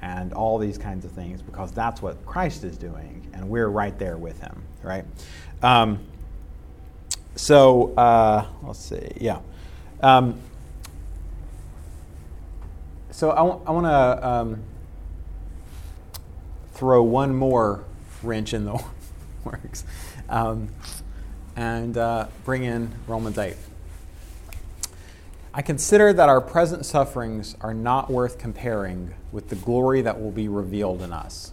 and 0.00 0.32
all 0.32 0.58
these 0.58 0.78
kinds 0.78 1.04
of 1.04 1.10
things 1.10 1.42
because 1.42 1.72
that's 1.72 2.00
what 2.00 2.24
Christ 2.24 2.62
is 2.64 2.78
doing, 2.78 3.27
and 3.38 3.48
we're 3.48 3.68
right 3.68 3.96
there 3.98 4.18
with 4.18 4.40
Him, 4.40 4.62
right? 4.82 5.04
Um, 5.62 6.00
so, 7.36 7.94
uh, 7.94 8.46
let's 8.64 8.80
see, 8.80 9.12
yeah. 9.20 9.38
Um, 10.02 10.40
so 13.12 13.30
I 13.30 13.42
want 13.42 13.86
to 13.86 14.28
um, 14.28 14.62
throw 16.74 17.02
one 17.02 17.34
more 17.34 17.84
wrench 18.22 18.54
in 18.54 18.64
the 18.64 18.82
works 19.44 19.84
um, 20.28 20.68
and 21.56 21.96
uh, 21.96 22.26
bring 22.44 22.64
in 22.64 22.92
Romans 23.06 23.38
8. 23.38 23.56
I 25.54 25.62
consider 25.62 26.12
that 26.12 26.28
our 26.28 26.40
present 26.40 26.86
sufferings 26.86 27.56
are 27.60 27.74
not 27.74 28.10
worth 28.10 28.38
comparing 28.38 29.14
with 29.32 29.48
the 29.48 29.56
glory 29.56 30.02
that 30.02 30.20
will 30.20 30.30
be 30.30 30.46
revealed 30.46 31.02
in 31.02 31.12
us. 31.12 31.52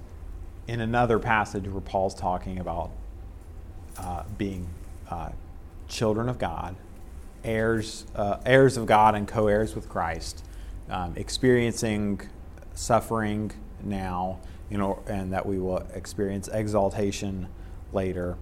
in 0.67 0.81
another 0.81 1.19
passage 1.19 1.67
where 1.67 1.81
Paul's 1.81 2.15
talking 2.15 2.59
about 2.59 2.91
uh, 3.97 4.23
being 4.37 4.67
uh, 5.09 5.29
children 5.87 6.29
of 6.29 6.37
God, 6.37 6.75
heirs, 7.43 8.05
uh, 8.15 8.37
heirs 8.45 8.77
of 8.77 8.85
God, 8.85 9.15
and 9.15 9.27
co 9.27 9.47
heirs 9.47 9.75
with 9.75 9.89
Christ 9.89 10.43
um, 10.91 11.13
experiencing 11.15 12.21
suffering 12.73 13.51
now, 13.83 14.39
you 14.69 14.77
know, 14.77 15.01
and 15.07 15.33
that 15.33 15.45
we 15.45 15.57
will 15.57 15.85
experience 15.93 16.47
exaltation 16.49 17.47
later. 17.93 18.37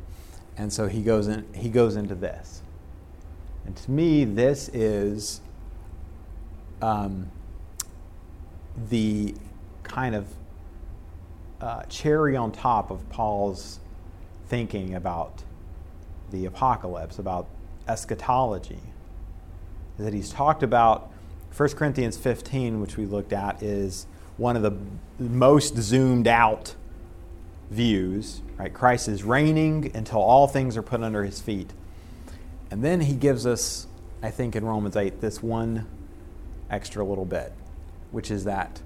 And 0.57 0.73
so 0.73 0.87
he 0.87 1.01
goes 1.01 1.27
in 1.27 1.45
he 1.53 1.69
goes 1.69 1.95
into 1.95 2.15
this. 2.15 2.61
And 3.65 3.75
to 3.77 3.91
me, 3.91 4.25
this 4.25 4.69
is 4.69 5.41
um, 6.81 7.31
the 8.89 9.35
kind 9.83 10.15
of 10.15 10.25
uh, 11.61 11.83
cherry 11.83 12.35
on 12.35 12.51
top 12.51 12.91
of 12.91 13.07
Paul's 13.09 13.79
thinking 14.47 14.95
about 14.95 15.43
the 16.31 16.45
apocalypse, 16.45 17.19
about 17.19 17.47
eschatology. 17.87 18.79
That 19.97 20.13
he's 20.13 20.29
talked 20.29 20.63
about 20.63 21.11
1 21.55 21.69
Corinthians 21.69 22.17
15, 22.17 22.79
which 22.79 22.97
we 22.97 23.05
looked 23.05 23.33
at, 23.33 23.61
is 23.61 24.07
one 24.37 24.55
of 24.55 24.61
the 24.61 24.73
most 25.19 25.75
zoomed 25.77 26.27
out 26.27 26.75
views. 27.69 28.41
Right? 28.57 28.73
Christ 28.73 29.07
is 29.07 29.23
reigning 29.23 29.91
until 29.93 30.19
all 30.19 30.47
things 30.47 30.77
are 30.77 30.81
put 30.81 31.01
under 31.03 31.23
his 31.23 31.41
feet. 31.41 31.71
And 32.71 32.83
then 32.83 33.01
he 33.01 33.15
gives 33.15 33.45
us, 33.45 33.87
I 34.21 34.31
think 34.31 34.55
in 34.55 34.63
Romans 34.63 34.95
8, 34.95 35.21
this 35.21 35.41
one 35.41 35.87
extra 36.69 37.03
little 37.03 37.25
bit, 37.25 37.51
which 38.11 38.29
is 38.29 38.43
that 38.45 38.81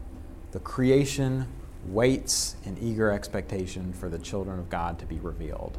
the 0.52 0.60
creation 0.60 1.48
waits 1.86 2.56
in 2.66 2.78
eager 2.80 3.12
expectation 3.12 3.94
for 3.94 4.10
the 4.10 4.20
children 4.20 4.60
of 4.60 4.70
God 4.70 5.00
to 5.00 5.06
be 5.06 5.18
revealed, 5.20 5.78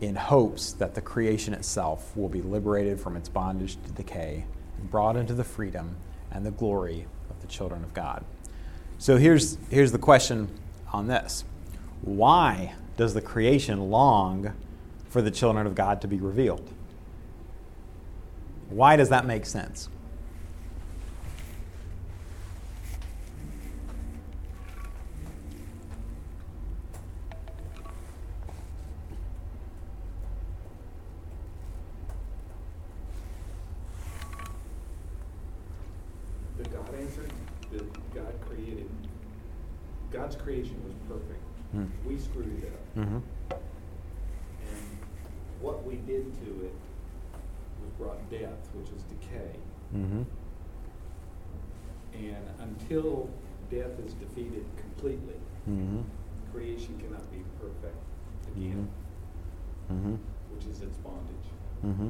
in 0.00 0.16
hopes 0.16 0.72
that 0.72 0.94
the 0.94 1.00
creation 1.00 1.54
itself 1.54 2.16
will 2.16 2.28
be 2.28 2.42
liberated 2.42 3.00
from 3.00 3.16
its 3.16 3.28
bondage 3.28 3.76
to 3.82 3.90
decay 3.92 4.44
and 4.78 4.90
brought 4.90 5.16
into 5.16 5.34
the 5.34 5.44
freedom 5.44 5.96
and 6.30 6.44
the 6.44 6.50
glory 6.50 7.06
of 7.30 7.40
the 7.40 7.46
children 7.46 7.82
of 7.84 7.94
God. 7.94 8.24
So 8.98 9.16
here's, 9.16 9.58
here's 9.70 9.92
the 9.92 9.98
question 9.98 10.48
on 10.92 11.08
this 11.08 11.44
Why 12.02 12.74
does 12.96 13.14
the 13.14 13.20
creation 13.20 13.90
long 13.90 14.54
for 15.08 15.22
the 15.22 15.30
children 15.30 15.66
of 15.66 15.74
God 15.74 16.00
to 16.02 16.08
be 16.08 16.18
revealed? 16.18 16.68
Why 18.68 18.96
does 18.96 19.08
that 19.10 19.26
make 19.26 19.46
sense? 19.46 19.88
The 36.58 36.64
God 36.68 36.94
answer, 36.94 37.26
that 37.72 38.14
God 38.14 38.32
created, 38.48 38.88
God's 40.12 40.36
creation 40.36 40.76
was 40.84 40.94
perfect. 41.08 41.42
Hmm. 41.72 41.86
We 42.06 42.18
screwed 42.18 42.62
it 42.62 42.72
up. 42.72 42.96
Mm-hmm. 43.04 43.18
And 43.50 44.98
what 45.60 45.84
we 45.84 45.96
did 45.96 46.32
to 46.44 46.64
it 46.64 46.74
was 47.82 47.90
brought 47.98 48.30
death, 48.30 48.68
which 48.74 48.88
is 48.90 49.02
decay. 49.04 49.56
Mm-hmm. 49.94 50.22
And 52.14 52.44
until 52.60 53.28
death 53.70 53.98
is 54.04 54.14
defeated 54.14 54.64
completely, 54.76 55.34
Mm-hmm. 55.68 56.02
creation 56.52 56.94
cannot 56.98 57.24
be 57.32 57.42
perfect 57.58 57.96
again, 58.54 58.86
Mm-hmm. 59.90 60.16
which 60.54 60.66
is 60.66 60.82
its 60.82 60.98
bondage. 60.98 61.48
Mm-hmm. 61.84 62.08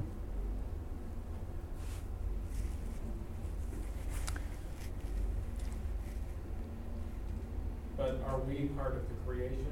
But 7.97 8.21
are 8.27 8.39
we 8.41 8.67
part 8.77 8.97
of 8.97 9.03
the 9.09 9.15
creation 9.27 9.67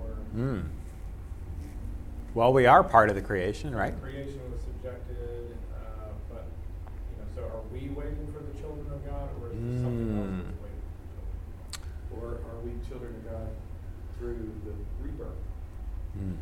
or? 0.00 0.16
Mm. 0.36 0.64
Well, 2.34 2.52
we 2.52 2.66
are 2.66 2.82
part 2.84 3.08
of 3.08 3.14
the 3.14 3.22
creation, 3.22 3.74
right? 3.74 3.94
The 3.94 4.08
creation 4.08 4.40
was 4.50 4.60
subjected, 4.60 5.56
uh, 5.74 6.10
but, 6.30 6.44
you 7.10 7.16
know, 7.18 7.26
so 7.34 7.42
are 7.56 7.62
we 7.72 7.88
waiting 7.90 8.26
for 8.32 8.40
the 8.42 8.58
children 8.60 8.86
of 8.92 9.04
God 9.06 9.28
or 9.40 9.50
is 9.50 9.58
there 9.58 9.82
something 9.82 10.18
else 10.18 10.28
Mm. 10.28 10.44
that's 10.44 10.62
waiting 10.62 10.82
for 10.92 11.08
children? 12.12 12.20
Or 12.20 12.26
are 12.50 12.60
we 12.64 12.70
children 12.88 13.14
of 13.14 13.24
God 13.30 13.48
through 14.18 14.50
the 14.66 14.74
rebirth, 15.02 15.42
Mm. 16.18 16.36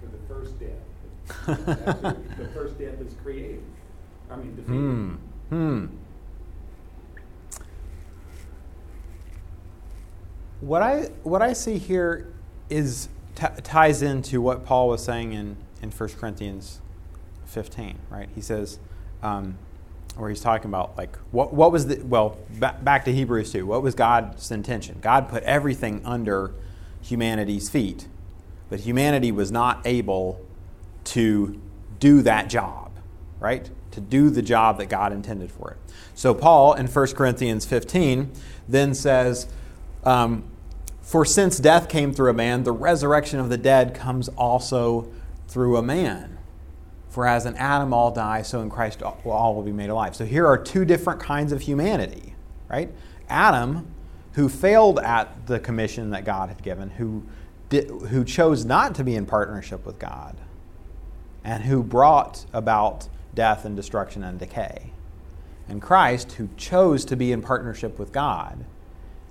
through 0.00 0.10
the 0.10 0.24
first 0.28 0.58
death? 0.60 0.82
The 1.46 2.48
first 2.54 2.78
death 2.78 3.00
is 3.00 3.14
created, 3.22 3.62
I 4.30 4.36
mean 4.36 4.56
defeated. 4.56 4.72
Hmm. 4.76 5.14
Hmm. 5.48 5.86
What 10.60 10.82
I 10.82 11.10
what 11.22 11.42
I 11.42 11.52
see 11.52 11.78
here 11.78 12.32
is 12.70 13.08
t- 13.34 13.46
ties 13.62 14.02
into 14.02 14.40
what 14.40 14.64
Paul 14.64 14.88
was 14.88 15.02
saying 15.02 15.32
in 15.32 15.56
in 15.82 15.90
1 15.90 16.08
Corinthians 16.10 16.80
15, 17.46 17.98
right? 18.08 18.28
He 18.34 18.40
says, 18.40 18.78
um, 19.22 19.58
where 20.16 20.28
he's 20.28 20.40
talking 20.40 20.68
about 20.68 20.96
like 20.96 21.16
what 21.30 21.52
what 21.52 21.72
was 21.72 21.86
the 21.86 22.02
well 22.04 22.36
ba- 22.58 22.78
back 22.82 23.04
to 23.06 23.12
Hebrews 23.12 23.52
2. 23.52 23.66
What 23.66 23.82
was 23.82 23.94
God's 23.94 24.50
intention? 24.50 24.98
God 25.00 25.28
put 25.28 25.42
everything 25.44 26.00
under 26.04 26.52
humanity's 27.00 27.68
feet, 27.68 28.06
but 28.68 28.80
humanity 28.80 29.32
was 29.32 29.50
not 29.50 29.80
able 29.86 30.40
to 31.04 31.60
do 32.02 32.20
that 32.22 32.48
job, 32.48 32.90
right? 33.38 33.70
To 33.92 34.00
do 34.00 34.28
the 34.28 34.42
job 34.42 34.78
that 34.78 34.88
God 34.88 35.12
intended 35.12 35.52
for 35.52 35.70
it. 35.70 35.76
So, 36.14 36.34
Paul 36.34 36.74
in 36.74 36.88
1 36.88 37.06
Corinthians 37.14 37.64
15 37.64 38.32
then 38.68 38.92
says, 38.94 39.46
um, 40.04 40.42
For 41.00 41.24
since 41.24 41.58
death 41.58 41.88
came 41.88 42.12
through 42.12 42.30
a 42.30 42.34
man, 42.34 42.64
the 42.64 42.72
resurrection 42.72 43.38
of 43.38 43.50
the 43.50 43.56
dead 43.56 43.94
comes 43.94 44.28
also 44.30 45.12
through 45.46 45.76
a 45.76 45.82
man. 45.82 46.38
For 47.08 47.26
as 47.26 47.46
in 47.46 47.54
Adam 47.56 47.92
all 47.94 48.10
die, 48.10 48.42
so 48.42 48.62
in 48.62 48.70
Christ 48.70 49.02
all 49.02 49.54
will 49.54 49.62
be 49.62 49.70
made 49.70 49.90
alive. 49.90 50.16
So, 50.16 50.24
here 50.24 50.46
are 50.46 50.58
two 50.58 50.84
different 50.84 51.20
kinds 51.20 51.52
of 51.52 51.60
humanity, 51.60 52.34
right? 52.68 52.90
Adam, 53.28 53.86
who 54.32 54.48
failed 54.48 54.98
at 54.98 55.46
the 55.46 55.60
commission 55.60 56.10
that 56.10 56.24
God 56.24 56.48
had 56.48 56.62
given, 56.62 56.90
who, 56.90 57.22
who 57.70 58.24
chose 58.24 58.64
not 58.64 58.94
to 58.96 59.04
be 59.04 59.14
in 59.14 59.26
partnership 59.26 59.86
with 59.86 60.00
God 60.00 60.36
and 61.44 61.64
who 61.64 61.82
brought 61.82 62.44
about 62.52 63.08
death 63.34 63.64
and 63.64 63.76
destruction 63.76 64.22
and 64.22 64.38
decay. 64.38 64.92
And 65.68 65.80
Christ, 65.80 66.32
who 66.32 66.48
chose 66.56 67.04
to 67.06 67.16
be 67.16 67.32
in 67.32 67.42
partnership 67.42 67.98
with 67.98 68.12
God 68.12 68.64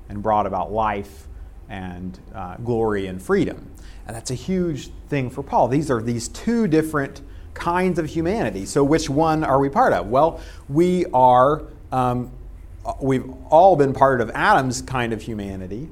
and 0.10 0.22
brought 0.22 0.46
about 0.46 0.72
life 0.72 1.28
and 1.70 2.20
uh, 2.34 2.58
glory 2.58 3.08
and 3.08 3.22
freedom. 3.22 3.72
And 4.08 4.16
that's 4.16 4.32
a 4.32 4.36
huge 4.36 4.90
thing 5.08 5.30
for 5.30 5.44
Paul. 5.44 5.68
These 5.68 5.90
are 5.92 6.02
these 6.02 6.28
two 6.28 6.68
different 6.68 7.22
kinds 7.54 8.00
of 8.00 8.08
humanity. 8.08 8.66
So, 8.66 8.84
which 8.84 9.10
one 9.10 9.44
are 9.44 9.60
we 9.60 9.70
part 9.70 9.94
of? 9.94 10.08
Well, 10.08 10.42
we 10.68 11.06
are, 11.14 11.64
um, 11.92 12.32
we've 13.00 13.30
all 13.50 13.76
been 13.76 13.94
part 13.94 14.20
of 14.22 14.30
Adam's 14.32 14.82
kind 14.82 15.14
of 15.14 15.22
humanity, 15.22 15.90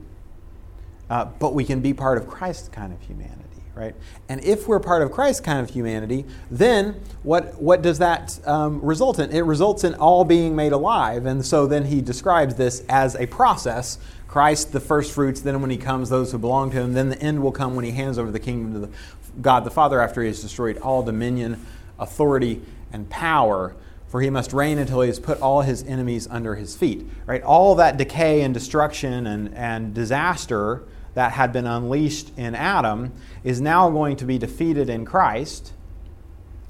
uh, 1.09 1.25
but 1.25 1.53
we 1.53 1.63
can 1.63 1.79
be 1.79 1.93
part 1.93 2.17
of 2.17 2.27
Christ's 2.27 2.69
kind 2.69 2.91
of 2.91 3.01
humanity 3.01 3.48
right? 3.75 3.95
And 4.27 4.43
if 4.43 4.67
we're 4.67 4.79
part 4.79 5.01
of 5.01 5.11
Christ's 5.11 5.41
kind 5.41 5.59
of 5.59 5.69
humanity, 5.69 6.25
then 6.51 7.01
what, 7.23 7.61
what 7.61 7.81
does 7.81 7.99
that 7.99 8.39
um, 8.45 8.81
result 8.81 9.19
in? 9.19 9.31
It 9.31 9.41
results 9.41 9.83
in 9.83 9.95
all 9.95 10.25
being 10.25 10.55
made 10.55 10.73
alive. 10.73 11.25
And 11.25 11.45
so 11.45 11.65
then 11.65 11.85
he 11.85 12.01
describes 12.01 12.55
this 12.55 12.83
as 12.89 13.15
a 13.15 13.25
process 13.27 13.97
Christ, 14.29 14.73
the 14.73 14.79
first 14.79 15.11
fruits, 15.11 15.41
then 15.41 15.59
when 15.59 15.71
he 15.71 15.77
comes, 15.77 16.09
those 16.09 16.31
who 16.31 16.37
belong 16.37 16.69
to 16.69 16.77
him, 16.77 16.93
then 16.93 17.09
the 17.09 17.19
end 17.19 17.41
will 17.41 17.51
come 17.51 17.75
when 17.75 17.83
he 17.83 17.91
hands 17.91 18.19
over 18.19 18.29
the 18.29 18.39
kingdom 18.39 18.73
to 18.73 18.79
the, 18.87 18.89
God 19.41 19.63
the 19.63 19.71
Father 19.71 19.99
after 19.99 20.21
he 20.21 20.27
has 20.27 20.39
destroyed 20.39 20.77
all 20.77 21.01
dominion, 21.01 21.65
authority, 21.97 22.61
and 22.93 23.09
power. 23.09 23.75
For 24.07 24.21
he 24.21 24.29
must 24.29 24.53
reign 24.53 24.77
until 24.77 25.01
he 25.01 25.07
has 25.07 25.19
put 25.19 25.41
all 25.41 25.61
his 25.61 25.81
enemies 25.83 26.27
under 26.29 26.53
his 26.53 26.75
feet. 26.75 27.07
Right? 27.25 27.41
All 27.41 27.73
that 27.75 27.97
decay 27.97 28.41
and 28.41 28.53
destruction 28.53 29.25
and, 29.25 29.51
and 29.55 29.95
disaster 29.95 30.83
that 31.13 31.33
had 31.33 31.51
been 31.51 31.67
unleashed 31.67 32.31
in 32.37 32.55
Adam 32.55 33.11
is 33.43 33.59
now 33.59 33.89
going 33.89 34.15
to 34.17 34.25
be 34.25 34.37
defeated 34.37 34.89
in 34.89 35.05
Christ. 35.05 35.73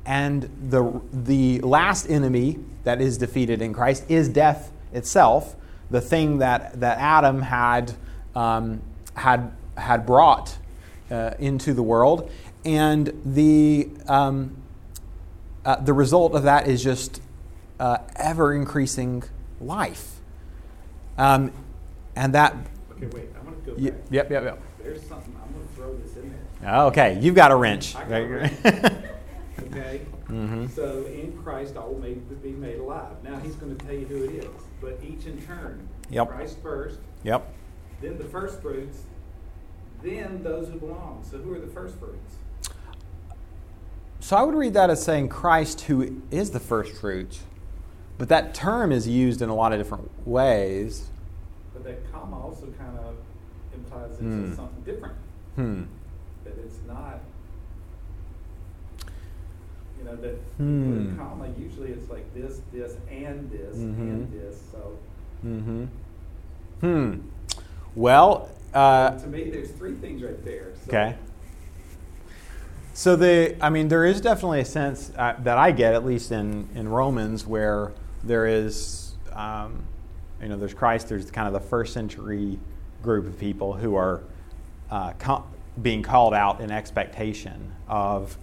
And 0.06 0.50
the, 0.70 1.02
the 1.12 1.60
last 1.62 2.10
enemy 2.10 2.60
that 2.84 3.02
is 3.02 3.18
defeated 3.18 3.62
in 3.62 3.74
Christ 3.74 4.06
is 4.10 4.30
death 4.30 4.72
itself, 4.94 5.56
the 5.92 6.02
thing 6.02 6.40
that, 6.40 6.80
that 6.80 6.98
Adam 6.98 7.42
had, 7.42 7.94
um, 8.36 8.82
had, 9.14 9.52
had 9.78 10.06
brought 10.06 10.58
uh, 11.12 11.32
into 11.40 11.74
the 11.74 11.84
world. 11.84 12.32
And 12.66 13.22
the, 13.26 13.90
um, 14.08 14.56
uh, 15.66 15.76
the 15.78 15.94
result 15.94 16.34
of 16.34 16.44
that 16.44 16.68
is 16.68 16.84
just 16.84 17.22
uh, 17.80 17.98
ever 18.16 18.54
increasing 18.54 19.24
life. 19.62 20.20
Um, 21.18 21.52
and 22.16 22.34
that. 22.34 22.56
Okay, 22.92 23.08
wait, 23.08 23.30
y- 23.80 23.94
Yep, 24.10 24.32
yep, 24.32 24.44
yep. 24.44 24.62
There's 24.82 25.02
something, 25.02 25.36
I'm 25.44 25.52
gonna 25.54 25.66
throw 25.76 25.96
this 25.98 26.16
in 26.18 26.34
there. 26.62 26.76
Okay, 26.86 27.20
you've 27.20 27.36
got 27.36 27.52
a 27.52 27.56
wrench. 27.56 27.96
I 27.96 28.04
got 28.06 28.22
a 28.22 28.26
wrench. 28.28 28.54
Okay? 29.72 30.02
Mhm. 30.28 30.70
So 30.70 31.06
in 31.06 31.38
Christ, 31.44 31.76
all 31.78 31.94
will 31.94 32.02
be 32.42 32.52
made 32.52 32.80
alive. 32.80 33.12
Now 33.24 33.38
he's 33.40 33.56
gonna 33.56 33.76
tell 33.76 33.94
you 33.94 34.06
who 34.06 34.24
it 34.24 34.32
is, 34.44 34.50
but 34.82 35.00
each 35.04 35.26
in 35.26 35.42
turn. 35.42 35.88
Yep. 36.10 36.30
Christ 36.30 36.58
first, 36.64 37.00
Yep. 37.24 37.46
then 38.02 38.18
the 38.18 38.24
first 38.24 38.62
fruits, 38.62 39.04
then 40.02 40.42
those 40.44 40.70
who 40.70 40.80
belong. 40.80 41.24
So 41.30 41.38
who 41.38 41.54
are 41.54 41.60
the 41.60 41.68
first 41.68 41.96
fruits? 41.98 42.36
so 44.22 44.36
I 44.36 44.44
would 44.44 44.56
read 44.56 44.74
that 44.74 44.90
as 44.90 45.02
saying 45.04 45.30
Christ, 45.30 45.82
who 45.82 46.22
is 46.30 46.52
the 46.52 46.60
first 46.60 46.94
fruits, 46.94 47.42
but 48.18 48.28
that 48.30 48.54
term 48.54 48.92
is 48.92 49.08
used 49.08 49.42
in 49.42 49.50
a 49.50 49.56
lot 49.56 49.72
of 49.72 49.80
different 49.80 50.10
ways. 50.28 51.08
But 51.74 51.84
that 51.86 52.12
comma 52.12 52.38
also 52.40 52.66
kind 52.78 52.98
of 53.00 53.16
implies 53.92 54.12
it's 54.12 54.20
Hmm. 54.22 54.54
something 54.54 54.84
different, 54.86 55.16
Hmm. 55.56 55.82
that 56.44 56.54
it's 56.64 56.78
not, 56.88 57.20
you 59.98 60.06
know, 60.06 60.16
that 60.16 60.36
Hmm. 60.58 61.18
comma, 61.18 61.48
usually 61.58 61.90
it's 61.92 62.10
like 62.10 62.32
this, 62.34 62.62
this, 62.72 62.96
and 63.12 63.50
this, 63.52 63.78
Mhm. 63.78 63.98
and 64.00 64.32
this, 64.34 64.62
so. 64.72 64.98
Mm-hmm. 65.46 65.86
Hmm. 66.82 67.14
Well, 67.96 68.50
uh, 68.74 69.12
To 69.18 69.28
me, 69.28 69.50
there's 69.50 69.72
three 69.72 69.96
things 69.96 70.22
right 70.24 70.44
there. 70.46 70.68
so- 70.86 70.90
Okay. 70.90 71.16
So 72.94 73.16
the, 73.16 73.56
I 73.62 73.70
mean, 73.70 73.88
there 73.88 74.04
is 74.06 74.20
definitely 74.20 74.60
a 74.60 74.66
sense 74.66 75.12
uh, 75.18 75.36
that 75.44 75.58
I 75.58 75.72
get, 75.72 75.94
at 75.94 76.06
least 76.06 76.32
in, 76.32 76.68
in 76.76 76.90
Romans, 76.90 77.48
where 77.48 77.92
there 78.24 78.46
is, 78.46 79.14
um, 79.34 79.84
you 80.42 80.50
know, 80.50 80.58
there's 80.58 80.74
Christ. 80.74 81.08
There's 81.08 81.32
kind 81.32 81.48
of 81.48 81.54
the 81.54 81.62
first 81.68 81.94
century 81.94 82.60
group 83.04 83.26
of 83.26 83.40
people 83.40 83.74
who 83.74 83.96
are 83.96 84.22
uh, 84.92 85.14
co- 85.14 85.46
being 85.82 86.02
called 86.04 86.34
out 86.34 86.62
in 86.62 86.72
expectation 86.72 87.74
of 87.88 88.38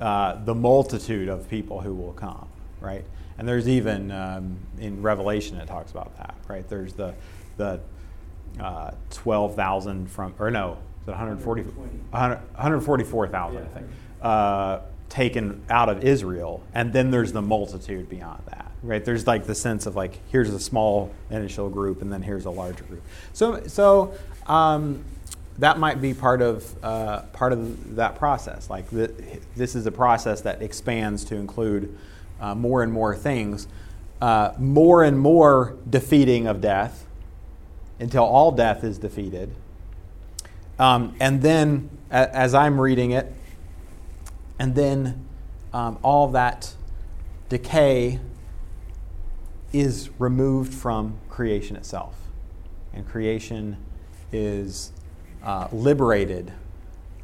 uh, 0.00 0.42
the 0.44 0.54
multitude 0.54 1.28
of 1.28 1.48
people 1.48 1.80
who 1.80 1.94
will 1.94 2.12
come, 2.12 2.48
right? 2.80 3.04
And 3.38 3.48
there's 3.48 3.68
even 3.68 4.10
um, 4.10 4.58
in 4.78 5.02
Revelation 5.02 5.58
it 5.58 5.66
talks 5.66 5.90
about 5.90 6.16
that, 6.18 6.34
right? 6.48 6.68
There's 6.68 6.94
the 6.94 7.14
the 7.56 7.80
uh, 8.60 8.92
twelve 9.10 9.54
thousand 9.54 10.10
from, 10.10 10.34
or 10.38 10.50
no, 10.50 10.78
is 11.02 11.08
140, 11.08 11.62
120. 11.62 11.98
100 12.10 12.36
144,000, 12.54 13.58
I 13.62 13.66
think, 13.66 13.86
uh, 14.22 14.80
taken 15.08 15.62
out 15.68 15.88
of 15.88 16.04
Israel, 16.04 16.62
and 16.74 16.92
then 16.92 17.10
there's 17.10 17.32
the 17.32 17.42
multitude 17.42 18.08
beyond 18.08 18.42
that, 18.46 18.70
right? 18.84 19.04
There's 19.04 19.26
like 19.26 19.46
the 19.46 19.54
sense 19.54 19.86
of 19.86 19.96
like 19.96 20.18
here's 20.30 20.50
a 20.50 20.60
small 20.60 21.12
initial 21.30 21.68
group, 21.68 22.02
and 22.02 22.12
then 22.12 22.22
here's 22.22 22.44
a 22.44 22.50
larger 22.50 22.84
group. 22.84 23.02
So, 23.32 23.66
so 23.66 24.14
um, 24.46 25.04
that 25.58 25.78
might 25.78 26.00
be 26.00 26.14
part 26.14 26.42
of 26.42 26.84
uh, 26.84 27.22
part 27.32 27.52
of 27.52 27.96
that 27.96 28.16
process. 28.16 28.68
Like 28.70 28.90
th- 28.90 29.10
this 29.56 29.74
is 29.74 29.86
a 29.86 29.92
process 29.92 30.42
that 30.42 30.62
expands 30.62 31.24
to 31.26 31.36
include 31.36 31.96
uh, 32.40 32.54
more 32.54 32.82
and 32.82 32.92
more 32.92 33.16
things, 33.16 33.66
uh, 34.20 34.52
more 34.58 35.02
and 35.02 35.18
more 35.18 35.76
defeating 35.88 36.46
of 36.46 36.60
death 36.60 37.06
until 37.98 38.24
all 38.24 38.52
death 38.52 38.84
is 38.84 38.98
defeated. 38.98 39.54
Um, 40.78 41.14
and 41.20 41.40
then, 41.40 41.88
a- 42.10 42.34
as 42.36 42.52
I'm 42.54 42.80
reading 42.80 43.12
it, 43.12 43.32
and 44.58 44.74
then 44.74 45.24
um, 45.72 45.98
all 46.02 46.28
that 46.28 46.74
decay 47.48 48.18
is 49.74 50.08
removed 50.20 50.72
from 50.72 51.18
creation 51.28 51.76
itself. 51.76 52.14
And 52.92 53.06
creation 53.06 53.76
is 54.32 54.92
uh, 55.42 55.66
liberated 55.72 56.52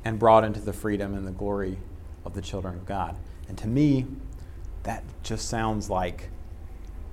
and 0.05 0.19
brought 0.19 0.43
into 0.43 0.61
the 0.61 0.73
freedom 0.73 1.15
and 1.15 1.27
the 1.27 1.33
glory 1.33 1.79
of 2.25 2.35
the 2.35 2.43
children 2.43 2.75
of 2.75 2.85
God. 2.87 3.15
And 3.49 3.57
to 3.59 3.69
me, 3.69 4.07
that 4.83 5.05
just 5.23 5.49
sounds 5.49 5.89
like 5.89 6.29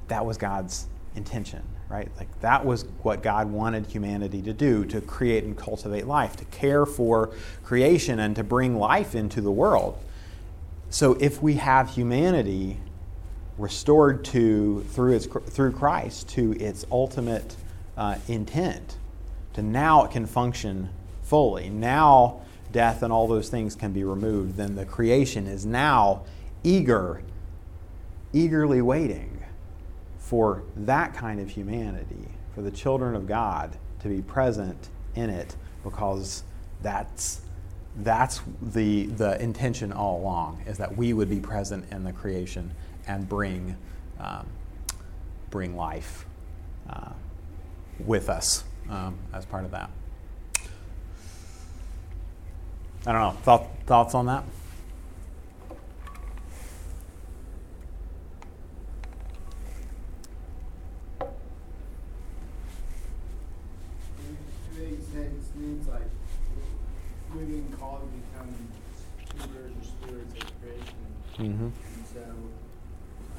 that 0.07 0.25
was 0.25 0.37
God's 0.37 0.87
intention, 1.15 1.61
right? 1.87 2.09
Like 2.17 2.39
that 2.41 2.65
was 2.65 2.85
what 3.03 3.21
God 3.21 3.51
wanted 3.51 3.85
humanity 3.85 4.41
to 4.41 4.53
do 4.53 4.85
to 4.85 5.01
create 5.01 5.43
and 5.43 5.55
cultivate 5.55 6.07
life, 6.07 6.35
to 6.37 6.45
care 6.45 6.85
for 6.85 7.31
creation 7.63 8.19
and 8.19 8.35
to 8.35 8.43
bring 8.43 8.77
life 8.77 9.13
into 9.13 9.41
the 9.41 9.51
world. 9.51 10.03
So 10.89 11.13
if 11.19 11.43
we 11.43 11.55
have 11.55 11.91
humanity 11.91 12.79
restored 13.57 14.23
to 14.23 14.83
through 14.89 15.13
its 15.13 15.25
through 15.25 15.71
Christ 15.71 16.29
to 16.29 16.53
its 16.53 16.85
ultimate 16.91 17.55
uh, 17.97 18.17
intent, 18.27 18.97
to 19.53 19.61
now 19.61 20.03
it 20.05 20.11
can 20.11 20.25
function 20.25 20.89
fully. 21.23 21.69
Now 21.69 22.41
death 22.71 23.01
and 23.01 23.11
all 23.11 23.27
those 23.27 23.49
things 23.49 23.75
can 23.75 23.93
be 23.93 24.03
removed. 24.03 24.57
Then 24.57 24.75
the 24.75 24.85
creation 24.85 25.47
is 25.47 25.65
now 25.65 26.23
eager, 26.63 27.21
eagerly 28.33 28.81
waiting 28.81 29.43
for 30.19 30.63
that 30.75 31.13
kind 31.13 31.39
of 31.39 31.49
humanity, 31.49 32.27
for 32.53 32.61
the 32.61 32.71
children 32.71 33.15
of 33.15 33.27
God 33.27 33.77
to 34.01 34.09
be 34.09 34.21
present 34.21 34.89
in 35.15 35.29
it, 35.29 35.55
because 35.83 36.43
that's 36.81 37.41
that's 37.97 38.41
the 38.61 39.07
the 39.07 39.41
intention 39.41 39.91
all 39.91 40.19
along 40.19 40.61
is 40.67 40.77
that 40.77 40.95
we 40.95 41.13
would 41.13 41.29
be 41.29 41.39
present 41.39 41.83
in 41.91 42.03
the 42.03 42.13
creation 42.13 42.71
and 43.07 43.27
bring 43.27 43.75
um, 44.19 44.45
bring 45.49 45.75
life 45.75 46.27
uh, 46.89 47.11
with 47.99 48.29
us 48.29 48.63
um, 48.89 49.17
as 49.33 49.45
part 49.45 49.65
of 49.65 49.71
that. 49.71 49.89
I 53.05 53.11
don't 53.13 53.21
know. 53.21 53.31
Thought, 53.43 53.67
thoughts 53.85 54.15
on 54.15 54.25
that? 54.25 54.43
It 61.21 61.27
makes 64.77 65.05
sense, 65.05 65.45
means 65.55 65.87
like, 65.87 66.01
we're 67.33 67.45
being 67.45 67.71
called 67.79 68.01
to 68.01 68.07
become 68.07 68.53
stewards 69.29 69.77
or 69.77 69.83
stewards 69.85 70.33
of 70.33 70.61
creation. 70.61 70.99
Mm-hmm. 71.37 71.63
And 71.63 72.05
so, 72.13 72.21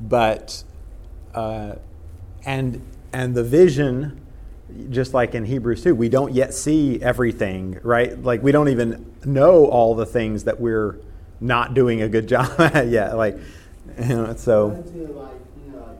but 0.00 0.64
uh, 1.34 1.74
and 2.44 2.82
and 3.12 3.34
the 3.34 3.44
vision, 3.44 4.20
just 4.90 5.14
like 5.14 5.34
in 5.34 5.44
Hebrews 5.44 5.82
two, 5.82 5.94
we 5.94 6.08
don't 6.08 6.32
yet 6.34 6.54
see 6.54 7.00
everything, 7.02 7.78
right? 7.82 8.20
Like 8.22 8.42
we 8.42 8.52
don't 8.52 8.68
even 8.68 9.04
know 9.24 9.66
all 9.66 9.94
the 9.94 10.06
things 10.06 10.44
that 10.44 10.60
we're 10.60 10.98
not 11.40 11.74
doing 11.74 12.02
a 12.02 12.08
good 12.08 12.28
job 12.34 12.50
at 12.60 12.88
yet. 12.88 13.16
Like, 13.16 13.38
you 13.98 14.08
know, 14.08 14.34
so 14.36 14.66
like, 14.68 14.84
you 15.64 15.72
know, 15.72 15.98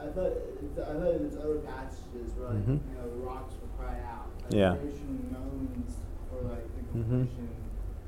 I 0.00 0.06
thought, 0.08 0.32
it's, 0.62 0.78
I 0.78 0.92
thought 0.94 1.14
it's 1.20 1.36
other 1.36 1.58
passages 1.58 2.32
where, 2.36 2.48
like, 2.48 2.66
Mhm. 2.66 2.78
you 2.80 2.94
know, 2.98 3.08
the 3.10 3.24
rocks 3.26 3.54
will 3.60 3.68
cry 3.78 3.96
out. 4.08 4.26
Like, 4.48 4.58
Yeah. 4.58 4.74
Creation 4.76 5.28
moans 5.30 5.96
for, 6.30 6.48
like, 6.48 6.64
the 6.76 6.98
Mhm. 6.98 7.28
completion 7.28 7.48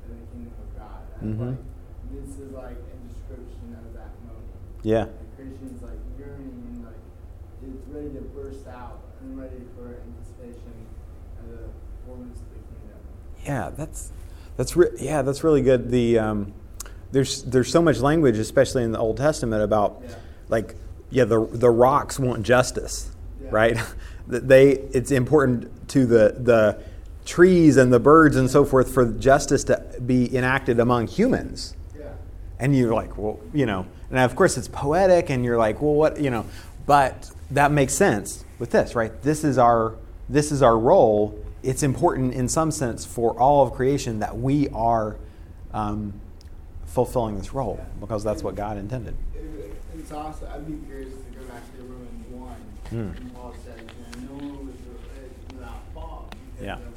of 0.03 0.09
the 0.09 0.25
kingdom 0.33 0.53
of 0.59 0.69
God. 0.77 1.01
And 1.21 1.39
Mhm. 1.39 1.47
like, 1.47 1.63
this 2.11 2.29
is, 2.39 2.51
like, 2.51 2.77
a 2.81 2.97
description 3.07 3.75
of 3.77 3.93
that 3.93 4.11
moment. 4.25 4.49
Yeah, 4.83 4.99
Like, 5.01 5.09
Christians, 5.37 5.81
like, 5.81 5.91
yearning 6.19 6.63
and, 6.67 6.85
like, 6.85 6.95
it's 7.63 7.87
ready 7.87 8.09
to 8.15 8.21
burst 8.21 8.67
out 8.67 8.99
and 9.21 9.39
ready 9.39 9.61
for 9.75 10.01
anticipation 10.07 10.73
of 11.43 11.49
the 11.51 11.63
fullness 12.05 12.37
of 12.39 12.49
the 12.49 12.59
kingdom. 12.67 12.99
yeah, 13.45 13.69
that's 13.75 14.11
that's 14.57 14.75
re- 14.75 14.89
yeah, 14.99 15.21
that's 15.21 15.43
really 15.43 15.61
good. 15.61 15.89
The 15.91 16.19
um, 16.19 16.53
there's 17.11 17.43
there's 17.43 17.69
so 17.71 17.81
much 17.81 17.99
language, 17.99 18.37
especially 18.37 18.83
in 18.83 18.91
the 18.91 18.99
Old 18.99 19.17
Testament, 19.17 19.63
about 19.63 20.01
Yeah. 20.03 20.15
like 20.49 20.75
yeah, 21.09 21.25
the 21.25 21.45
the 21.45 21.69
rocks 21.69 22.19
want 22.19 22.43
justice, 22.43 23.11
Yeah. 23.41 23.49
right? 23.51 23.77
That 24.27 24.47
they 24.47 24.69
it's 24.93 25.11
important 25.11 25.89
to 25.89 26.05
the 26.05 26.35
the 26.39 26.77
trees 27.25 27.75
and 27.75 27.91
the 27.91 27.99
birds 27.99 28.35
and 28.37 28.49
so 28.49 28.63
forth 28.63 28.93
for 28.93 29.05
justice 29.13 29.63
to 29.65 29.83
be 30.05 30.33
enacted 30.35 30.79
among 30.79 31.07
humans. 31.07 31.75
And 32.61 32.75
you're 32.75 32.93
like, 32.93 33.17
well, 33.17 33.39
you 33.53 33.65
know, 33.65 33.85
and 34.11 34.19
of 34.19 34.35
course 34.35 34.55
it's 34.57 34.67
poetic, 34.69 35.29
and 35.31 35.43
you're 35.43 35.57
like, 35.57 35.81
well, 35.81 35.93
what, 35.95 36.19
you 36.21 36.29
know, 36.29 36.45
but 36.85 37.29
that 37.49 37.71
makes 37.71 37.93
sense 37.93 38.45
with 38.59 38.69
this, 38.71 38.93
right? 38.95 39.11
This 39.23 39.43
is 39.43 39.57
our 39.57 39.95
this 40.29 40.51
is 40.51 40.61
our 40.61 40.77
role. 40.77 41.37
It's 41.63 41.83
important 41.83 42.33
in 42.33 42.47
some 42.47 42.71
sense 42.71 43.03
for 43.05 43.37
all 43.37 43.65
of 43.65 43.73
creation 43.73 44.19
that 44.19 44.37
we 44.37 44.69
are 44.69 45.17
um, 45.73 46.13
fulfilling 46.85 47.37
this 47.37 47.53
role 47.53 47.83
because 47.99 48.23
that's 48.23 48.41
what 48.43 48.55
God 48.55 48.77
intended. 48.77 49.15
It- 49.35 49.73
It's 49.97 50.11
also, 50.11 50.47
I'd 50.53 50.65
be 50.65 50.77
curious 50.87 51.09
to 51.13 51.39
go 51.39 51.45
back 51.45 51.63
to 51.75 51.81
Romans 51.83 52.25
one, 52.31 52.61
Hmm. 52.89 53.17
and 53.17 53.33
Paul 53.35 53.53
says, 53.63 53.79
you 53.81 54.27
know, 54.27 54.37
no 54.37 54.47
one 54.47 54.67
was 54.67 54.75
without 55.53 55.81
fault 55.93 56.33
Yeah. 56.61 56.77
because 56.77 56.87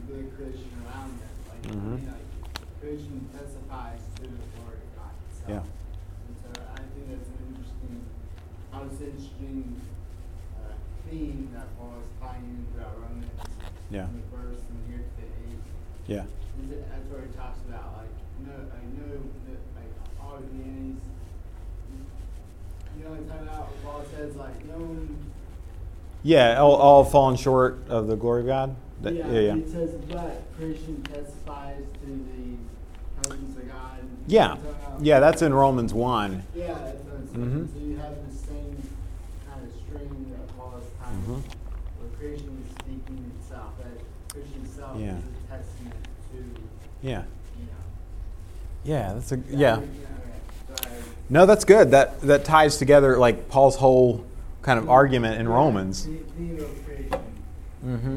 of 0.00 0.16
the 0.16 0.22
Christian 0.36 0.70
around 0.86 1.10
them. 1.20 1.34
Like, 1.50 1.62
I 1.66 1.74
Mhm. 1.74 1.84
mean, 1.90 2.06
like, 2.06 2.80
creation 2.80 3.28
testifies 3.36 4.00
to 4.16 4.22
the 4.22 4.28
glory 4.54 4.78
of 4.80 4.90
God 4.96 5.12
itself. 5.28 5.33
Yeah. 5.48 5.60
And 5.60 6.36
so 6.40 6.62
I 6.72 6.76
think 6.76 7.08
that's 7.10 7.28
an 7.28 7.40
interesting, 7.52 8.00
interesting 8.72 9.80
uh, 10.56 10.72
theme 11.08 11.50
that 11.54 11.66
Paul 11.78 11.94
is 12.00 12.08
tying 12.20 12.44
in 12.44 12.66
throughout 12.72 12.96
Romans. 13.00 13.30
Yeah. 13.90 14.06
From 14.06 14.22
the 14.22 14.36
first 14.36 14.62
and 14.70 14.80
here 14.88 15.04
to 15.04 15.20
the 15.20 15.28
eighth. 15.52 15.66
Yeah. 16.06 16.24
It, 16.72 16.88
that's 16.90 17.06
where 17.10 17.22
he 17.22 17.32
talks 17.36 17.58
about 17.68 17.98
like 17.98 18.14
no, 18.46 18.52
like 18.72 18.86
no, 18.96 19.04
no 19.14 19.52
like 19.76 19.92
all 20.22 20.38
humanities. 20.38 21.02
You 22.96 23.04
know, 23.04 23.10
what 23.10 23.28
talking 23.28 23.48
about. 23.48 23.84
Paul 23.84 24.04
says 24.16 24.36
like 24.36 24.64
no 24.66 24.78
one. 24.78 25.32
Yeah, 26.22 26.58
all, 26.58 26.76
all 26.76 27.04
fallen 27.04 27.36
short 27.36 27.80
of 27.88 28.06
the 28.06 28.16
glory 28.16 28.40
of 28.42 28.46
God. 28.46 28.76
That- 29.02 29.14
yeah, 29.14 29.26
yeah, 29.30 29.40
yeah. 29.40 29.56
It 29.56 29.68
says, 29.68 29.90
but 30.08 30.42
creation 30.56 31.02
testifies 31.02 31.84
to 32.00 32.06
the 32.06 32.56
presence 33.28 33.58
of 33.58 33.68
God. 33.68 33.93
Yeah, 34.26 34.42
You 34.42 34.48
know 34.48 34.54
what 34.54 34.58
I'm 34.58 34.74
talking 34.80 34.94
about? 34.94 35.04
yeah, 35.06 35.20
that's 35.20 35.42
in 35.42 35.54
Romans 35.54 35.94
one. 35.94 36.42
Yeah, 36.54 36.66
that's 36.68 37.02
what 37.04 37.14
I'm 37.16 37.28
saying. 37.28 37.68
Mhm. 37.68 37.72
So 37.72 37.78
you 37.86 37.96
have 37.98 38.14
the 38.30 38.34
same 38.36 38.82
kind 39.50 39.64
of 39.66 39.72
string 39.86 40.26
that 40.30 40.56
Paul 40.56 40.74
is 40.78 41.28
Mhm. 41.28 41.42
where 42.00 42.10
creation 42.18 42.64
is 42.64 42.70
speaking 42.72 43.30
itself. 43.38 43.72
That 43.78 44.32
creation 44.32 44.62
itself 44.64 44.98
Yeah. 44.98 45.18
is 45.18 45.24
a 45.24 45.56
testament 45.56 45.94
to, 46.32 46.36
you 46.38 46.68
Yeah, 47.02 47.18
know. 47.18 47.24
yeah, 48.84 49.12
that's 49.12 49.32
a 49.32 49.38
yeah. 49.50 49.76
okay, 49.76 49.86
so 50.68 50.88
I- 50.88 50.90
No, 51.30 51.46
that's 51.46 51.64
good. 51.64 51.90
That 51.90 52.20
that 52.22 52.44
ties 52.44 52.76
together 52.78 53.18
like 53.18 53.48
Paul's 53.48 53.76
whole 53.76 54.24
kind 54.62 54.78
of 54.78 54.88
argument 54.88 55.38
in 55.40 55.48
Romans. 55.48 56.04
the- 56.06 56.18
Theme 56.36 56.58
of 56.60 56.84
creation. 56.86 57.18
Mm-hmm. 57.84 58.16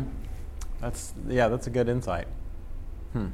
That's 0.80 1.14
yeah, 1.28 1.48
that's 1.50 1.68
a 1.68 1.70
good 1.70 1.90
insight. 1.90 2.28
Hmm. 3.14 3.28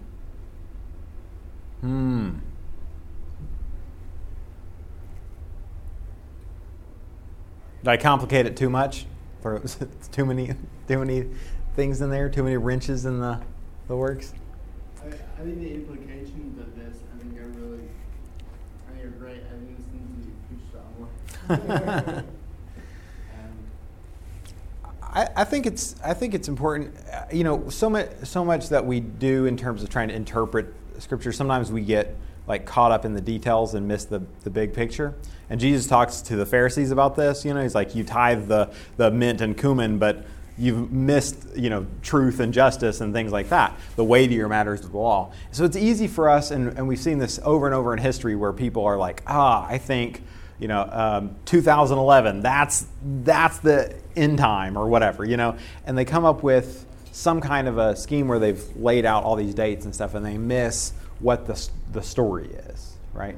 Did 7.83 7.89
I 7.89 7.97
complicate 7.97 8.45
it 8.45 8.55
too 8.55 8.69
much? 8.69 9.05
Or 9.43 9.55
was 9.59 9.81
it 9.81 9.89
too 10.11 10.25
many 10.25 10.55
too 10.87 10.99
many 10.99 11.25
things 11.75 11.99
in 12.01 12.09
there? 12.09 12.29
Too 12.29 12.43
many 12.43 12.55
wrenches 12.55 13.05
in 13.05 13.19
the 13.19 13.41
the 13.89 13.95
works? 13.97 14.33
I, 15.03 15.07
I 15.07 15.43
think 15.43 15.59
the 15.59 15.73
implications 15.73 16.57
of 16.59 16.73
this, 16.77 16.95
I 17.13 17.19
think 17.21 17.37
are 17.37 17.47
really, 17.59 17.83
I 18.87 18.93
think 18.93 19.05
are 19.05 19.09
great. 19.09 19.41
I 19.45 19.49
think 19.49 19.75
this 19.75 19.85
needs 19.93 20.25
to 20.25 21.55
be 21.57 21.59
on 21.59 22.15
more. 22.15 22.23
um, 23.33 23.57
I, 25.03 25.27
I 25.35 25.43
think 25.43 25.65
it's 25.65 25.95
I 26.05 26.13
think 26.13 26.33
it's 26.33 26.47
important. 26.47 26.95
uh, 27.11 27.25
You 27.33 27.43
know, 27.43 27.69
so 27.69 27.89
much 27.89 28.07
so 28.23 28.45
much 28.45 28.69
that 28.69 28.85
we 28.85 29.01
do 29.01 29.45
in 29.45 29.57
terms 29.57 29.83
of 29.83 29.89
trying 29.89 30.07
to 30.07 30.15
interpret 30.15 30.73
scripture. 30.99 31.33
Sometimes 31.33 31.69
we 31.69 31.81
get 31.81 32.15
like 32.47 32.65
caught 32.65 32.91
up 32.91 33.05
in 33.05 33.13
the 33.13 33.21
details 33.21 33.73
and 33.73 33.87
miss 33.87 34.05
the, 34.05 34.21
the 34.43 34.49
big 34.49 34.73
picture. 34.73 35.15
And 35.49 35.59
Jesus 35.59 35.87
talks 35.87 36.21
to 36.23 36.35
the 36.35 36.45
Pharisees 36.45 36.91
about 36.91 37.15
this. 37.15 37.45
You 37.45 37.53
know, 37.53 37.61
he's 37.61 37.75
like, 37.75 37.95
you 37.95 38.03
tithe 38.03 38.47
the 38.47 38.73
the 38.97 39.11
mint 39.11 39.41
and 39.41 39.57
cumin, 39.57 39.99
but 39.99 40.25
you've 40.57 40.91
missed 40.91 41.45
you 41.55 41.69
know 41.69 41.85
truth 42.01 42.39
and 42.39 42.53
justice 42.53 43.01
and 43.01 43.13
things 43.13 43.31
like 43.31 43.49
that. 43.49 43.77
The 43.95 44.03
weightier 44.03 44.47
matters 44.47 44.83
of 44.83 44.91
the 44.91 44.97
law. 44.97 45.31
So 45.51 45.63
it's 45.63 45.77
easy 45.77 46.07
for 46.07 46.29
us, 46.29 46.51
and, 46.51 46.77
and 46.77 46.87
we've 46.87 46.99
seen 46.99 47.17
this 47.17 47.39
over 47.43 47.65
and 47.65 47.75
over 47.75 47.93
in 47.93 47.99
history, 47.99 48.35
where 48.35 48.53
people 48.53 48.83
are 48.85 48.97
like, 48.97 49.23
ah, 49.27 49.65
I 49.67 49.77
think 49.77 50.23
you 50.59 50.67
know, 50.69 50.87
um, 50.91 51.35
2011, 51.43 52.41
that's, 52.41 52.85
that's 53.03 53.59
the 53.59 53.93
end 54.15 54.37
time 54.37 54.77
or 54.77 54.87
whatever, 54.87 55.25
you 55.25 55.35
know, 55.35 55.57
and 55.85 55.97
they 55.97 56.05
come 56.05 56.23
up 56.23 56.41
with 56.41 56.85
some 57.11 57.41
kind 57.41 57.67
of 57.67 57.77
a 57.77 57.95
scheme 57.95 58.27
where 58.29 58.39
they've 58.39 58.63
laid 58.77 59.05
out 59.05 59.23
all 59.23 59.35
these 59.35 59.53
dates 59.53 59.83
and 59.83 59.93
stuff 59.93 60.15
and 60.15 60.25
they 60.25 60.37
miss 60.37 60.93
what 61.23 61.45
the, 61.45 61.69
the 61.93 62.01
story 62.03 62.49
is, 62.69 62.97
right? 63.13 63.37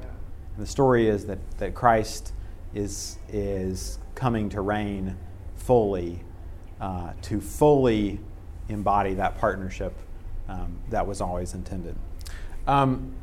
And 0.56 0.62
the 0.62 0.66
story 0.66 1.06
is 1.06 1.24
that, 1.26 1.38
that 1.58 1.74
Christ 1.74 2.32
is, 2.74 3.18
is 3.28 3.98
coming 4.14 4.48
to 4.50 4.60
reign 4.60 5.16
fully, 5.54 6.20
uh, 6.80 7.12
to 7.22 7.40
fully 7.40 8.20
embody 8.68 9.14
that 9.14 9.38
partnership 9.38 9.94
um, 10.48 10.76
that 10.90 11.06
was 11.06 11.20
always 11.20 11.54
intended. 11.54 11.94
Um, 12.66 13.14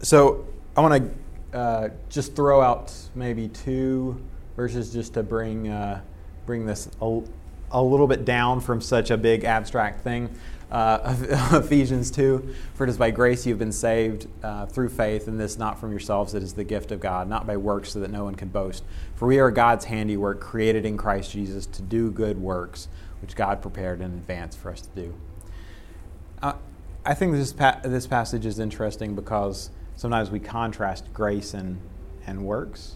so 0.00 0.46
I 0.76 0.80
want 0.80 1.14
to 1.52 1.58
uh, 1.58 1.88
just 2.08 2.34
throw 2.34 2.62
out 2.62 2.94
maybe 3.14 3.48
two 3.48 4.20
verses 4.56 4.92
just 4.92 5.14
to 5.14 5.22
bring 5.22 5.68
uh, 5.68 6.00
bring 6.46 6.66
this 6.66 6.88
a, 7.00 7.20
a 7.70 7.82
little 7.82 8.06
bit 8.06 8.24
down 8.24 8.60
from 8.60 8.80
such 8.80 9.10
a 9.10 9.16
big 9.16 9.44
abstract 9.44 10.02
thing. 10.02 10.34
Uh, 10.72 11.14
Ephesians 11.52 12.10
2 12.10 12.54
For 12.74 12.84
it 12.84 12.90
is 12.90 12.96
by 12.96 13.10
grace 13.10 13.44
you've 13.44 13.58
been 13.58 13.70
saved 13.70 14.26
uh, 14.42 14.64
through 14.64 14.88
faith, 14.88 15.28
and 15.28 15.38
this 15.38 15.58
not 15.58 15.78
from 15.78 15.90
yourselves, 15.90 16.32
it 16.32 16.42
is 16.42 16.54
the 16.54 16.64
gift 16.64 16.90
of 16.92 16.98
God, 16.98 17.28
not 17.28 17.46
by 17.46 17.58
works, 17.58 17.90
so 17.92 18.00
that 18.00 18.10
no 18.10 18.24
one 18.24 18.34
can 18.34 18.48
boast. 18.48 18.82
For 19.14 19.28
we 19.28 19.38
are 19.38 19.50
God's 19.50 19.84
handiwork, 19.84 20.40
created 20.40 20.86
in 20.86 20.96
Christ 20.96 21.30
Jesus 21.30 21.66
to 21.66 21.82
do 21.82 22.10
good 22.10 22.38
works, 22.38 22.88
which 23.20 23.36
God 23.36 23.60
prepared 23.60 24.00
in 24.00 24.06
advance 24.12 24.56
for 24.56 24.70
us 24.70 24.80
to 24.80 24.88
do. 24.96 25.14
Uh, 26.42 26.54
I 27.04 27.12
think 27.12 27.34
this, 27.34 27.52
pa- 27.52 27.80
this 27.84 28.06
passage 28.06 28.46
is 28.46 28.58
interesting 28.58 29.14
because 29.14 29.68
sometimes 29.96 30.30
we 30.30 30.40
contrast 30.40 31.04
grace 31.12 31.52
and, 31.52 31.78
and 32.26 32.46
works. 32.46 32.94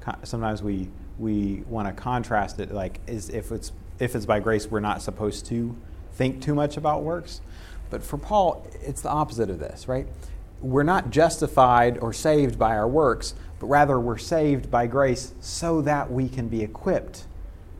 Co- 0.00 0.14
sometimes 0.22 0.62
we, 0.62 0.88
we 1.18 1.64
want 1.68 1.88
to 1.88 1.92
contrast 1.92 2.60
it 2.60 2.70
like 2.70 3.00
as 3.08 3.30
if 3.30 3.50
it's, 3.50 3.72
if 3.98 4.14
it's 4.14 4.26
by 4.26 4.38
grace, 4.38 4.70
we're 4.70 4.78
not 4.78 5.02
supposed 5.02 5.44
to 5.46 5.76
think 6.20 6.42
too 6.42 6.54
much 6.54 6.76
about 6.76 7.02
works. 7.02 7.40
But 7.88 8.02
for 8.02 8.18
Paul, 8.18 8.66
it's 8.82 9.00
the 9.00 9.08
opposite 9.08 9.48
of 9.48 9.58
this, 9.58 9.88
right? 9.88 10.06
We're 10.60 10.82
not 10.82 11.08
justified 11.08 11.96
or 11.96 12.12
saved 12.12 12.58
by 12.58 12.76
our 12.76 12.86
works, 12.86 13.34
but 13.58 13.68
rather 13.68 13.98
we're 13.98 14.18
saved 14.18 14.70
by 14.70 14.86
grace 14.86 15.32
so 15.40 15.80
that 15.80 16.12
we 16.12 16.28
can 16.28 16.46
be 16.48 16.62
equipped 16.62 17.26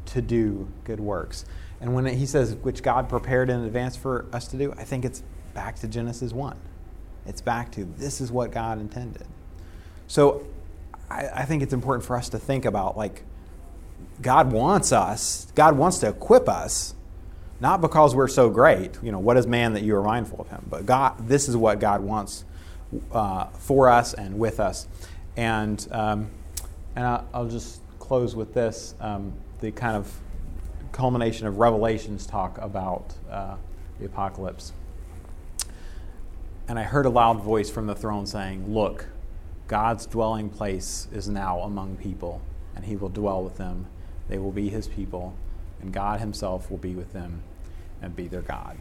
to 0.06 0.22
do 0.22 0.66
good 0.84 1.00
works. 1.00 1.44
And 1.82 1.94
when 1.94 2.06
he 2.06 2.24
says, 2.24 2.54
which 2.54 2.82
God 2.82 3.10
prepared 3.10 3.50
in 3.50 3.62
advance 3.62 3.94
for 3.94 4.24
us 4.32 4.48
to 4.48 4.56
do, 4.56 4.72
I 4.72 4.84
think 4.84 5.04
it's 5.04 5.22
back 5.52 5.76
to 5.80 5.86
Genesis 5.86 6.32
1. 6.32 6.56
It's 7.26 7.42
back 7.42 7.70
to 7.72 7.84
this 7.84 8.22
is 8.22 8.32
what 8.32 8.52
God 8.52 8.80
intended. 8.80 9.26
So 10.06 10.46
I, 11.10 11.26
I 11.28 11.44
think 11.44 11.62
it's 11.62 11.74
important 11.74 12.06
for 12.06 12.16
us 12.16 12.30
to 12.30 12.38
think 12.38 12.64
about 12.64 12.96
like, 12.96 13.22
God 14.22 14.50
wants 14.50 14.92
us, 14.92 15.52
God 15.54 15.76
wants 15.76 15.98
to 15.98 16.08
equip 16.08 16.48
us, 16.48 16.94
not 17.60 17.82
because 17.82 18.14
we're 18.14 18.28
so 18.28 18.48
great. 18.48 18.98
You 19.02 19.12
know, 19.12 19.18
what 19.18 19.36
is 19.36 19.46
man 19.46 19.74
that 19.74 19.82
you 19.82 19.94
are 19.96 20.02
mindful 20.02 20.40
of 20.40 20.48
him? 20.48 20.64
But 20.68 20.86
God, 20.86 21.28
this 21.28 21.48
is 21.48 21.56
what 21.56 21.78
God 21.78 22.00
wants 22.00 22.44
uh, 23.12 23.46
for 23.50 23.88
us 23.88 24.14
and 24.14 24.38
with 24.38 24.60
us. 24.60 24.88
And, 25.36 25.86
um, 25.90 26.30
and 26.96 27.06
I, 27.06 27.22
I'll 27.34 27.48
just 27.48 27.82
close 27.98 28.34
with 28.34 28.54
this 28.54 28.94
um, 29.00 29.32
the 29.60 29.70
kind 29.70 29.96
of 29.96 30.10
culmination 30.90 31.46
of 31.46 31.58
Revelation's 31.58 32.26
talk 32.26 32.58
about 32.58 33.14
uh, 33.30 33.56
the 33.98 34.06
apocalypse. 34.06 34.72
And 36.66 36.78
I 36.78 36.84
heard 36.84 37.04
a 37.04 37.10
loud 37.10 37.42
voice 37.42 37.68
from 37.68 37.86
the 37.86 37.94
throne 37.94 38.26
saying, 38.26 38.72
Look, 38.72 39.06
God's 39.68 40.06
dwelling 40.06 40.48
place 40.48 41.08
is 41.12 41.28
now 41.28 41.60
among 41.60 41.96
people, 41.96 42.40
and 42.74 42.84
he 42.84 42.96
will 42.96 43.08
dwell 43.08 43.42
with 43.42 43.56
them. 43.56 43.86
They 44.28 44.38
will 44.38 44.52
be 44.52 44.68
his 44.68 44.88
people, 44.88 45.34
and 45.80 45.92
God 45.92 46.20
himself 46.20 46.70
will 46.70 46.78
be 46.78 46.94
with 46.94 47.12
them 47.12 47.42
and 48.02 48.14
be 48.14 48.28
their 48.28 48.42
God. 48.42 48.76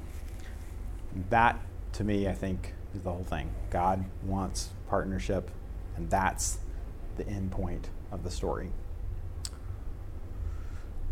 That, 1.30 1.60
to 1.94 2.04
me, 2.04 2.28
I 2.28 2.34
think, 2.34 2.74
is 2.94 3.02
the 3.02 3.12
whole 3.12 3.24
thing. 3.24 3.52
God 3.70 4.06
wants 4.24 4.70
partnership, 4.88 5.50
and 5.96 6.10
that's 6.10 6.60
the 7.18 7.28
end 7.28 7.52
point 7.52 7.90
of 8.12 8.24
the 8.24 8.32
story. 8.32 8.72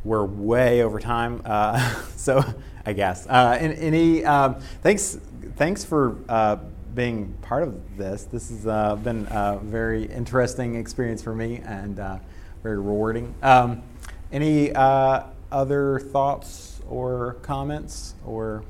We're 0.03 0.26
way 0.26 0.84
over 0.84 0.99
time, 0.99 1.41
uh, 1.43 1.95
so 2.16 2.43
I 2.86 2.93
guess. 2.93 3.28
Uh, 3.28 3.58
any 3.60 4.24
um, 4.24 4.55
thanks, 4.82 5.20
thanks 5.58 5.84
for 5.84 6.18
uh, 6.30 6.58
being 6.95 7.34
part 7.41 7.64
of 7.64 7.97
this. 7.97 8.24
This 8.24 8.49
has 8.49 8.66
uh, 8.66 8.95
been 8.95 9.28
a 9.30 9.60
very 9.62 10.05
interesting 10.05 10.76
experience 10.76 11.22
for 11.22 11.36
me 11.36 11.62
and 11.66 11.99
uh, 11.99 12.20
very 12.64 12.78
rewarding. 12.78 13.36
Um, 13.41 13.84
any 14.32 14.72
uh, 14.74 15.24
other 15.51 15.99
thoughts 15.99 16.76
or 16.89 17.33
comments 17.41 18.15
or 18.25 18.63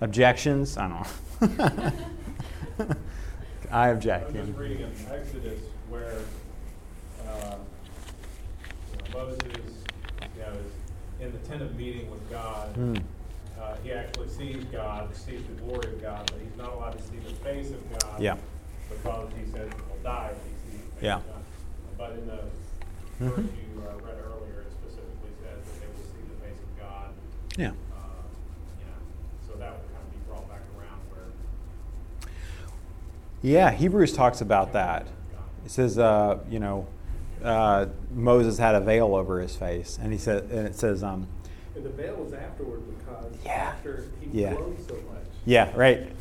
objections? 0.00 0.76
I 0.76 0.88
don't 0.88 1.58
know. 1.58 1.92
I 3.70 3.88
object. 3.88 4.28
I'm 4.30 4.46
just 4.46 4.58
reading 4.58 4.80
in 4.80 4.92
Exodus 5.10 5.60
where, 5.88 6.18
uh, 7.26 7.56
you 8.92 9.14
know, 9.14 9.18
Moses, 9.24 9.38
you 10.36 10.42
know, 10.42 10.48
is 10.52 10.72
in 11.20 11.32
the 11.32 11.38
tent 11.48 11.62
of 11.62 11.76
meeting 11.76 12.10
with 12.10 12.28
God. 12.30 12.68
Hmm. 12.74 12.96
Uh, 13.60 13.76
he 13.84 13.92
actually 13.92 14.28
sees 14.28 14.64
God, 14.64 15.14
sees 15.14 15.40
the 15.44 15.62
glory 15.62 15.92
of 15.92 16.02
God, 16.02 16.30
but 16.32 16.40
he's 16.42 16.56
not 16.58 16.72
allowed 16.72 16.98
to 16.98 17.02
see 17.04 17.16
the 17.18 17.32
face 17.36 17.70
of 17.70 17.98
God. 18.00 18.20
Yeah. 18.20 18.36
Because 18.90 19.30
he 19.38 19.50
says 19.52 19.70
he'll 19.72 20.02
die 20.02 20.32
if 20.32 20.38
he 20.42 20.70
sees 20.72 20.80
the 20.84 20.92
face 20.96 21.02
Yeah. 21.04 21.16
of 21.16 21.26
God. 21.26 21.42
But 21.96 22.10
in 22.12 22.26
the 22.26 22.38
Mhm. 23.20 23.36
verse 23.36 23.50
you 23.54 23.82
uh, 23.82 23.94
read 24.04 24.18
earlier, 24.18 24.66
it 24.66 24.72
specifically 24.72 25.30
says 25.40 25.62
that 25.64 25.80
they 25.80 25.86
will 25.86 26.04
see 26.10 26.22
the 26.26 26.38
face 26.44 26.58
of 26.58 26.80
God. 26.80 27.08
Yeah. 27.56 27.68
Uh, 27.68 27.70
you 28.78 28.86
know, 28.86 28.92
so 29.46 29.52
that 29.58 29.72
would 29.72 29.92
kind 29.92 30.04
of 30.04 30.12
be 30.12 30.18
brought 30.28 30.48
back 30.48 30.60
around 30.78 31.00
where 31.10 32.30
Yeah, 33.42 33.70
Hebrews 33.70 34.12
talks 34.14 34.40
about 34.40 34.72
that. 34.72 35.06
It 35.64 35.70
says, 35.70 35.98
uh, 35.98 36.38
you 36.50 36.58
know, 36.58 36.86
uh, 37.44 37.86
Moses 38.12 38.58
had 38.58 38.74
a 38.74 38.80
veil 38.80 39.14
over 39.14 39.40
his 39.40 39.54
face, 39.56 39.98
and 40.00 40.12
he 40.12 40.18
said, 40.18 40.44
and 40.44 40.66
it 40.66 40.74
says, 40.76 41.02
um, 41.02 41.26
And 41.76 41.84
the 41.84 41.90
veil 41.90 42.24
is 42.26 42.32
afterward 42.32 42.82
because 42.98 43.32
Yeah. 43.44 43.52
after 43.52 44.04
he 44.20 44.40
Yeah. 44.42 44.54
so 44.54 44.94
much. 44.94 45.24
yeah, 45.44 45.70
right, 45.76 46.12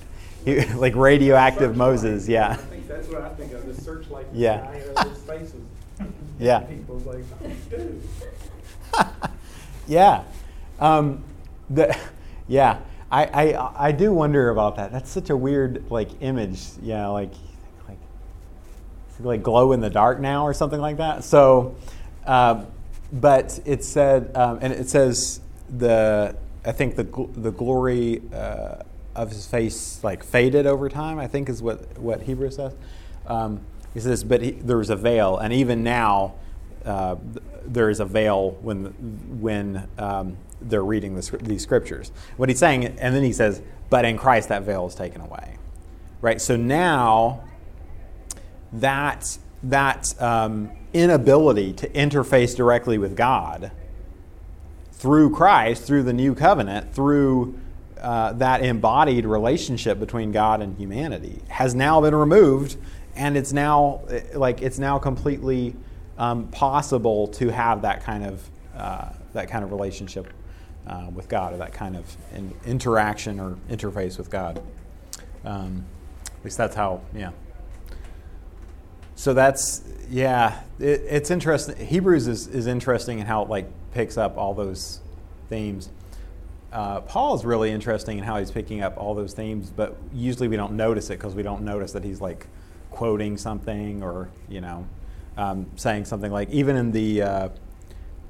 he, 0.45 0.63
like 0.73 0.95
radioactive 0.95 1.71
Searchlight. 1.71 1.77
Moses, 1.77 2.27
I 2.27 2.31
yeah, 2.31 2.55
think 2.55 2.87
that's 2.87 3.07
what 3.07 3.21
I 3.21 3.29
think 3.29 3.53
of, 3.53 3.65
the 3.65 3.81
searchlight 3.81 4.27
Yeah. 4.33 4.63
sky 4.67 5.03
faces. 5.27 5.53
Yeah. 6.39 6.61
People's 6.61 7.05
like, 7.05 7.23
dude. 7.69 8.01
yeah, 9.87 10.23
um, 10.81 11.23
the, 11.69 11.97
yeah. 12.47 12.79
I, 13.11 13.25
I 13.25 13.87
I 13.87 13.91
do 13.91 14.13
wonder 14.13 14.49
about 14.49 14.77
that. 14.77 14.93
That's 14.93 15.11
such 15.11 15.29
a 15.29 15.35
weird 15.35 15.91
like 15.91 16.09
image, 16.21 16.61
yeah, 16.81 17.07
like 17.07 17.33
like 17.89 17.97
like 19.19 19.43
glow 19.43 19.73
in 19.73 19.81
the 19.81 19.89
dark 19.89 20.19
now 20.21 20.45
or 20.45 20.53
something 20.53 20.79
like 20.79 20.97
that. 20.97 21.25
So, 21.25 21.75
um, 22.25 22.67
but 23.11 23.59
it 23.65 23.83
said, 23.83 24.31
um, 24.35 24.59
and 24.61 24.71
it 24.71 24.87
says 24.87 25.41
the 25.69 26.37
I 26.63 26.71
think 26.71 26.95
the 26.95 27.03
the 27.33 27.51
glory 27.51 28.21
uh, 28.33 28.83
of 29.13 29.29
his 29.29 29.45
face 29.45 30.01
like 30.03 30.23
faded 30.23 30.65
over 30.65 30.87
time. 30.87 31.19
I 31.19 31.27
think 31.27 31.49
is 31.49 31.61
what 31.61 31.97
what 31.99 32.21
Hebrew 32.21 32.49
says. 32.49 32.73
Um, 33.27 33.61
he 33.93 33.99
says, 33.99 34.23
but 34.23 34.41
he, 34.41 34.51
there 34.51 34.77
was 34.77 34.89
a 34.89 34.95
veil, 34.95 35.37
and 35.37 35.53
even 35.53 35.83
now 35.83 36.35
uh, 36.85 37.17
there 37.65 37.89
is 37.89 37.99
a 37.99 38.05
veil 38.05 38.51
when 38.61 38.85
when 39.41 39.89
um, 39.97 40.37
they're 40.61 40.83
reading 40.83 41.15
the, 41.15 41.37
these 41.41 41.63
scriptures. 41.63 42.11
What 42.37 42.49
he's 42.49 42.59
saying, 42.59 42.85
and 42.85 43.15
then 43.15 43.23
he 43.23 43.33
says, 43.33 43.61
but 43.89 44.05
in 44.05 44.17
Christ 44.17 44.49
that 44.49 44.63
veil 44.63 44.87
is 44.87 44.95
taken 44.95 45.21
away, 45.21 45.57
right? 46.21 46.41
So 46.41 46.55
now 46.55 47.43
that 48.73 49.37
that 49.63 50.19
um, 50.21 50.71
inability 50.93 51.73
to 51.73 51.87
interface 51.89 52.55
directly 52.55 52.97
with 52.97 53.15
God 53.15 53.71
through 54.93 55.35
Christ, 55.35 55.83
through 55.83 56.03
the 56.03 56.13
new 56.13 56.33
covenant, 56.35 56.93
through 56.93 57.59
uh, 57.99 58.33
that 58.33 58.63
embodied 58.63 59.25
relationship 59.25 59.99
between 59.99 60.31
God 60.31 60.61
and 60.61 60.77
humanity, 60.77 61.41
has 61.47 61.75
now 61.75 62.01
been 62.01 62.15
removed, 62.15 62.77
and 63.15 63.37
it's 63.37 63.53
now 63.53 64.01
like 64.33 64.61
it's 64.61 64.79
now 64.79 64.97
completely 64.97 65.75
um, 66.17 66.47
possible 66.47 67.27
to 67.27 67.49
have 67.49 67.81
that 67.83 68.03
kind 68.03 68.25
of 68.25 68.49
uh, 68.75 69.09
that 69.33 69.49
kind 69.49 69.63
of 69.63 69.71
relationship 69.71 70.27
uh, 70.91 71.09
with 71.13 71.29
God, 71.29 71.53
or 71.53 71.57
that 71.57 71.73
kind 71.73 71.95
of 71.95 72.17
in, 72.35 72.53
interaction 72.65 73.39
or 73.39 73.57
interface 73.69 74.17
with 74.17 74.29
God. 74.29 74.61
Um, 75.45 75.85
at 76.25 76.43
least 76.43 76.57
that's 76.57 76.75
how, 76.75 77.01
yeah. 77.15 77.31
So 79.15 79.33
that's 79.33 79.83
yeah, 80.09 80.61
it, 80.79 81.01
it's 81.07 81.31
interesting. 81.31 81.77
Hebrews 81.77 82.27
is, 82.27 82.47
is 82.47 82.67
interesting 82.67 83.19
in 83.19 83.25
how 83.25 83.43
it 83.43 83.49
like 83.49 83.67
picks 83.93 84.17
up 84.17 84.37
all 84.37 84.53
those 84.53 84.99
themes. 85.49 85.89
Uh, 86.73 87.01
Paul 87.01 87.35
is 87.35 87.45
really 87.45 87.71
interesting 87.71 88.17
in 88.17 88.23
how 88.23 88.37
he's 88.39 88.51
picking 88.51 88.81
up 88.81 88.97
all 88.97 89.13
those 89.13 89.33
themes, 89.33 89.69
but 89.69 89.97
usually 90.13 90.47
we 90.47 90.57
don't 90.57 90.73
notice 90.73 91.09
it 91.09 91.19
because 91.19 91.35
we 91.35 91.43
don't 91.43 91.63
notice 91.63 91.91
that 91.93 92.03
he's 92.03 92.19
like 92.21 92.47
quoting 92.89 93.37
something 93.37 94.03
or 94.03 94.29
you 94.49 94.59
know 94.59 94.85
um, 95.37 95.65
saying 95.75 96.05
something 96.05 96.31
like 96.31 96.49
even 96.49 96.75
in 96.75 96.91
the 96.91 97.21
uh, 97.21 97.49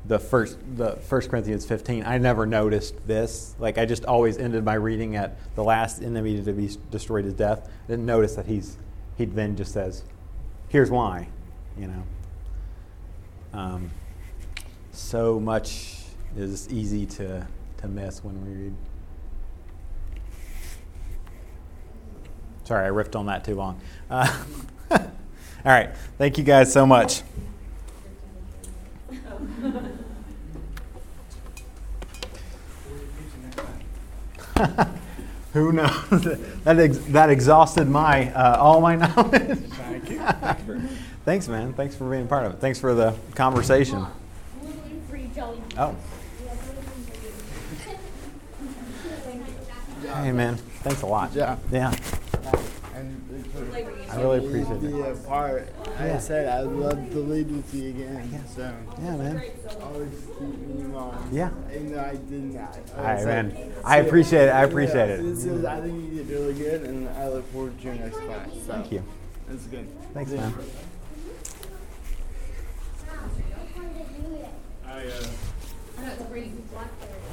the 0.05 0.19
first 0.19 0.57
the 0.75 0.93
First 0.93 1.29
Corinthians 1.29 1.65
15, 1.65 2.03
I 2.05 2.17
never 2.17 2.45
noticed 2.45 2.95
this. 3.07 3.55
Like 3.59 3.77
I 3.77 3.85
just 3.85 4.05
always 4.05 4.37
ended 4.37 4.63
my 4.63 4.73
reading 4.73 5.15
at 5.15 5.37
the 5.55 5.63
last 5.63 6.01
enemy 6.01 6.41
to 6.41 6.53
be 6.53 6.69
destroyed 6.89 7.25
is 7.25 7.33
death. 7.33 7.67
I 7.67 7.91
didn't 7.91 8.05
notice 8.05 8.35
that 8.35 8.45
he's 8.45 8.77
he 9.17 9.25
then 9.25 9.55
just 9.55 9.73
says, 9.73 10.03
"Here's 10.69 10.89
why," 10.89 11.27
you 11.77 11.87
know. 11.87 12.03
Um, 13.53 13.91
so 14.91 15.39
much 15.39 15.97
is 16.35 16.69
easy 16.69 17.05
to 17.05 17.47
to 17.77 17.87
miss 17.87 18.23
when 18.23 18.45
we 18.45 18.63
read. 18.63 18.75
Sorry, 22.63 22.87
I 22.87 22.89
riffed 22.89 23.15
on 23.15 23.25
that 23.25 23.43
too 23.43 23.55
long. 23.55 23.81
Uh, 24.09 24.43
all 24.91 24.99
right, 25.65 25.89
thank 26.17 26.37
you 26.37 26.43
guys 26.43 26.71
so 26.71 26.85
much. 26.85 27.21
Who 35.53 35.71
knows? 35.73 36.09
that 36.63 36.79
ex- 36.79 36.97
that 37.09 37.29
exhausted 37.29 37.89
my 37.89 38.31
uh, 38.33 38.57
all 38.59 38.79
my 38.79 38.95
knowledge. 39.03 39.59
Thank 39.59 40.09
you. 40.09 40.21
Thanks, 41.25 41.47
man. 41.47 41.73
Thanks 41.73 41.95
for 41.95 42.09
being 42.09 42.27
part 42.27 42.45
of 42.45 42.53
it. 42.53 42.59
Thanks 42.59 42.79
for 42.79 42.93
the 42.93 43.15
conversation. 43.35 44.05
Oh, 45.77 45.95
hey, 50.23 50.31
man. 50.31 50.57
Thanks 50.83 51.01
a 51.01 51.05
lot. 51.05 51.33
Good 51.33 51.39
job. 51.39 51.59
Yeah, 51.71 51.93
And 52.95 54.00
I 54.11 54.21
really 54.21 54.45
appreciate 54.45 54.81
the 54.81 55.09
it. 55.09 55.11
uh, 55.17 55.27
part 55.27 55.69
Yeah. 55.99 56.15
I 56.15 56.17
said 56.19 56.47
I'd 56.47 56.67
love 56.67 57.09
to 57.11 57.19
lead 57.19 57.49
with 57.51 57.73
you 57.73 57.89
again. 57.91 58.43
So 58.53 58.73
Yeah, 59.01 59.15
man. 59.15 59.41
always 59.81 60.09
keep 60.37 60.41
me 60.41 60.81
in 60.81 60.91
mind. 60.93 61.17
Yeah. 61.33 61.49
Even 61.73 61.91
though 61.93 61.99
I 62.01 62.11
did 62.15 62.53
not. 62.53 62.77
All 62.97 63.03
right, 63.03 63.25
man. 63.25 63.73
I 63.85 63.97
appreciate 63.97 64.47
it. 64.47 64.51
I 64.51 64.63
appreciate 64.63 65.07
Yeah, 65.07 65.15
it. 65.15 65.23
This 65.23 65.45
is, 65.45 65.63
I 65.65 65.81
think 65.81 66.11
you 66.11 66.23
did 66.23 66.29
really 66.29 66.53
good, 66.53 66.81
and 66.83 67.07
I 67.09 67.29
look 67.29 67.49
forward 67.53 67.77
to 67.79 67.85
your 67.85 67.95
next 67.95 68.17
class. 68.17 68.49
So 68.65 68.73
Thank 68.73 68.91
you. 68.91 69.03
That's 69.47 69.65
good. 69.67 69.87
Thanks, 70.13 70.31
Yeah. 70.31 70.41
man. 70.41 70.53
I, 74.85 74.99
uh, 75.07 75.23
no, 76.01 76.07
it's 76.07 76.23
green. 76.25 76.61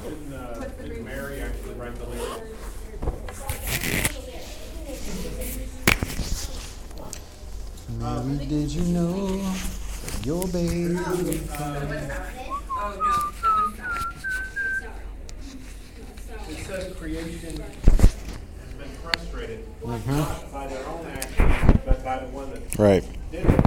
didn't, 0.03 0.33
uh, 0.33 0.69
did 0.81 1.03
Mary 1.03 1.41
actually 1.41 1.73
write 1.75 1.95
the 1.95 2.05
lyrics? 2.05 2.68
Mary, 7.99 8.45
did 8.45 8.71
you 8.71 8.81
know 8.93 9.41
that 9.41 10.25
your 10.25 10.47
baby? 10.47 10.95
Oh, 10.95 10.95
no, 10.95 10.97
that 10.97 12.25
one's 13.43 13.77
not. 13.77 14.01
It 16.49 16.57
says 16.65 16.95
creation 16.95 17.39
has 17.41 18.73
been 18.77 18.89
frustrated, 19.03 19.65
mm-hmm. 19.81 20.11
not 20.11 20.51
by 20.51 20.67
their 20.67 20.85
own 20.87 21.05
action, 21.07 21.79
but 21.85 22.03
by 22.03 22.19
the 22.19 22.27
one 22.27 22.51
that 22.51 22.79
Right. 22.79 23.03
did 23.31 23.45
it. 23.45 23.59